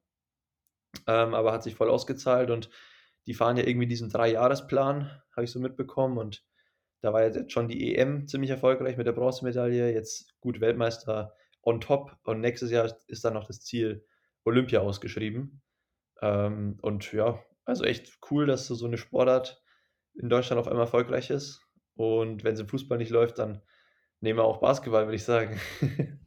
ähm, 1.06 1.34
aber 1.34 1.52
hat 1.52 1.64
sich 1.64 1.76
voll 1.76 1.89
ausgezahlt 1.89 2.50
und 2.50 2.70
die 3.28 3.34
fahren 3.34 3.58
ja 3.58 3.68
irgendwie 3.68 3.88
diesen 3.88 4.10
Dreijahresplan, 4.10 5.22
habe 5.36 5.43
ich 5.43 5.52
so 5.52 5.60
mitbekommen 5.60 6.18
und 6.18 6.45
da 7.02 7.14
war 7.14 7.24
jetzt 7.24 7.52
schon 7.52 7.68
die 7.68 7.95
EM 7.95 8.28
ziemlich 8.28 8.52
erfolgreich 8.52 8.97
mit 8.97 9.08
der 9.08 9.14
Bronzemedaille, 9.14 9.93
jetzt 9.93 10.39
gut 10.41 10.62
Weltmeister 10.62 11.34
on 11.62 11.82
top 11.82 12.18
und 12.24 12.41
nächstes 12.41 12.72
Jahr 12.72 12.91
ist 13.08 13.26
dann 13.26 13.34
noch 13.34 13.47
das 13.47 13.62
Ziel 13.62 14.06
Olympia 14.43 14.82
ausgeschrieben. 14.82 15.62
Ähm, 16.22 16.78
und 16.82 17.12
ja, 17.14 17.39
also 17.66 17.84
echt 17.84 18.18
cool, 18.32 18.45
dass 18.45 18.68
so 18.68 18.86
eine 18.86 18.97
Sportart 18.97 19.62
in 20.16 20.30
Deutschland 20.30 20.60
auf 20.60 20.68
einmal 20.68 20.86
erfolgreich 20.86 21.30
ist. 21.30 21.62
Und 21.95 22.43
wenn 22.43 22.54
es 22.54 22.60
im 22.60 22.68
Fußball 22.68 22.97
nicht 22.97 23.12
läuft, 23.12 23.39
dann 23.39 23.62
nehmen 24.22 24.39
wir 24.39 24.43
auch 24.43 24.60
Basketball, 24.60 25.06
würde 25.06 25.16
ich 25.16 25.24
sagen. 25.24 25.60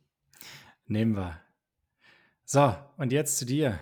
nehmen 0.86 1.16
wir. 1.16 1.40
So, 2.44 2.74
und 2.96 3.12
jetzt 3.12 3.38
zu 3.38 3.46
dir. 3.46 3.78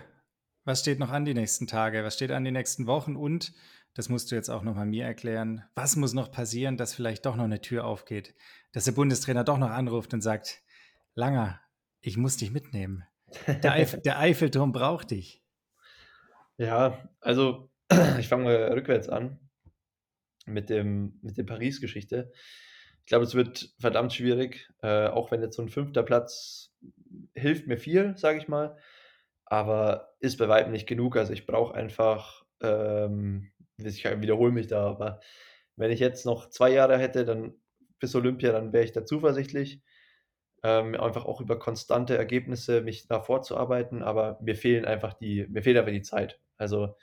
Was 0.63 0.81
steht 0.81 0.99
noch 0.99 1.09
an 1.09 1.25
die 1.25 1.33
nächsten 1.33 1.67
Tage? 1.67 2.03
Was 2.03 2.15
steht 2.15 2.31
an 2.31 2.45
die 2.45 2.51
nächsten 2.51 2.87
Wochen? 2.87 3.15
Und, 3.15 3.53
das 3.93 4.09
musst 4.09 4.31
du 4.31 4.35
jetzt 4.35 4.49
auch 4.49 4.63
nochmal 4.63 4.85
mir 4.85 5.05
erklären, 5.05 5.63
was 5.75 5.95
muss 5.95 6.13
noch 6.13 6.31
passieren, 6.31 6.77
dass 6.77 6.93
vielleicht 6.93 7.25
doch 7.25 7.35
noch 7.35 7.43
eine 7.43 7.61
Tür 7.61 7.85
aufgeht? 7.85 8.35
Dass 8.71 8.85
der 8.85 8.93
Bundestrainer 8.93 9.43
doch 9.43 9.57
noch 9.57 9.69
anruft 9.69 10.13
und 10.13 10.21
sagt, 10.21 10.61
Langer, 11.13 11.59
ich 11.99 12.17
muss 12.17 12.37
dich 12.37 12.51
mitnehmen. 12.51 13.03
Der, 13.63 13.73
Eif 13.73 14.01
der 14.05 14.19
Eiffelturm 14.19 14.71
braucht 14.71 15.11
dich. 15.11 15.43
Ja, 16.57 17.09
also 17.19 17.69
ich 18.19 18.27
fange 18.27 18.45
mal 18.45 18.73
rückwärts 18.73 19.09
an 19.09 19.39
mit 20.45 20.69
dem, 20.69 21.19
mit 21.21 21.37
der 21.37 21.43
Paris-Geschichte. 21.43 22.31
Ich 22.99 23.05
glaube, 23.07 23.25
es 23.25 23.35
wird 23.35 23.73
verdammt 23.79 24.13
schwierig, 24.13 24.69
äh, 24.81 25.07
auch 25.07 25.31
wenn 25.31 25.41
jetzt 25.41 25.55
so 25.55 25.61
ein 25.61 25.69
fünfter 25.69 26.03
Platz 26.03 26.73
hilft 27.33 27.67
mir 27.67 27.77
viel, 27.77 28.15
sage 28.17 28.37
ich 28.37 28.47
mal, 28.47 28.77
aber 29.45 30.13
ist 30.19 30.37
bei 30.37 30.47
weitem 30.47 30.71
nicht 30.71 30.87
genug. 30.87 31.17
Also 31.17 31.33
ich 31.33 31.45
brauche 31.45 31.75
einfach, 31.75 32.45
ähm, 32.61 33.51
ich 33.77 34.03
wiederhole 34.05 34.51
mich 34.51 34.67
da, 34.67 34.87
aber 34.87 35.19
wenn 35.75 35.91
ich 35.91 35.99
jetzt 35.99 36.25
noch 36.25 36.49
zwei 36.49 36.71
Jahre 36.71 36.97
hätte, 36.97 37.25
dann 37.25 37.55
bis 37.99 38.15
Olympia, 38.15 38.51
dann 38.51 38.73
wäre 38.73 38.83
ich 38.83 38.91
da 38.91 39.05
zuversichtlich 39.05 39.81
ähm, 40.63 40.95
einfach 40.95 41.25
auch 41.25 41.41
über 41.41 41.57
konstante 41.57 42.17
Ergebnisse 42.17 42.81
mich 42.81 43.07
da 43.07 43.19
vorzuarbeiten, 43.19 44.03
aber 44.03 44.39
mir 44.41 44.55
fehlen 44.55 44.85
einfach 44.85 45.13
die, 45.13 45.47
mir 45.49 45.63
fehlt 45.63 45.77
einfach 45.77 45.91
die 45.91 46.01
Zeit. 46.01 46.39
Also 46.57 46.95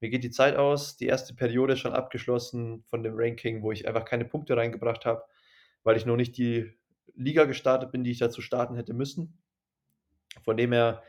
mir 0.00 0.10
geht 0.10 0.24
die 0.24 0.30
Zeit 0.30 0.56
aus, 0.56 0.96
die 0.96 1.06
erste 1.06 1.34
Periode 1.34 1.74
ist 1.74 1.80
schon 1.80 1.94
abgeschlossen 1.94 2.84
von 2.86 3.02
dem 3.02 3.14
Ranking, 3.16 3.62
wo 3.62 3.72
ich 3.72 3.88
einfach 3.88 4.04
keine 4.04 4.24
Punkte 4.24 4.56
reingebracht 4.56 5.04
habe, 5.04 5.24
weil 5.82 5.96
ich 5.96 6.06
noch 6.06 6.16
nicht 6.16 6.36
die 6.36 6.72
Liga 7.14 7.44
gestartet 7.44 7.92
bin, 7.92 8.04
die 8.04 8.10
ich 8.10 8.18
dazu 8.18 8.40
starten 8.40 8.76
hätte 8.76 8.94
müssen. 8.94 9.38
Von 10.42 10.56
dem 10.56 10.72
her 10.72 11.02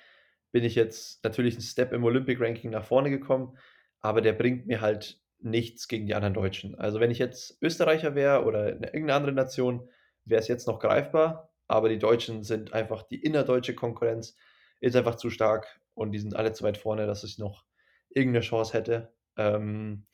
bin 0.51 0.63
ich 0.63 0.75
jetzt 0.75 1.23
natürlich 1.23 1.55
einen 1.55 1.63
Step 1.63 1.91
im 1.91 2.03
Olympic 2.03 2.41
Ranking 2.41 2.71
nach 2.71 2.85
vorne 2.85 3.09
gekommen, 3.09 3.57
aber 4.01 4.21
der 4.21 4.33
bringt 4.33 4.67
mir 4.67 4.81
halt 4.81 5.21
nichts 5.39 5.87
gegen 5.87 6.07
die 6.07 6.15
anderen 6.15 6.33
Deutschen. 6.33 6.75
Also 6.75 6.99
wenn 6.99 7.11
ich 7.11 7.19
jetzt 7.19 7.57
Österreicher 7.61 8.15
wäre 8.15 8.43
oder 8.43 8.69
irgendeine 8.69 9.13
andere 9.13 9.31
Nation, 9.33 9.89
wäre 10.25 10.41
es 10.41 10.47
jetzt 10.47 10.67
noch 10.67 10.79
greifbar, 10.79 11.51
aber 11.67 11.89
die 11.89 11.99
Deutschen 11.99 12.43
sind 12.43 12.73
einfach, 12.73 13.03
die 13.03 13.21
innerdeutsche 13.21 13.75
Konkurrenz 13.75 14.35
ist 14.79 14.95
einfach 14.95 15.15
zu 15.15 15.29
stark 15.29 15.79
und 15.93 16.11
die 16.11 16.19
sind 16.19 16.35
alle 16.35 16.53
zu 16.53 16.63
weit 16.63 16.77
vorne, 16.77 17.07
dass 17.07 17.23
ich 17.23 17.37
noch 17.37 17.65
irgendeine 18.09 18.43
Chance 18.43 18.73
hätte. 18.73 19.13
Ähm, 19.35 20.05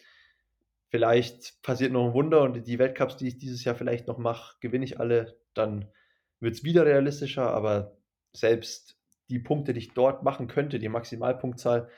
vielleicht 0.90 1.62
passiert 1.62 1.92
noch 1.92 2.08
ein 2.08 2.14
Wunder 2.14 2.42
und 2.42 2.68
die 2.68 2.80
Weltcups, 2.80 3.18
die 3.18 3.28
ich 3.28 3.38
dieses 3.38 3.64
Jahr 3.64 3.76
vielleicht 3.76 4.08
noch 4.08 4.18
mache, 4.18 4.58
gewinne 4.62 4.86
ich 4.86 5.00
alle, 5.00 5.38
dann 5.54 5.90
wird 6.40 6.56
es 6.56 6.64
wieder 6.64 6.86
realistischer, 6.86 7.50
aber 7.50 7.98
selbst 8.34 8.98
die 9.30 9.40
Punkte, 9.40 9.74
die 9.74 9.80
ich 9.80 9.94
dort 9.94 10.24
machen 10.24 10.48
könnte, 10.48 10.80
die 10.80 10.90
Maximalpunktzahl, 10.90 11.90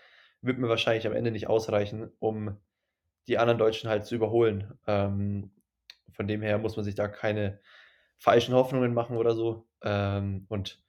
wird 0.45 0.57
mir 0.57 0.69
wahrscheinlich 0.69 1.07
am 1.07 1.13
Ende 1.13 1.31
nicht 1.31 1.47
ausreichen, 1.47 2.11
um 2.19 2.57
die 3.27 3.37
anderen 3.37 3.57
Deutschen 3.57 3.89
halt 3.89 4.05
zu 4.05 4.15
überholen. 4.15 4.77
Ähm, 4.87 5.51
von 6.11 6.27
dem 6.27 6.41
her 6.41 6.57
muss 6.57 6.75
man 6.75 6.85
sich 6.85 6.95
da 6.95 7.07
keine 7.07 7.59
falschen 8.17 8.53
Hoffnungen 8.53 8.93
machen 8.93 9.17
oder 9.17 9.35
so. 9.35 9.67
Ähm, 9.83 10.45
und 10.49 10.83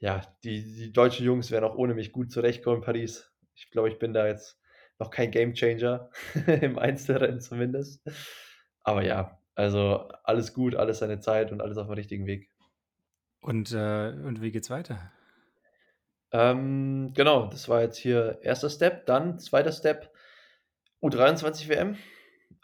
ja, 0.00 0.22
die, 0.42 0.62
die 0.62 0.92
deutschen 0.92 1.24
Jungs 1.24 1.50
werden 1.50 1.64
auch 1.64 1.76
ohne 1.76 1.94
mich 1.94 2.12
gut 2.12 2.32
zurechtkommen 2.32 2.78
in 2.78 2.84
Paris. 2.84 3.32
Ich 3.54 3.70
glaube, 3.70 3.88
ich 3.88 3.98
bin 3.98 4.12
da 4.12 4.26
jetzt 4.26 4.60
noch 4.98 5.10
kein 5.10 5.30
Gamechanger 5.30 6.10
im 6.46 6.78
Einzelrennen 6.78 7.40
zumindest. 7.40 8.02
Aber 8.82 9.02
ja, 9.02 9.38
also 9.54 10.08
alles 10.24 10.52
gut, 10.52 10.74
alles 10.74 10.98
seine 10.98 11.20
Zeit 11.20 11.52
und 11.52 11.60
alles 11.60 11.78
auf 11.78 11.86
dem 11.86 11.94
richtigen 11.94 12.26
Weg. 12.26 12.50
Und, 13.40 13.72
äh, 13.72 14.08
und 14.08 14.40
wie 14.40 14.50
geht's 14.50 14.70
weiter? 14.70 15.12
Ähm, 16.34 17.12
genau, 17.14 17.46
das 17.46 17.68
war 17.68 17.82
jetzt 17.82 17.96
hier 17.96 18.40
erster 18.42 18.68
Step. 18.68 19.06
Dann 19.06 19.38
zweiter 19.38 19.70
Step, 19.70 20.12
U23 21.00 21.68
WM. 21.68 21.96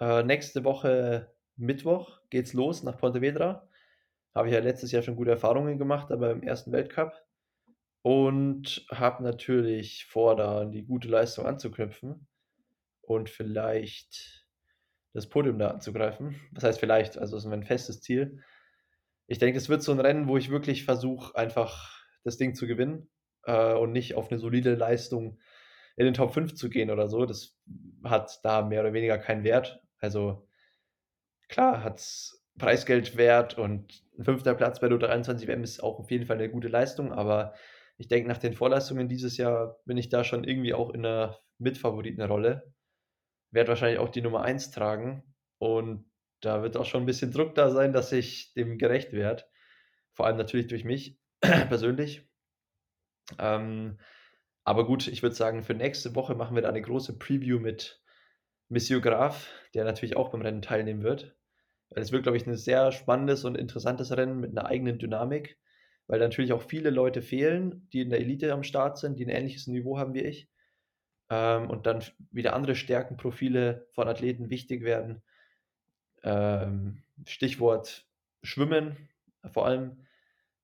Äh, 0.00 0.24
nächste 0.24 0.64
Woche 0.64 1.32
Mittwoch 1.54 2.18
geht's 2.30 2.52
los 2.52 2.82
nach 2.82 2.98
Pontevedra. 2.98 3.68
Habe 4.34 4.48
ich 4.48 4.54
ja 4.54 4.60
letztes 4.60 4.90
Jahr 4.90 5.02
schon 5.04 5.14
gute 5.14 5.30
Erfahrungen 5.30 5.78
gemacht, 5.78 6.10
aber 6.10 6.32
im 6.32 6.42
ersten 6.42 6.72
Weltcup. 6.72 7.12
Und 8.02 8.84
habe 8.90 9.22
natürlich 9.22 10.06
vor, 10.06 10.34
da 10.34 10.64
die 10.64 10.84
gute 10.84 11.06
Leistung 11.06 11.46
anzuknüpfen 11.46 12.26
und 13.02 13.30
vielleicht 13.30 14.48
das 15.12 15.28
Podium 15.28 15.60
da 15.60 15.68
anzugreifen. 15.68 16.40
Was 16.50 16.64
heißt 16.64 16.80
vielleicht? 16.80 17.18
Also, 17.18 17.36
das 17.36 17.44
ist 17.44 17.50
mein 17.50 17.62
festes 17.62 18.00
Ziel. 18.00 18.42
Ich 19.28 19.38
denke, 19.38 19.58
es 19.58 19.68
wird 19.68 19.84
so 19.84 19.92
ein 19.92 20.00
Rennen, 20.00 20.26
wo 20.26 20.36
ich 20.36 20.50
wirklich 20.50 20.84
versuche, 20.84 21.36
einfach 21.36 22.04
das 22.24 22.36
Ding 22.36 22.56
zu 22.56 22.66
gewinnen 22.66 23.08
äh, 23.44 23.74
und 23.74 23.92
nicht 23.92 24.14
auf 24.14 24.30
eine 24.30 24.38
solide 24.40 24.74
Leistung 24.74 25.38
in 25.96 26.04
den 26.04 26.14
Top 26.14 26.32
5 26.32 26.54
zu 26.54 26.70
gehen 26.70 26.90
oder 26.90 27.08
so. 27.08 27.26
Das 27.26 27.58
hat 28.04 28.40
da 28.44 28.62
mehr 28.62 28.80
oder 28.80 28.92
weniger 28.92 29.18
keinen 29.18 29.44
Wert. 29.44 29.82
Also, 29.98 30.48
klar 31.48 31.84
hat 31.84 31.98
es 31.98 32.40
Preisgeld 32.58 33.16
wert 33.16 33.58
und 33.58 34.02
ein 34.18 34.24
fünfter 34.24 34.54
Platz 34.54 34.80
bei 34.80 34.88
der 34.88 34.98
23 34.98 35.48
WM 35.48 35.62
ist 35.62 35.82
auch 35.82 35.98
auf 35.98 36.10
jeden 36.10 36.26
Fall 36.26 36.36
eine 36.36 36.50
gute 36.50 36.68
Leistung, 36.68 37.12
aber 37.12 37.54
ich 37.96 38.08
denke, 38.08 38.28
nach 38.28 38.38
den 38.38 38.54
Vorleistungen 38.54 39.08
dieses 39.08 39.36
Jahr 39.36 39.80
bin 39.84 39.96
ich 39.96 40.08
da 40.08 40.24
schon 40.24 40.44
irgendwie 40.44 40.74
auch 40.74 40.90
in 40.90 41.04
einer 41.04 41.38
Mitfavoritenrolle. 41.58 42.72
Werde 43.50 43.68
wahrscheinlich 43.68 43.98
auch 43.98 44.08
die 44.08 44.22
Nummer 44.22 44.42
1 44.42 44.70
tragen 44.70 45.22
und 45.58 46.10
da 46.40 46.62
wird 46.62 46.76
auch 46.76 46.86
schon 46.86 47.02
ein 47.02 47.06
bisschen 47.06 47.32
Druck 47.32 47.54
da 47.54 47.70
sein, 47.70 47.92
dass 47.92 48.12
ich 48.12 48.54
dem 48.54 48.78
gerecht 48.78 49.12
werde. 49.12 49.44
Vor 50.12 50.26
allem 50.26 50.38
natürlich 50.38 50.66
durch 50.68 50.84
mich 50.84 51.18
persönlich. 51.40 52.29
Ähm, 53.38 53.98
aber 54.64 54.86
gut, 54.86 55.08
ich 55.08 55.22
würde 55.22 55.34
sagen, 55.34 55.62
für 55.62 55.74
nächste 55.74 56.14
Woche 56.14 56.34
machen 56.34 56.54
wir 56.54 56.62
da 56.62 56.68
eine 56.68 56.82
große 56.82 57.18
Preview 57.18 57.58
mit 57.58 58.02
Monsieur 58.68 59.00
Graf, 59.00 59.48
der 59.74 59.84
natürlich 59.84 60.16
auch 60.16 60.30
beim 60.30 60.42
Rennen 60.42 60.62
teilnehmen 60.62 61.02
wird. 61.02 61.36
Es 61.90 62.12
wird, 62.12 62.22
glaube 62.22 62.36
ich, 62.36 62.46
ein 62.46 62.56
sehr 62.56 62.92
spannendes 62.92 63.44
und 63.44 63.56
interessantes 63.56 64.16
Rennen 64.16 64.38
mit 64.38 64.52
einer 64.52 64.66
eigenen 64.66 64.98
Dynamik, 64.98 65.58
weil 66.06 66.20
natürlich 66.20 66.52
auch 66.52 66.62
viele 66.62 66.90
Leute 66.90 67.20
fehlen, 67.20 67.88
die 67.92 68.02
in 68.02 68.10
der 68.10 68.20
Elite 68.20 68.52
am 68.52 68.62
Start 68.62 68.98
sind, 68.98 69.18
die 69.18 69.26
ein 69.26 69.30
ähnliches 69.30 69.66
Niveau 69.66 69.98
haben 69.98 70.14
wie 70.14 70.22
ich. 70.22 70.48
Ähm, 71.30 71.68
und 71.68 71.86
dann 71.86 72.04
wieder 72.30 72.54
andere 72.54 72.76
Stärkenprofile 72.76 73.88
von 73.92 74.08
Athleten 74.08 74.50
wichtig 74.50 74.82
werden. 74.82 75.22
Ähm, 76.22 77.02
Stichwort 77.26 78.06
Schwimmen 78.42 79.08
vor 79.52 79.66
allem. 79.66 80.06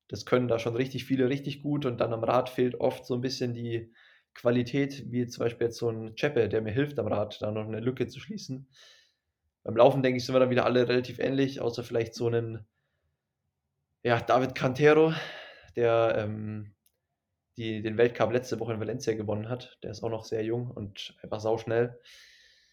Das 0.08 0.24
können 0.24 0.48
da 0.48 0.58
schon 0.58 0.76
richtig 0.76 1.04
viele 1.04 1.28
richtig 1.28 1.62
gut 1.62 1.84
und 1.84 2.00
dann 2.00 2.12
am 2.12 2.24
Rad 2.24 2.48
fehlt 2.48 2.80
oft 2.80 3.04
so 3.06 3.14
ein 3.14 3.20
bisschen 3.20 3.54
die 3.54 3.92
Qualität, 4.34 5.10
wie 5.10 5.26
zum 5.26 5.44
Beispiel 5.44 5.66
jetzt 5.66 5.78
so 5.78 5.90
ein 5.90 6.14
Chepe, 6.14 6.48
der 6.48 6.60
mir 6.60 6.72
hilft 6.72 6.98
am 6.98 7.08
Rad, 7.08 7.40
da 7.40 7.50
noch 7.50 7.66
eine 7.66 7.80
Lücke 7.80 8.06
zu 8.06 8.20
schließen. 8.20 8.68
Beim 9.64 9.76
Laufen, 9.76 10.02
denke 10.02 10.18
ich, 10.18 10.24
sind 10.24 10.34
wir 10.34 10.40
dann 10.40 10.50
wieder 10.50 10.64
alle 10.64 10.88
relativ 10.88 11.18
ähnlich, 11.18 11.60
außer 11.60 11.82
vielleicht 11.82 12.14
so 12.14 12.28
einen, 12.28 12.66
ja, 14.04 14.20
David 14.20 14.54
Cantero, 14.54 15.12
der 15.74 16.14
ähm, 16.18 16.74
die, 17.56 17.82
den 17.82 17.96
Weltcup 17.96 18.32
letzte 18.32 18.60
Woche 18.60 18.74
in 18.74 18.80
Valencia 18.80 19.14
gewonnen 19.14 19.48
hat. 19.48 19.78
Der 19.82 19.90
ist 19.90 20.02
auch 20.04 20.10
noch 20.10 20.24
sehr 20.24 20.44
jung 20.44 20.70
und 20.70 21.16
einfach 21.22 21.40
sauschnell. 21.40 21.98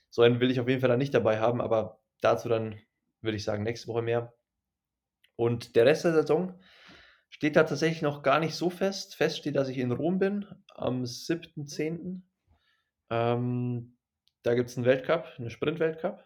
so 0.09 0.21
einen 0.21 0.39
will 0.39 0.51
ich 0.51 0.59
auf 0.59 0.67
jeden 0.67 0.81
Fall 0.81 0.89
dann 0.89 0.99
nicht 0.99 1.13
dabei 1.13 1.39
haben, 1.39 1.61
aber 1.61 1.99
dazu 2.21 2.49
dann, 2.49 2.79
würde 3.21 3.37
ich 3.37 3.43
sagen, 3.43 3.63
nächste 3.63 3.87
Woche 3.87 4.01
mehr. 4.01 4.33
Und 5.35 5.75
der 5.75 5.85
Rest 5.85 6.05
der 6.05 6.13
Saison 6.13 6.59
steht 7.33 7.55
da 7.55 7.63
tatsächlich 7.63 8.03
noch 8.03 8.21
gar 8.21 8.39
nicht 8.39 8.53
so 8.53 8.69
fest. 8.69 9.15
Fest 9.15 9.39
steht, 9.39 9.55
dass 9.55 9.67
ich 9.67 9.79
in 9.79 9.91
Rom 9.91 10.19
bin 10.19 10.45
am 10.75 11.01
7.10. 11.01 12.21
Ähm, 13.09 13.97
da 14.43 14.53
gibt 14.53 14.69
es 14.69 14.77
einen 14.77 14.85
Weltcup, 14.85 15.25
einen 15.39 15.49
Sprint-Weltcup. 15.49 16.23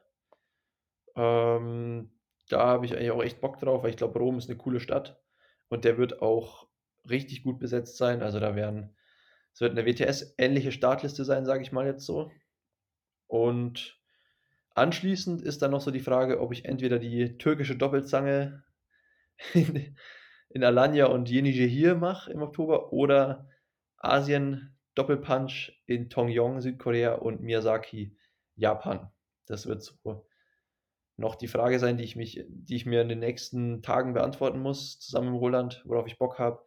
Ähm, 1.16 2.12
da 2.50 2.68
habe 2.68 2.86
ich 2.86 2.94
eigentlich 2.94 3.12
auch 3.12 3.24
echt 3.24 3.40
Bock 3.40 3.58
drauf, 3.58 3.84
weil 3.84 3.92
ich 3.92 3.96
glaube, 3.96 4.20
Rom 4.20 4.38
ist 4.38 4.50
eine 4.50 4.58
coole 4.58 4.82
Stadt 4.82 5.18
und 5.70 5.86
der 5.86 5.98
wird 5.98 6.22
auch 6.22 6.68
richtig 7.10 7.42
gut 7.42 7.58
besetzt 7.58 7.96
sein. 7.96 8.22
Also 8.22 8.42
da 8.42 8.58
werden, 8.58 8.94
es 9.54 9.62
wird 9.62 9.72
eine 9.72 9.86
WTS-ähnliche 9.86 10.74
Startliste 10.74 11.24
sein, 11.24 11.46
sage 11.46 11.64
ich 11.64 11.72
mal 11.72 11.86
jetzt 11.86 12.06
so. 12.06 12.32
Und 13.28 13.98
anschließend 14.76 15.42
ist 15.42 15.62
dann 15.62 15.72
noch 15.72 15.82
so 15.82 15.90
die 15.90 16.02
Frage, 16.02 16.42
ob 16.42 16.52
ich 16.52 16.66
entweder 16.66 17.00
die 17.00 17.38
türkische 17.38 17.78
Doppelzange 17.78 18.66
in, 20.50 20.64
Alanya 20.64 21.08
und 21.08 21.30
Yenijehir 21.30 21.96
mache 21.96 22.32
im 22.32 22.42
Oktober 22.42 22.94
oder 22.94 23.48
Asien 23.98 24.78
Doppelpunch 24.96 25.82
in 25.86 26.10
Tongyong, 26.10 26.62
Südkorea 26.62 27.14
und 27.16 27.42
Miyazaki, 27.42 28.18
Japan. 28.56 29.12
Das 29.46 29.68
wird 29.68 29.84
so 29.84 30.26
noch 31.18 31.36
die 31.36 31.48
Frage 31.48 31.80
sein, 31.80 31.98
die 31.98 32.04
ich, 32.04 32.16
mich, 32.16 32.44
die 32.48 32.76
ich 32.76 32.86
mir 32.86 33.02
in 33.02 33.10
den 33.10 33.20
nächsten 33.20 33.82
Tagen 33.82 34.14
beantworten 34.14 34.60
muss, 34.60 35.00
zusammen 35.00 35.32
mit 35.32 35.42
Roland, 35.42 35.84
worauf 35.86 36.08
ich 36.08 36.18
Bock 36.18 36.38
habe. 36.40 36.64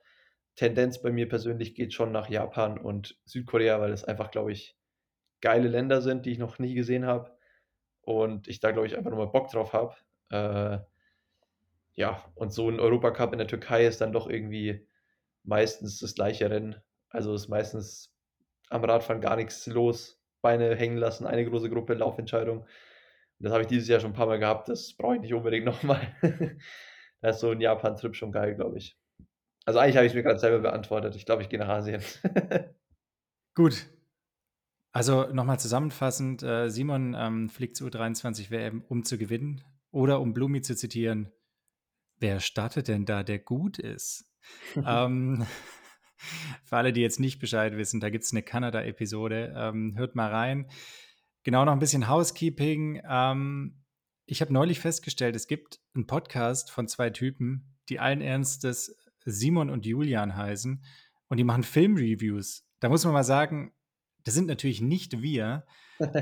Tendenz 0.57 1.01
bei 1.01 1.13
mir 1.13 1.29
persönlich 1.29 1.75
geht 1.75 1.93
schon 1.93 2.13
nach 2.13 2.29
Japan 2.29 2.79
und 2.79 3.19
Südkorea, 3.25 3.81
weil 3.81 3.93
es 3.93 4.05
einfach, 4.05 4.31
glaube 4.31 4.53
ich, 4.53 4.77
geile 5.41 5.69
Länder 5.69 6.03
sind, 6.03 6.27
die 6.27 6.33
ich 6.33 6.39
noch 6.39 6.59
nie 6.59 6.75
gesehen 6.75 7.07
habe. 7.07 7.37
Und 8.03 8.49
ich 8.49 8.61
da, 8.61 8.73
glaube 8.73 8.87
ich, 8.87 8.97
einfach 8.97 9.11
nochmal 9.11 9.29
Bock 9.29 9.51
drauf 9.51 9.73
habe. 9.73 9.95
Äh, 10.31 10.85
ja, 11.95 12.25
und 12.35 12.53
so 12.53 12.69
ein 12.69 12.81
Europacup 12.81 13.33
in 13.33 13.39
der 13.39 13.49
Türkei 13.49 13.87
ist 13.87 14.01
dann 14.01 14.13
doch 14.13 14.29
irgendwie 14.29 14.87
meistens 15.43 15.99
das 15.99 16.15
gleiche 16.15 16.51
Rennen. 16.51 16.77
Also 17.09 17.35
ist 17.35 17.49
meistens 17.49 18.15
am 18.69 18.85
Radfahren 18.85 19.21
gar 19.21 19.37
nichts 19.37 19.67
los. 19.67 20.19
Beine 20.43 20.75
hängen 20.75 20.97
lassen, 20.97 21.27
eine 21.27 21.45
große 21.45 21.69
Gruppe, 21.69 21.95
Laufentscheidung. 21.95 22.67
Das 23.41 23.53
habe 23.53 23.63
ich 23.63 23.69
dieses 23.69 23.89
Jahr 23.89 24.01
schon 24.01 24.11
ein 24.11 24.17
paar 24.17 24.27
Mal 24.27 24.39
gehabt. 24.39 24.69
Das 24.69 24.95
brauche 24.95 25.17
ich 25.17 25.21
nicht 25.21 25.35
unbedingt 25.35 25.67
nochmal. 25.67 26.01
da 27.21 27.31
ist 27.31 27.41
so 27.41 27.51
ein 27.51 27.61
Japan-Trip 27.61 28.15
schon 28.15 28.33
geil, 28.33 28.55
glaube 28.55 28.79
ich. 28.79 28.97
Also 29.67 29.79
eigentlich 29.79 29.97
habe 29.97 30.07
ich 30.07 30.13
es 30.13 30.17
mir 30.17 30.23
gerade 30.23 30.39
selber 30.39 30.61
beantwortet. 30.61 31.17
Ich 31.17 31.27
glaube, 31.27 31.43
ich 31.43 31.49
gehe 31.49 31.59
nach 31.59 31.69
Asien. 31.69 32.03
Gut. 33.55 33.87
Also 34.93 35.29
nochmal 35.33 35.61
zusammenfassend, 35.61 36.43
äh, 36.43 36.69
Simon 36.69 37.15
ähm, 37.17 37.49
fliegt 37.49 37.77
zu 37.77 37.87
U23 37.87 38.51
WM, 38.51 38.83
um 38.89 39.05
zu 39.05 39.19
gewinnen. 39.19 39.63
Oder 39.93 40.21
um 40.21 40.35
Blumi 40.35 40.63
zu 40.63 40.75
zitieren, 40.77 41.33
wer 42.21 42.41
startet 42.41 42.89
denn 42.89 43.05
da, 43.05 43.23
der 43.23 43.39
gut 43.39 43.79
ist? 43.79 44.31
ähm, 44.87 45.47
für 46.65 46.77
alle, 46.77 46.93
die 46.93 47.01
jetzt 47.01 47.21
nicht 47.21 47.41
Bescheid 47.41 47.77
wissen, 47.77 48.01
da 48.01 48.11
gibt 48.11 48.25
es 48.25 48.33
eine 48.33 48.43
Kanada-Episode. 48.43 49.55
Ähm, 49.57 49.95
hört 49.97 50.15
mal 50.15 50.31
rein. 50.31 50.71
Genau 51.43 51.65
noch 51.65 51.73
ein 51.73 51.79
bisschen 51.79 52.09
Housekeeping. 52.09 53.03
Ähm, 53.09 53.83
ich 54.27 54.41
habe 54.41 54.53
neulich 54.53 54.79
festgestellt, 54.79 55.35
es 55.35 55.49
gibt 55.49 55.81
einen 55.95 56.07
Podcast 56.07 56.71
von 56.71 56.87
zwei 56.87 57.11
Typen, 57.11 57.77
die 57.89 57.99
allen 57.99 58.21
Ernstes 58.21 58.97
Simon 59.25 59.71
und 59.71 59.87
Julian 59.87 60.37
heißen 60.37 60.85
und 61.29 61.37
die 61.37 61.45
machen 61.45 61.63
Filmreviews. 61.63 62.67
Da 62.81 62.89
muss 62.89 63.05
man 63.05 63.13
mal 63.13 63.25
sagen, 63.25 63.73
das 64.25 64.35
sind 64.35 64.47
natürlich 64.47 64.81
nicht 64.81 65.23
wir, 65.23 65.67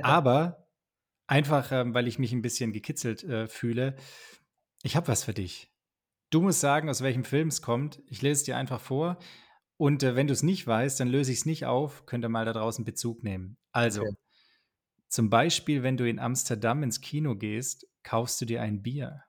aber 0.02 0.68
einfach, 1.26 1.70
ähm, 1.72 1.94
weil 1.94 2.08
ich 2.08 2.18
mich 2.18 2.32
ein 2.32 2.42
bisschen 2.42 2.72
gekitzelt 2.72 3.24
äh, 3.24 3.48
fühle, 3.48 3.96
ich 4.82 4.96
habe 4.96 5.08
was 5.08 5.24
für 5.24 5.34
dich. 5.34 5.72
Du 6.30 6.42
musst 6.42 6.60
sagen, 6.60 6.88
aus 6.88 7.02
welchem 7.02 7.24
Film 7.24 7.48
es 7.48 7.62
kommt. 7.62 8.02
Ich 8.06 8.22
lese 8.22 8.40
es 8.40 8.42
dir 8.44 8.56
einfach 8.56 8.80
vor. 8.80 9.18
Und 9.76 10.02
äh, 10.02 10.16
wenn 10.16 10.26
du 10.26 10.32
es 10.32 10.42
nicht 10.42 10.66
weißt, 10.66 11.00
dann 11.00 11.08
löse 11.08 11.32
ich 11.32 11.38
es 11.38 11.46
nicht 11.46 11.64
auf. 11.64 12.04
Könnt 12.04 12.24
ihr 12.24 12.28
mal 12.28 12.44
da 12.44 12.52
draußen 12.52 12.84
Bezug 12.84 13.22
nehmen. 13.22 13.56
Also, 13.72 14.02
okay. 14.02 14.14
zum 15.08 15.30
Beispiel, 15.30 15.82
wenn 15.82 15.96
du 15.96 16.08
in 16.08 16.18
Amsterdam 16.18 16.82
ins 16.82 17.00
Kino 17.00 17.36
gehst, 17.36 17.86
kaufst 18.02 18.40
du 18.40 18.44
dir 18.44 18.60
ein 18.60 18.82
Bier. 18.82 19.22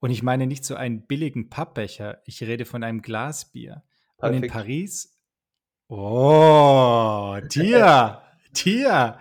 Und 0.00 0.10
ich 0.10 0.22
meine 0.22 0.46
nicht 0.46 0.64
so 0.64 0.74
einen 0.74 1.06
billigen 1.06 1.48
Pappbecher, 1.48 2.22
ich 2.24 2.42
rede 2.42 2.64
von 2.64 2.82
einem 2.82 3.02
Glasbier. 3.02 3.82
Perfekt. 4.18 4.36
Und 4.36 4.42
in 4.42 4.50
Paris. 4.50 5.18
Oh, 5.88 7.38
Tier, 7.48 8.22
Tier. 8.54 9.18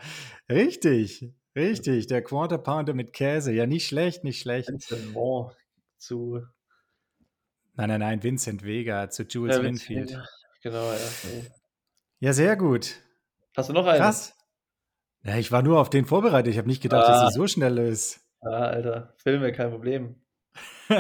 Richtig, 0.50 1.34
richtig. 1.56 2.08
Der 2.08 2.24
Quarter 2.24 2.58
Pounder 2.58 2.94
mit 2.94 3.14
Käse. 3.14 3.52
Ja, 3.54 3.66
nicht 3.66 3.88
schlecht, 3.88 4.24
nicht 4.24 4.40
schlecht. 4.40 4.70
Vincent 4.70 5.16
zu. 5.98 6.42
Nein, 7.74 7.90
nein, 7.90 8.00
nein, 8.00 8.24
Vincent 8.24 8.64
Vega 8.64 9.10
zu 9.10 9.24
Jules 9.24 9.58
ja, 9.58 9.64
Winfield. 9.64 10.18
Genau, 10.62 10.92
ja. 10.92 11.00
Ja, 12.20 12.34
sehr 12.34 12.56
gut. 12.56 13.02
Hast 13.56 13.70
du 13.70 13.74
noch 13.74 13.88
einen? 13.88 14.00
Krass. 14.00 14.38
Ja, 15.24 15.38
ich 15.38 15.52
war 15.52 15.62
nur 15.62 15.80
auf 15.80 15.90
den 15.90 16.06
vorbereitet. 16.06 16.52
Ich 16.52 16.58
habe 16.58 16.68
nicht 16.68 16.82
gedacht, 16.82 17.08
ah. 17.08 17.12
dass 17.12 17.30
es 17.30 17.36
so 17.36 17.48
schnell 17.48 17.78
ist. 17.78 18.22
Ah, 18.42 18.68
Alter. 18.68 19.14
Filme, 19.18 19.52
kein 19.52 19.72
Problem. 19.72 20.16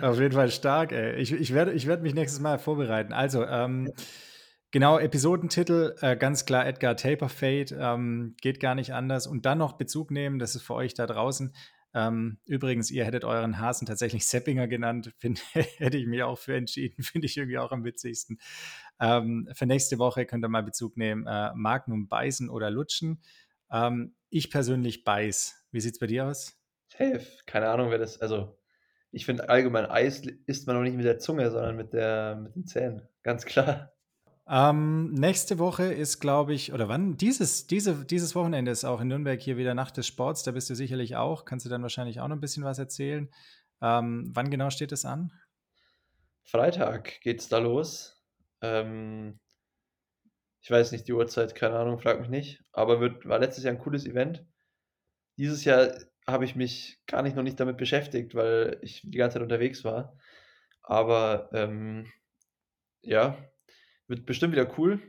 auf 0.00 0.18
jeden 0.18 0.34
Fall 0.34 0.50
stark, 0.50 0.92
ey. 0.92 1.16
Ich, 1.16 1.32
ich 1.32 1.54
werde 1.54 1.72
ich 1.72 1.86
werd 1.86 2.02
mich 2.02 2.14
nächstes 2.14 2.40
Mal 2.40 2.58
vorbereiten. 2.58 3.12
Also, 3.12 3.44
ähm, 3.44 3.92
genau, 4.70 4.98
Episodentitel, 4.98 5.94
äh, 6.00 6.16
ganz 6.16 6.44
klar 6.44 6.66
Edgar 6.66 6.96
Taper 6.96 7.28
Fate, 7.28 7.74
ähm, 7.78 8.34
geht 8.40 8.60
gar 8.60 8.74
nicht 8.74 8.92
anders. 8.92 9.26
Und 9.26 9.46
dann 9.46 9.58
noch 9.58 9.74
Bezug 9.74 10.10
nehmen, 10.10 10.38
das 10.38 10.54
ist 10.54 10.62
für 10.62 10.74
euch 10.74 10.94
da 10.94 11.06
draußen. 11.06 11.54
Ähm, 11.94 12.38
übrigens, 12.44 12.90
ihr 12.90 13.04
hättet 13.04 13.24
euren 13.24 13.60
Hasen 13.60 13.86
tatsächlich 13.86 14.26
Seppinger 14.26 14.66
genannt. 14.66 15.12
Find, 15.18 15.42
hätte 15.52 15.96
ich 15.96 16.06
mich 16.06 16.22
auch 16.22 16.38
für 16.38 16.56
entschieden. 16.56 17.02
Finde 17.02 17.26
ich 17.26 17.36
irgendwie 17.36 17.58
auch 17.58 17.72
am 17.72 17.84
witzigsten. 17.84 18.38
Ähm, 19.00 19.48
für 19.54 19.66
nächste 19.66 19.98
Woche 19.98 20.26
könnt 20.26 20.44
ihr 20.44 20.48
mal 20.48 20.62
Bezug 20.62 20.96
nehmen. 20.96 21.26
Äh, 21.26 21.52
Magnum 21.54 22.08
beißen 22.08 22.50
oder 22.50 22.70
lutschen. 22.70 23.22
Ähm, 23.70 24.14
ich 24.28 24.50
persönlich 24.50 25.04
beiß. 25.04 25.66
Wie 25.70 25.80
sieht 25.80 25.94
es 25.94 25.98
bei 26.00 26.06
dir 26.06 26.26
aus? 26.26 26.58
Safe. 26.88 27.26
Keine 27.46 27.68
Ahnung, 27.68 27.90
wer 27.90 27.98
das. 27.98 28.20
Also, 28.20 28.58
ich 29.10 29.26
finde 29.26 29.48
allgemein 29.48 29.86
Eis 29.86 30.22
isst 30.46 30.66
man 30.66 30.76
noch 30.76 30.82
nicht 30.82 30.96
mit 30.96 31.04
der 31.04 31.18
Zunge, 31.20 31.50
sondern 31.50 31.76
mit, 31.76 31.92
der, 31.92 32.36
mit 32.36 32.56
den 32.56 32.66
Zähnen. 32.66 33.08
Ganz 33.22 33.44
klar. 33.44 33.93
Ähm, 34.46 35.12
nächste 35.12 35.58
Woche 35.58 35.84
ist, 35.84 36.20
glaube 36.20 36.52
ich, 36.52 36.72
oder 36.72 36.88
wann? 36.88 37.16
Dieses, 37.16 37.66
diese, 37.66 38.04
dieses 38.04 38.34
Wochenende 38.34 38.70
ist 38.70 38.84
auch 38.84 39.00
in 39.00 39.08
Nürnberg 39.08 39.40
hier 39.40 39.56
wieder 39.56 39.74
Nacht 39.74 39.96
des 39.96 40.06
Sports. 40.06 40.42
Da 40.42 40.50
bist 40.50 40.68
du 40.68 40.74
sicherlich 40.74 41.16
auch. 41.16 41.46
Kannst 41.46 41.64
du 41.64 41.70
dann 41.70 41.82
wahrscheinlich 41.82 42.20
auch 42.20 42.28
noch 42.28 42.36
ein 42.36 42.40
bisschen 42.40 42.64
was 42.64 42.78
erzählen. 42.78 43.30
Ähm, 43.80 44.30
wann 44.34 44.50
genau 44.50 44.68
steht 44.70 44.92
es 44.92 45.04
an? 45.04 45.32
Freitag 46.42 47.20
geht 47.22 47.40
es 47.40 47.48
da 47.48 47.58
los. 47.58 48.22
Ähm, 48.60 49.40
ich 50.60 50.70
weiß 50.70 50.92
nicht 50.92 51.08
die 51.08 51.14
Uhrzeit, 51.14 51.54
keine 51.54 51.78
Ahnung, 51.78 51.98
frag 51.98 52.20
mich 52.20 52.28
nicht. 52.28 52.62
Aber 52.72 53.00
wird, 53.00 53.26
war 53.26 53.38
letztes 53.38 53.64
Jahr 53.64 53.74
ein 53.74 53.80
cooles 53.80 54.04
Event. 54.04 54.44
Dieses 55.38 55.64
Jahr 55.64 55.94
habe 56.26 56.44
ich 56.44 56.54
mich 56.54 57.00
gar 57.06 57.22
nicht 57.22 57.36
noch 57.36 57.42
nicht 57.42 57.60
damit 57.60 57.76
beschäftigt, 57.78 58.34
weil 58.34 58.78
ich 58.82 59.02
die 59.02 59.18
ganze 59.18 59.34
Zeit 59.34 59.42
unterwegs 59.42 59.84
war. 59.84 60.16
Aber 60.82 61.48
ähm, 61.52 62.10
ja, 63.02 63.36
wird 64.08 64.26
bestimmt 64.26 64.52
wieder 64.52 64.78
cool. 64.78 65.00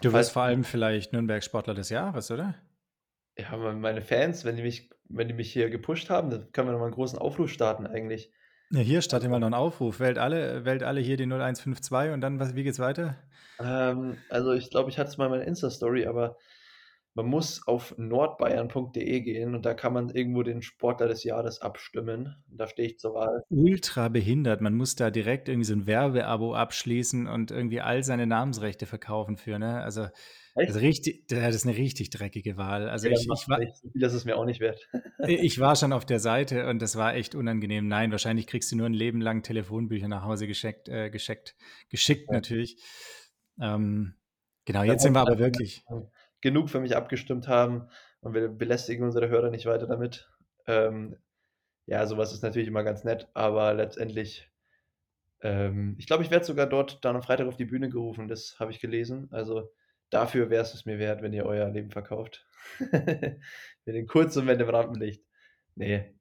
Du 0.00 0.12
wirst 0.12 0.32
vor 0.32 0.42
allem 0.42 0.64
vielleicht 0.64 1.12
Nürnberg 1.12 1.42
Sportler 1.42 1.74
des 1.74 1.90
Jahres, 1.90 2.30
oder? 2.30 2.54
Ja, 3.36 3.56
meine 3.56 4.02
Fans, 4.02 4.44
wenn 4.44 4.56
die 4.56 4.62
mich, 4.62 4.90
wenn 5.08 5.28
die 5.28 5.34
mich 5.34 5.52
hier 5.52 5.70
gepusht 5.70 6.10
haben, 6.10 6.30
dann 6.30 6.52
können 6.52 6.68
wir 6.68 6.72
nochmal 6.72 6.88
einen 6.88 6.94
großen 6.94 7.18
Aufruf 7.18 7.50
starten 7.50 7.86
eigentlich. 7.86 8.32
Ja, 8.70 8.80
hier 8.80 9.00
starten 9.00 9.30
wir 9.30 9.38
noch 9.38 9.46
einen 9.46 9.54
Aufruf. 9.54 9.98
Wählt 9.98 10.18
alle, 10.18 10.64
wählt 10.64 10.82
alle 10.82 11.00
hier 11.00 11.16
die 11.16 11.24
0152 11.24 12.12
und 12.12 12.20
dann, 12.20 12.38
was, 12.38 12.54
wie 12.54 12.64
geht's 12.64 12.78
weiter? 12.78 13.16
Ähm, 13.60 14.18
also 14.28 14.52
ich 14.52 14.70
glaube, 14.70 14.90
ich 14.90 14.98
hatte 14.98 15.08
es 15.10 15.18
mal 15.18 15.26
in 15.26 15.30
meiner 15.32 15.46
Insta-Story, 15.46 16.06
aber 16.06 16.36
man 17.18 17.26
muss 17.26 17.66
auf 17.66 17.96
nordbayern.de 17.98 19.20
gehen 19.22 19.56
und 19.56 19.66
da 19.66 19.74
kann 19.74 19.92
man 19.92 20.08
irgendwo 20.08 20.44
den 20.44 20.62
Sportler 20.62 21.08
des 21.08 21.24
Jahres 21.24 21.60
abstimmen. 21.60 22.36
Da 22.46 22.68
stehe 22.68 22.86
ich 22.86 23.00
zur 23.00 23.14
Wahl. 23.14 23.42
Ultra 23.48 24.08
behindert. 24.08 24.60
Man 24.60 24.76
muss 24.76 24.94
da 24.94 25.10
direkt 25.10 25.48
irgendwie 25.48 25.66
so 25.66 25.74
ein 25.74 25.88
Werbeabo 25.88 26.54
abschließen 26.54 27.26
und 27.26 27.50
irgendwie 27.50 27.80
all 27.80 28.04
seine 28.04 28.28
Namensrechte 28.28 28.86
verkaufen 28.86 29.36
für, 29.36 29.58
ne? 29.58 29.82
Also, 29.82 30.06
also 30.54 30.78
richtig, 30.78 31.26
das 31.26 31.56
ist 31.56 31.66
eine 31.66 31.76
richtig 31.76 32.10
dreckige 32.10 32.56
Wahl. 32.56 32.88
Also 32.88 33.08
ja, 33.08 33.14
ich, 33.14 33.22
ich 33.22 33.48
war, 33.48 33.58
viel 33.58 34.02
ist 34.04 34.24
mir 34.24 34.36
auch 34.36 34.44
nicht 34.44 34.60
wert. 34.60 34.88
ich 35.26 35.58
war 35.58 35.74
schon 35.74 35.92
auf 35.92 36.04
der 36.04 36.20
Seite 36.20 36.68
und 36.68 36.80
das 36.80 36.94
war 36.94 37.16
echt 37.16 37.34
unangenehm. 37.34 37.88
Nein, 37.88 38.12
wahrscheinlich 38.12 38.46
kriegst 38.46 38.70
du 38.70 38.76
nur 38.76 38.86
ein 38.86 38.94
Leben 38.94 39.20
lang 39.20 39.42
Telefonbücher 39.42 40.06
nach 40.06 40.22
Hause 40.22 40.46
geschickt, 40.46 40.88
äh, 40.88 41.10
geschickt, 41.10 41.56
geschickt 41.88 42.26
ja. 42.28 42.34
natürlich. 42.36 42.80
Ähm, 43.60 44.14
genau, 44.66 44.84
jetzt 44.84 45.02
sind 45.02 45.14
wir 45.14 45.20
aber 45.20 45.40
wirklich 45.40 45.82
genug 46.40 46.70
für 46.70 46.80
mich 46.80 46.96
abgestimmt 46.96 47.48
haben 47.48 47.88
und 48.20 48.34
wir 48.34 48.48
belästigen 48.48 49.04
unsere 49.04 49.28
Hörer 49.28 49.50
nicht 49.50 49.66
weiter 49.66 49.86
damit. 49.86 50.30
Ähm, 50.66 51.16
ja, 51.86 52.06
sowas 52.06 52.32
ist 52.32 52.42
natürlich 52.42 52.68
immer 52.68 52.84
ganz 52.84 53.04
nett, 53.04 53.28
aber 53.34 53.72
letztendlich, 53.74 54.50
ähm, 55.40 55.96
ich 55.98 56.06
glaube, 56.06 56.22
ich 56.22 56.30
werde 56.30 56.44
sogar 56.44 56.66
dort 56.66 57.04
dann 57.04 57.16
am 57.16 57.22
Freitag 57.22 57.46
auf 57.46 57.56
die 57.56 57.64
Bühne 57.64 57.88
gerufen, 57.88 58.28
das 58.28 58.56
habe 58.58 58.70
ich 58.70 58.80
gelesen. 58.80 59.28
Also 59.30 59.72
dafür 60.10 60.50
wäre 60.50 60.62
es 60.62 60.84
mir 60.84 60.98
wert, 60.98 61.22
wenn 61.22 61.32
ihr 61.32 61.46
euer 61.46 61.68
Leben 61.68 61.90
verkauft. 61.90 62.46
Mit 62.80 63.94
den 63.94 64.06
kurzen 64.06 64.40
Moment 64.40 64.60
im 64.60 64.68
Rampenlicht. 64.68 65.24
Nee. 65.74 66.14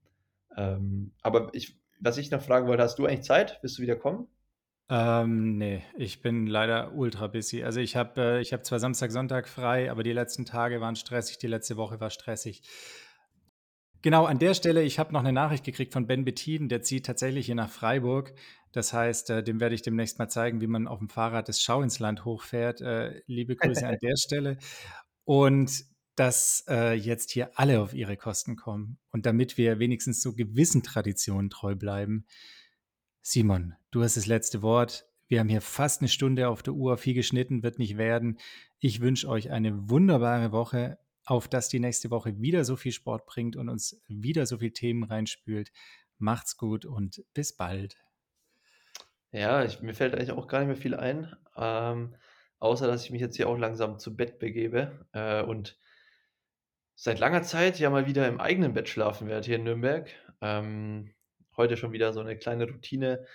Ähm, 0.55 1.13
aber 1.21 1.49
ich, 1.53 1.77
was 1.99 2.17
ich 2.17 2.31
noch 2.31 2.41
fragen 2.41 2.67
wollte, 2.67 2.83
hast 2.83 2.97
du 2.99 3.05
eigentlich 3.05 3.23
Zeit? 3.23 3.59
Willst 3.61 3.77
du 3.77 3.81
wieder 3.81 3.95
kommen? 3.95 4.27
Ähm, 4.89 5.57
nee, 5.57 5.83
ich 5.97 6.21
bin 6.21 6.47
leider 6.47 6.93
ultra 6.93 7.27
busy. 7.27 7.63
Also 7.63 7.79
ich 7.81 7.95
habe 7.95 8.39
äh, 8.39 8.43
hab 8.45 8.65
zwar 8.65 8.79
Samstag, 8.79 9.11
Sonntag 9.11 9.47
frei, 9.49 9.91
aber 9.91 10.03
die 10.03 10.13
letzten 10.13 10.45
Tage 10.45 10.79
waren 10.79 10.95
stressig, 10.95 11.37
die 11.37 11.47
letzte 11.47 11.75
Woche 11.75 11.99
war 11.99 12.09
stressig. 12.09 12.61
Genau, 14.01 14.25
an 14.25 14.39
der 14.39 14.53
Stelle, 14.53 14.83
ich 14.83 14.99
habe 14.99 15.11
noch 15.11 15.21
eine 15.21 15.33
Nachricht 15.33 15.65
gekriegt 15.65 15.91
von 15.91 16.07
Ben 16.07 16.23
Bettin, 16.23 16.69
der 16.69 16.83
zieht 16.83 17.05
tatsächlich 17.05 17.47
hier 17.47 17.55
nach 17.55 17.69
Freiburg. 17.69 18.33
Das 18.71 18.93
heißt, 18.93 19.29
äh, 19.31 19.43
dem 19.43 19.59
werde 19.59 19.75
ich 19.75 19.81
demnächst 19.81 20.19
mal 20.19 20.29
zeigen, 20.29 20.61
wie 20.61 20.67
man 20.67 20.87
auf 20.87 20.99
dem 20.99 21.09
Fahrrad 21.09 21.49
das 21.49 21.61
Schau 21.61 21.81
ins 21.81 21.99
Land 21.99 22.23
hochfährt. 22.23 22.79
Äh, 22.79 23.21
liebe 23.25 23.55
Grüße 23.55 23.85
an 23.85 23.97
der 24.01 24.15
Stelle. 24.15 24.57
Und 25.25 25.83
dass 26.15 26.63
äh, 26.69 26.93
jetzt 26.93 27.31
hier 27.31 27.51
alle 27.55 27.81
auf 27.81 27.93
ihre 27.93 28.17
Kosten 28.17 28.55
kommen. 28.55 28.97
Und 29.11 29.25
damit 29.25 29.57
wir 29.57 29.79
wenigstens 29.79 30.21
so 30.21 30.33
gewissen 30.33 30.83
Traditionen 30.83 31.49
treu 31.49 31.75
bleiben, 31.75 32.25
Simon, 33.21 33.75
du 33.91 34.03
hast 34.03 34.17
das 34.17 34.25
letzte 34.25 34.61
Wort. 34.61 35.05
Wir 35.27 35.39
haben 35.39 35.49
hier 35.49 35.61
fast 35.61 36.01
eine 36.01 36.07
Stunde 36.07 36.47
auf 36.47 36.63
der 36.63 36.73
Uhr. 36.73 36.97
Viel 36.97 37.13
geschnitten 37.13 37.63
wird 37.63 37.79
nicht 37.79 37.97
werden. 37.97 38.39
Ich 38.79 39.01
wünsche 39.01 39.27
euch 39.27 39.51
eine 39.51 39.89
wunderbare 39.89 40.51
Woche, 40.51 40.97
auf 41.25 41.47
dass 41.47 41.67
die 41.67 41.79
nächste 41.79 42.09
Woche 42.09 42.39
wieder 42.39 42.63
so 42.63 42.75
viel 42.77 42.93
Sport 42.93 43.25
bringt 43.25 43.55
und 43.57 43.67
uns 43.67 44.01
wieder 44.07 44.45
so 44.45 44.59
viele 44.59 44.71
Themen 44.71 45.03
reinspült. 45.03 45.71
Macht's 46.17 46.55
gut 46.55 46.85
und 46.85 47.23
bis 47.33 47.55
bald. 47.55 47.97
Ja, 49.31 49.63
ich, 49.63 49.81
mir 49.81 49.93
fällt 49.93 50.15
eigentlich 50.15 50.31
auch 50.31 50.47
gar 50.47 50.59
nicht 50.59 50.67
mehr 50.67 50.77
viel 50.77 50.95
ein, 50.95 51.35
ähm, 51.57 52.15
außer 52.59 52.87
dass 52.87 53.03
ich 53.03 53.11
mich 53.11 53.21
jetzt 53.21 53.35
hier 53.35 53.49
auch 53.49 53.57
langsam 53.57 53.99
zu 53.99 54.15
Bett 54.15 54.39
begebe 54.39 55.05
äh, 55.11 55.43
und 55.43 55.77
seit 56.95 57.19
langer 57.19 57.43
Zeit 57.43 57.77
ja 57.77 57.89
mal 57.89 58.07
wieder 58.07 58.27
im 58.27 58.39
eigenen 58.39 58.73
Bett 58.73 58.87
schlafen 58.87 59.27
werde 59.27 59.45
hier 59.45 59.57
in 59.57 59.65
Nürnberg. 59.65 60.09
Ähm, 60.41 61.13
heute 61.57 61.75
schon 61.75 61.91
wieder 61.91 62.13
so 62.13 62.21
eine 62.21 62.37
kleine 62.37 62.67
Routine, 62.67 63.25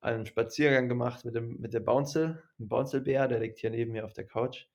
einen 0.00 0.26
Spaziergang 0.26 0.88
gemacht 0.88 1.24
mit 1.24 1.34
dem, 1.34 1.60
mit 1.60 1.74
der 1.74 1.80
Bounce, 1.80 2.42
ein 2.58 2.68
Bouncelbär, 2.68 3.28
der 3.28 3.40
liegt 3.40 3.58
hier 3.58 3.70
neben 3.70 3.92
mir 3.92 4.04
auf 4.04 4.12
der 4.12 4.26
Couch. 4.26 4.66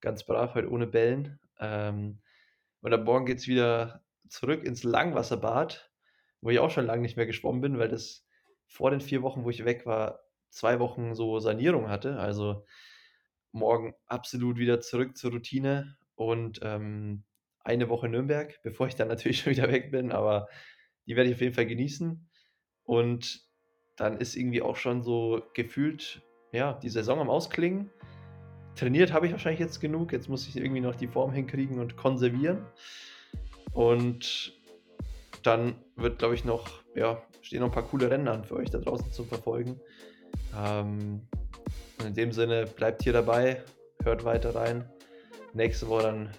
Ganz 0.00 0.24
brav, 0.24 0.54
heute 0.54 0.70
ohne 0.70 0.86
Bellen. 0.86 1.40
Ähm, 1.58 2.20
und 2.80 2.92
am 2.92 3.04
Morgen 3.04 3.26
geht 3.26 3.38
es 3.38 3.48
wieder 3.48 4.04
zurück 4.28 4.64
ins 4.64 4.84
Langwasserbad, 4.84 5.90
wo 6.40 6.50
ich 6.50 6.58
auch 6.58 6.70
schon 6.70 6.86
lange 6.86 7.02
nicht 7.02 7.16
mehr 7.16 7.26
geschwommen 7.26 7.60
bin, 7.60 7.78
weil 7.78 7.88
das 7.88 8.26
vor 8.66 8.90
den 8.90 9.00
vier 9.00 9.22
Wochen, 9.22 9.44
wo 9.44 9.50
ich 9.50 9.64
weg 9.64 9.86
war, 9.86 10.20
zwei 10.50 10.78
Wochen 10.78 11.14
so 11.14 11.38
Sanierung 11.38 11.88
hatte. 11.88 12.18
Also 12.18 12.66
morgen 13.52 13.94
absolut 14.06 14.58
wieder 14.58 14.80
zurück 14.80 15.16
zur 15.16 15.32
Routine 15.32 15.96
und 16.14 16.60
ähm, 16.62 17.24
eine 17.60 17.88
Woche 17.88 18.08
Nürnberg, 18.08 18.60
bevor 18.62 18.86
ich 18.86 18.94
dann 18.94 19.08
natürlich 19.08 19.40
schon 19.40 19.52
wieder 19.52 19.70
weg 19.70 19.90
bin, 19.90 20.12
aber 20.12 20.48
die 21.06 21.16
werde 21.16 21.30
ich 21.30 21.36
auf 21.36 21.40
jeden 21.40 21.54
Fall 21.54 21.66
genießen. 21.66 22.28
Und 22.82 23.45
dann 23.96 24.18
ist 24.18 24.36
irgendwie 24.36 24.62
auch 24.62 24.76
schon 24.76 25.02
so 25.02 25.42
gefühlt, 25.54 26.22
ja, 26.52 26.74
die 26.74 26.88
Saison 26.88 27.18
am 27.20 27.30
Ausklingen. 27.30 27.90
Trainiert 28.74 29.12
habe 29.12 29.26
ich 29.26 29.32
wahrscheinlich 29.32 29.60
jetzt 29.60 29.80
genug. 29.80 30.12
Jetzt 30.12 30.28
muss 30.28 30.46
ich 30.46 30.56
irgendwie 30.56 30.80
noch 30.82 30.94
die 30.94 31.08
Form 31.08 31.32
hinkriegen 31.32 31.78
und 31.78 31.96
konservieren. 31.96 32.58
Und 33.72 34.52
dann 35.42 35.76
wird, 35.96 36.18
glaube 36.18 36.34
ich, 36.34 36.44
noch, 36.44 36.68
ja, 36.94 37.22
stehen 37.40 37.60
noch 37.60 37.68
ein 37.68 37.72
paar 37.72 37.86
coole 37.86 38.10
Rennen 38.10 38.28
an 38.28 38.44
für 38.44 38.56
euch 38.56 38.70
da 38.70 38.78
draußen 38.78 39.12
zu 39.12 39.24
verfolgen. 39.24 39.80
Ähm, 40.56 41.22
in 42.04 42.14
dem 42.14 42.32
Sinne, 42.32 42.66
bleibt 42.66 43.02
hier 43.02 43.12
dabei, 43.12 43.62
hört 44.02 44.24
weiter 44.24 44.54
rein. 44.54 44.90
Nächste 45.54 45.88
Woche 45.88 46.02
dann 46.02 46.30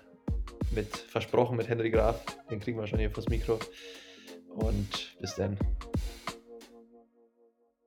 mit, 0.72 0.96
versprochen, 0.96 1.58
mit 1.58 1.68
Henry 1.70 1.90
Graf. 1.90 2.24
Den 2.52 2.60
kriegen 2.60 2.80
wir 2.80 2.86
schon 2.86 3.00
hier 3.00 3.10
vors 3.10 3.28
Mikro. 3.30 3.60
Und 4.50 5.16
bis 5.20 5.36
dann. 5.36 5.58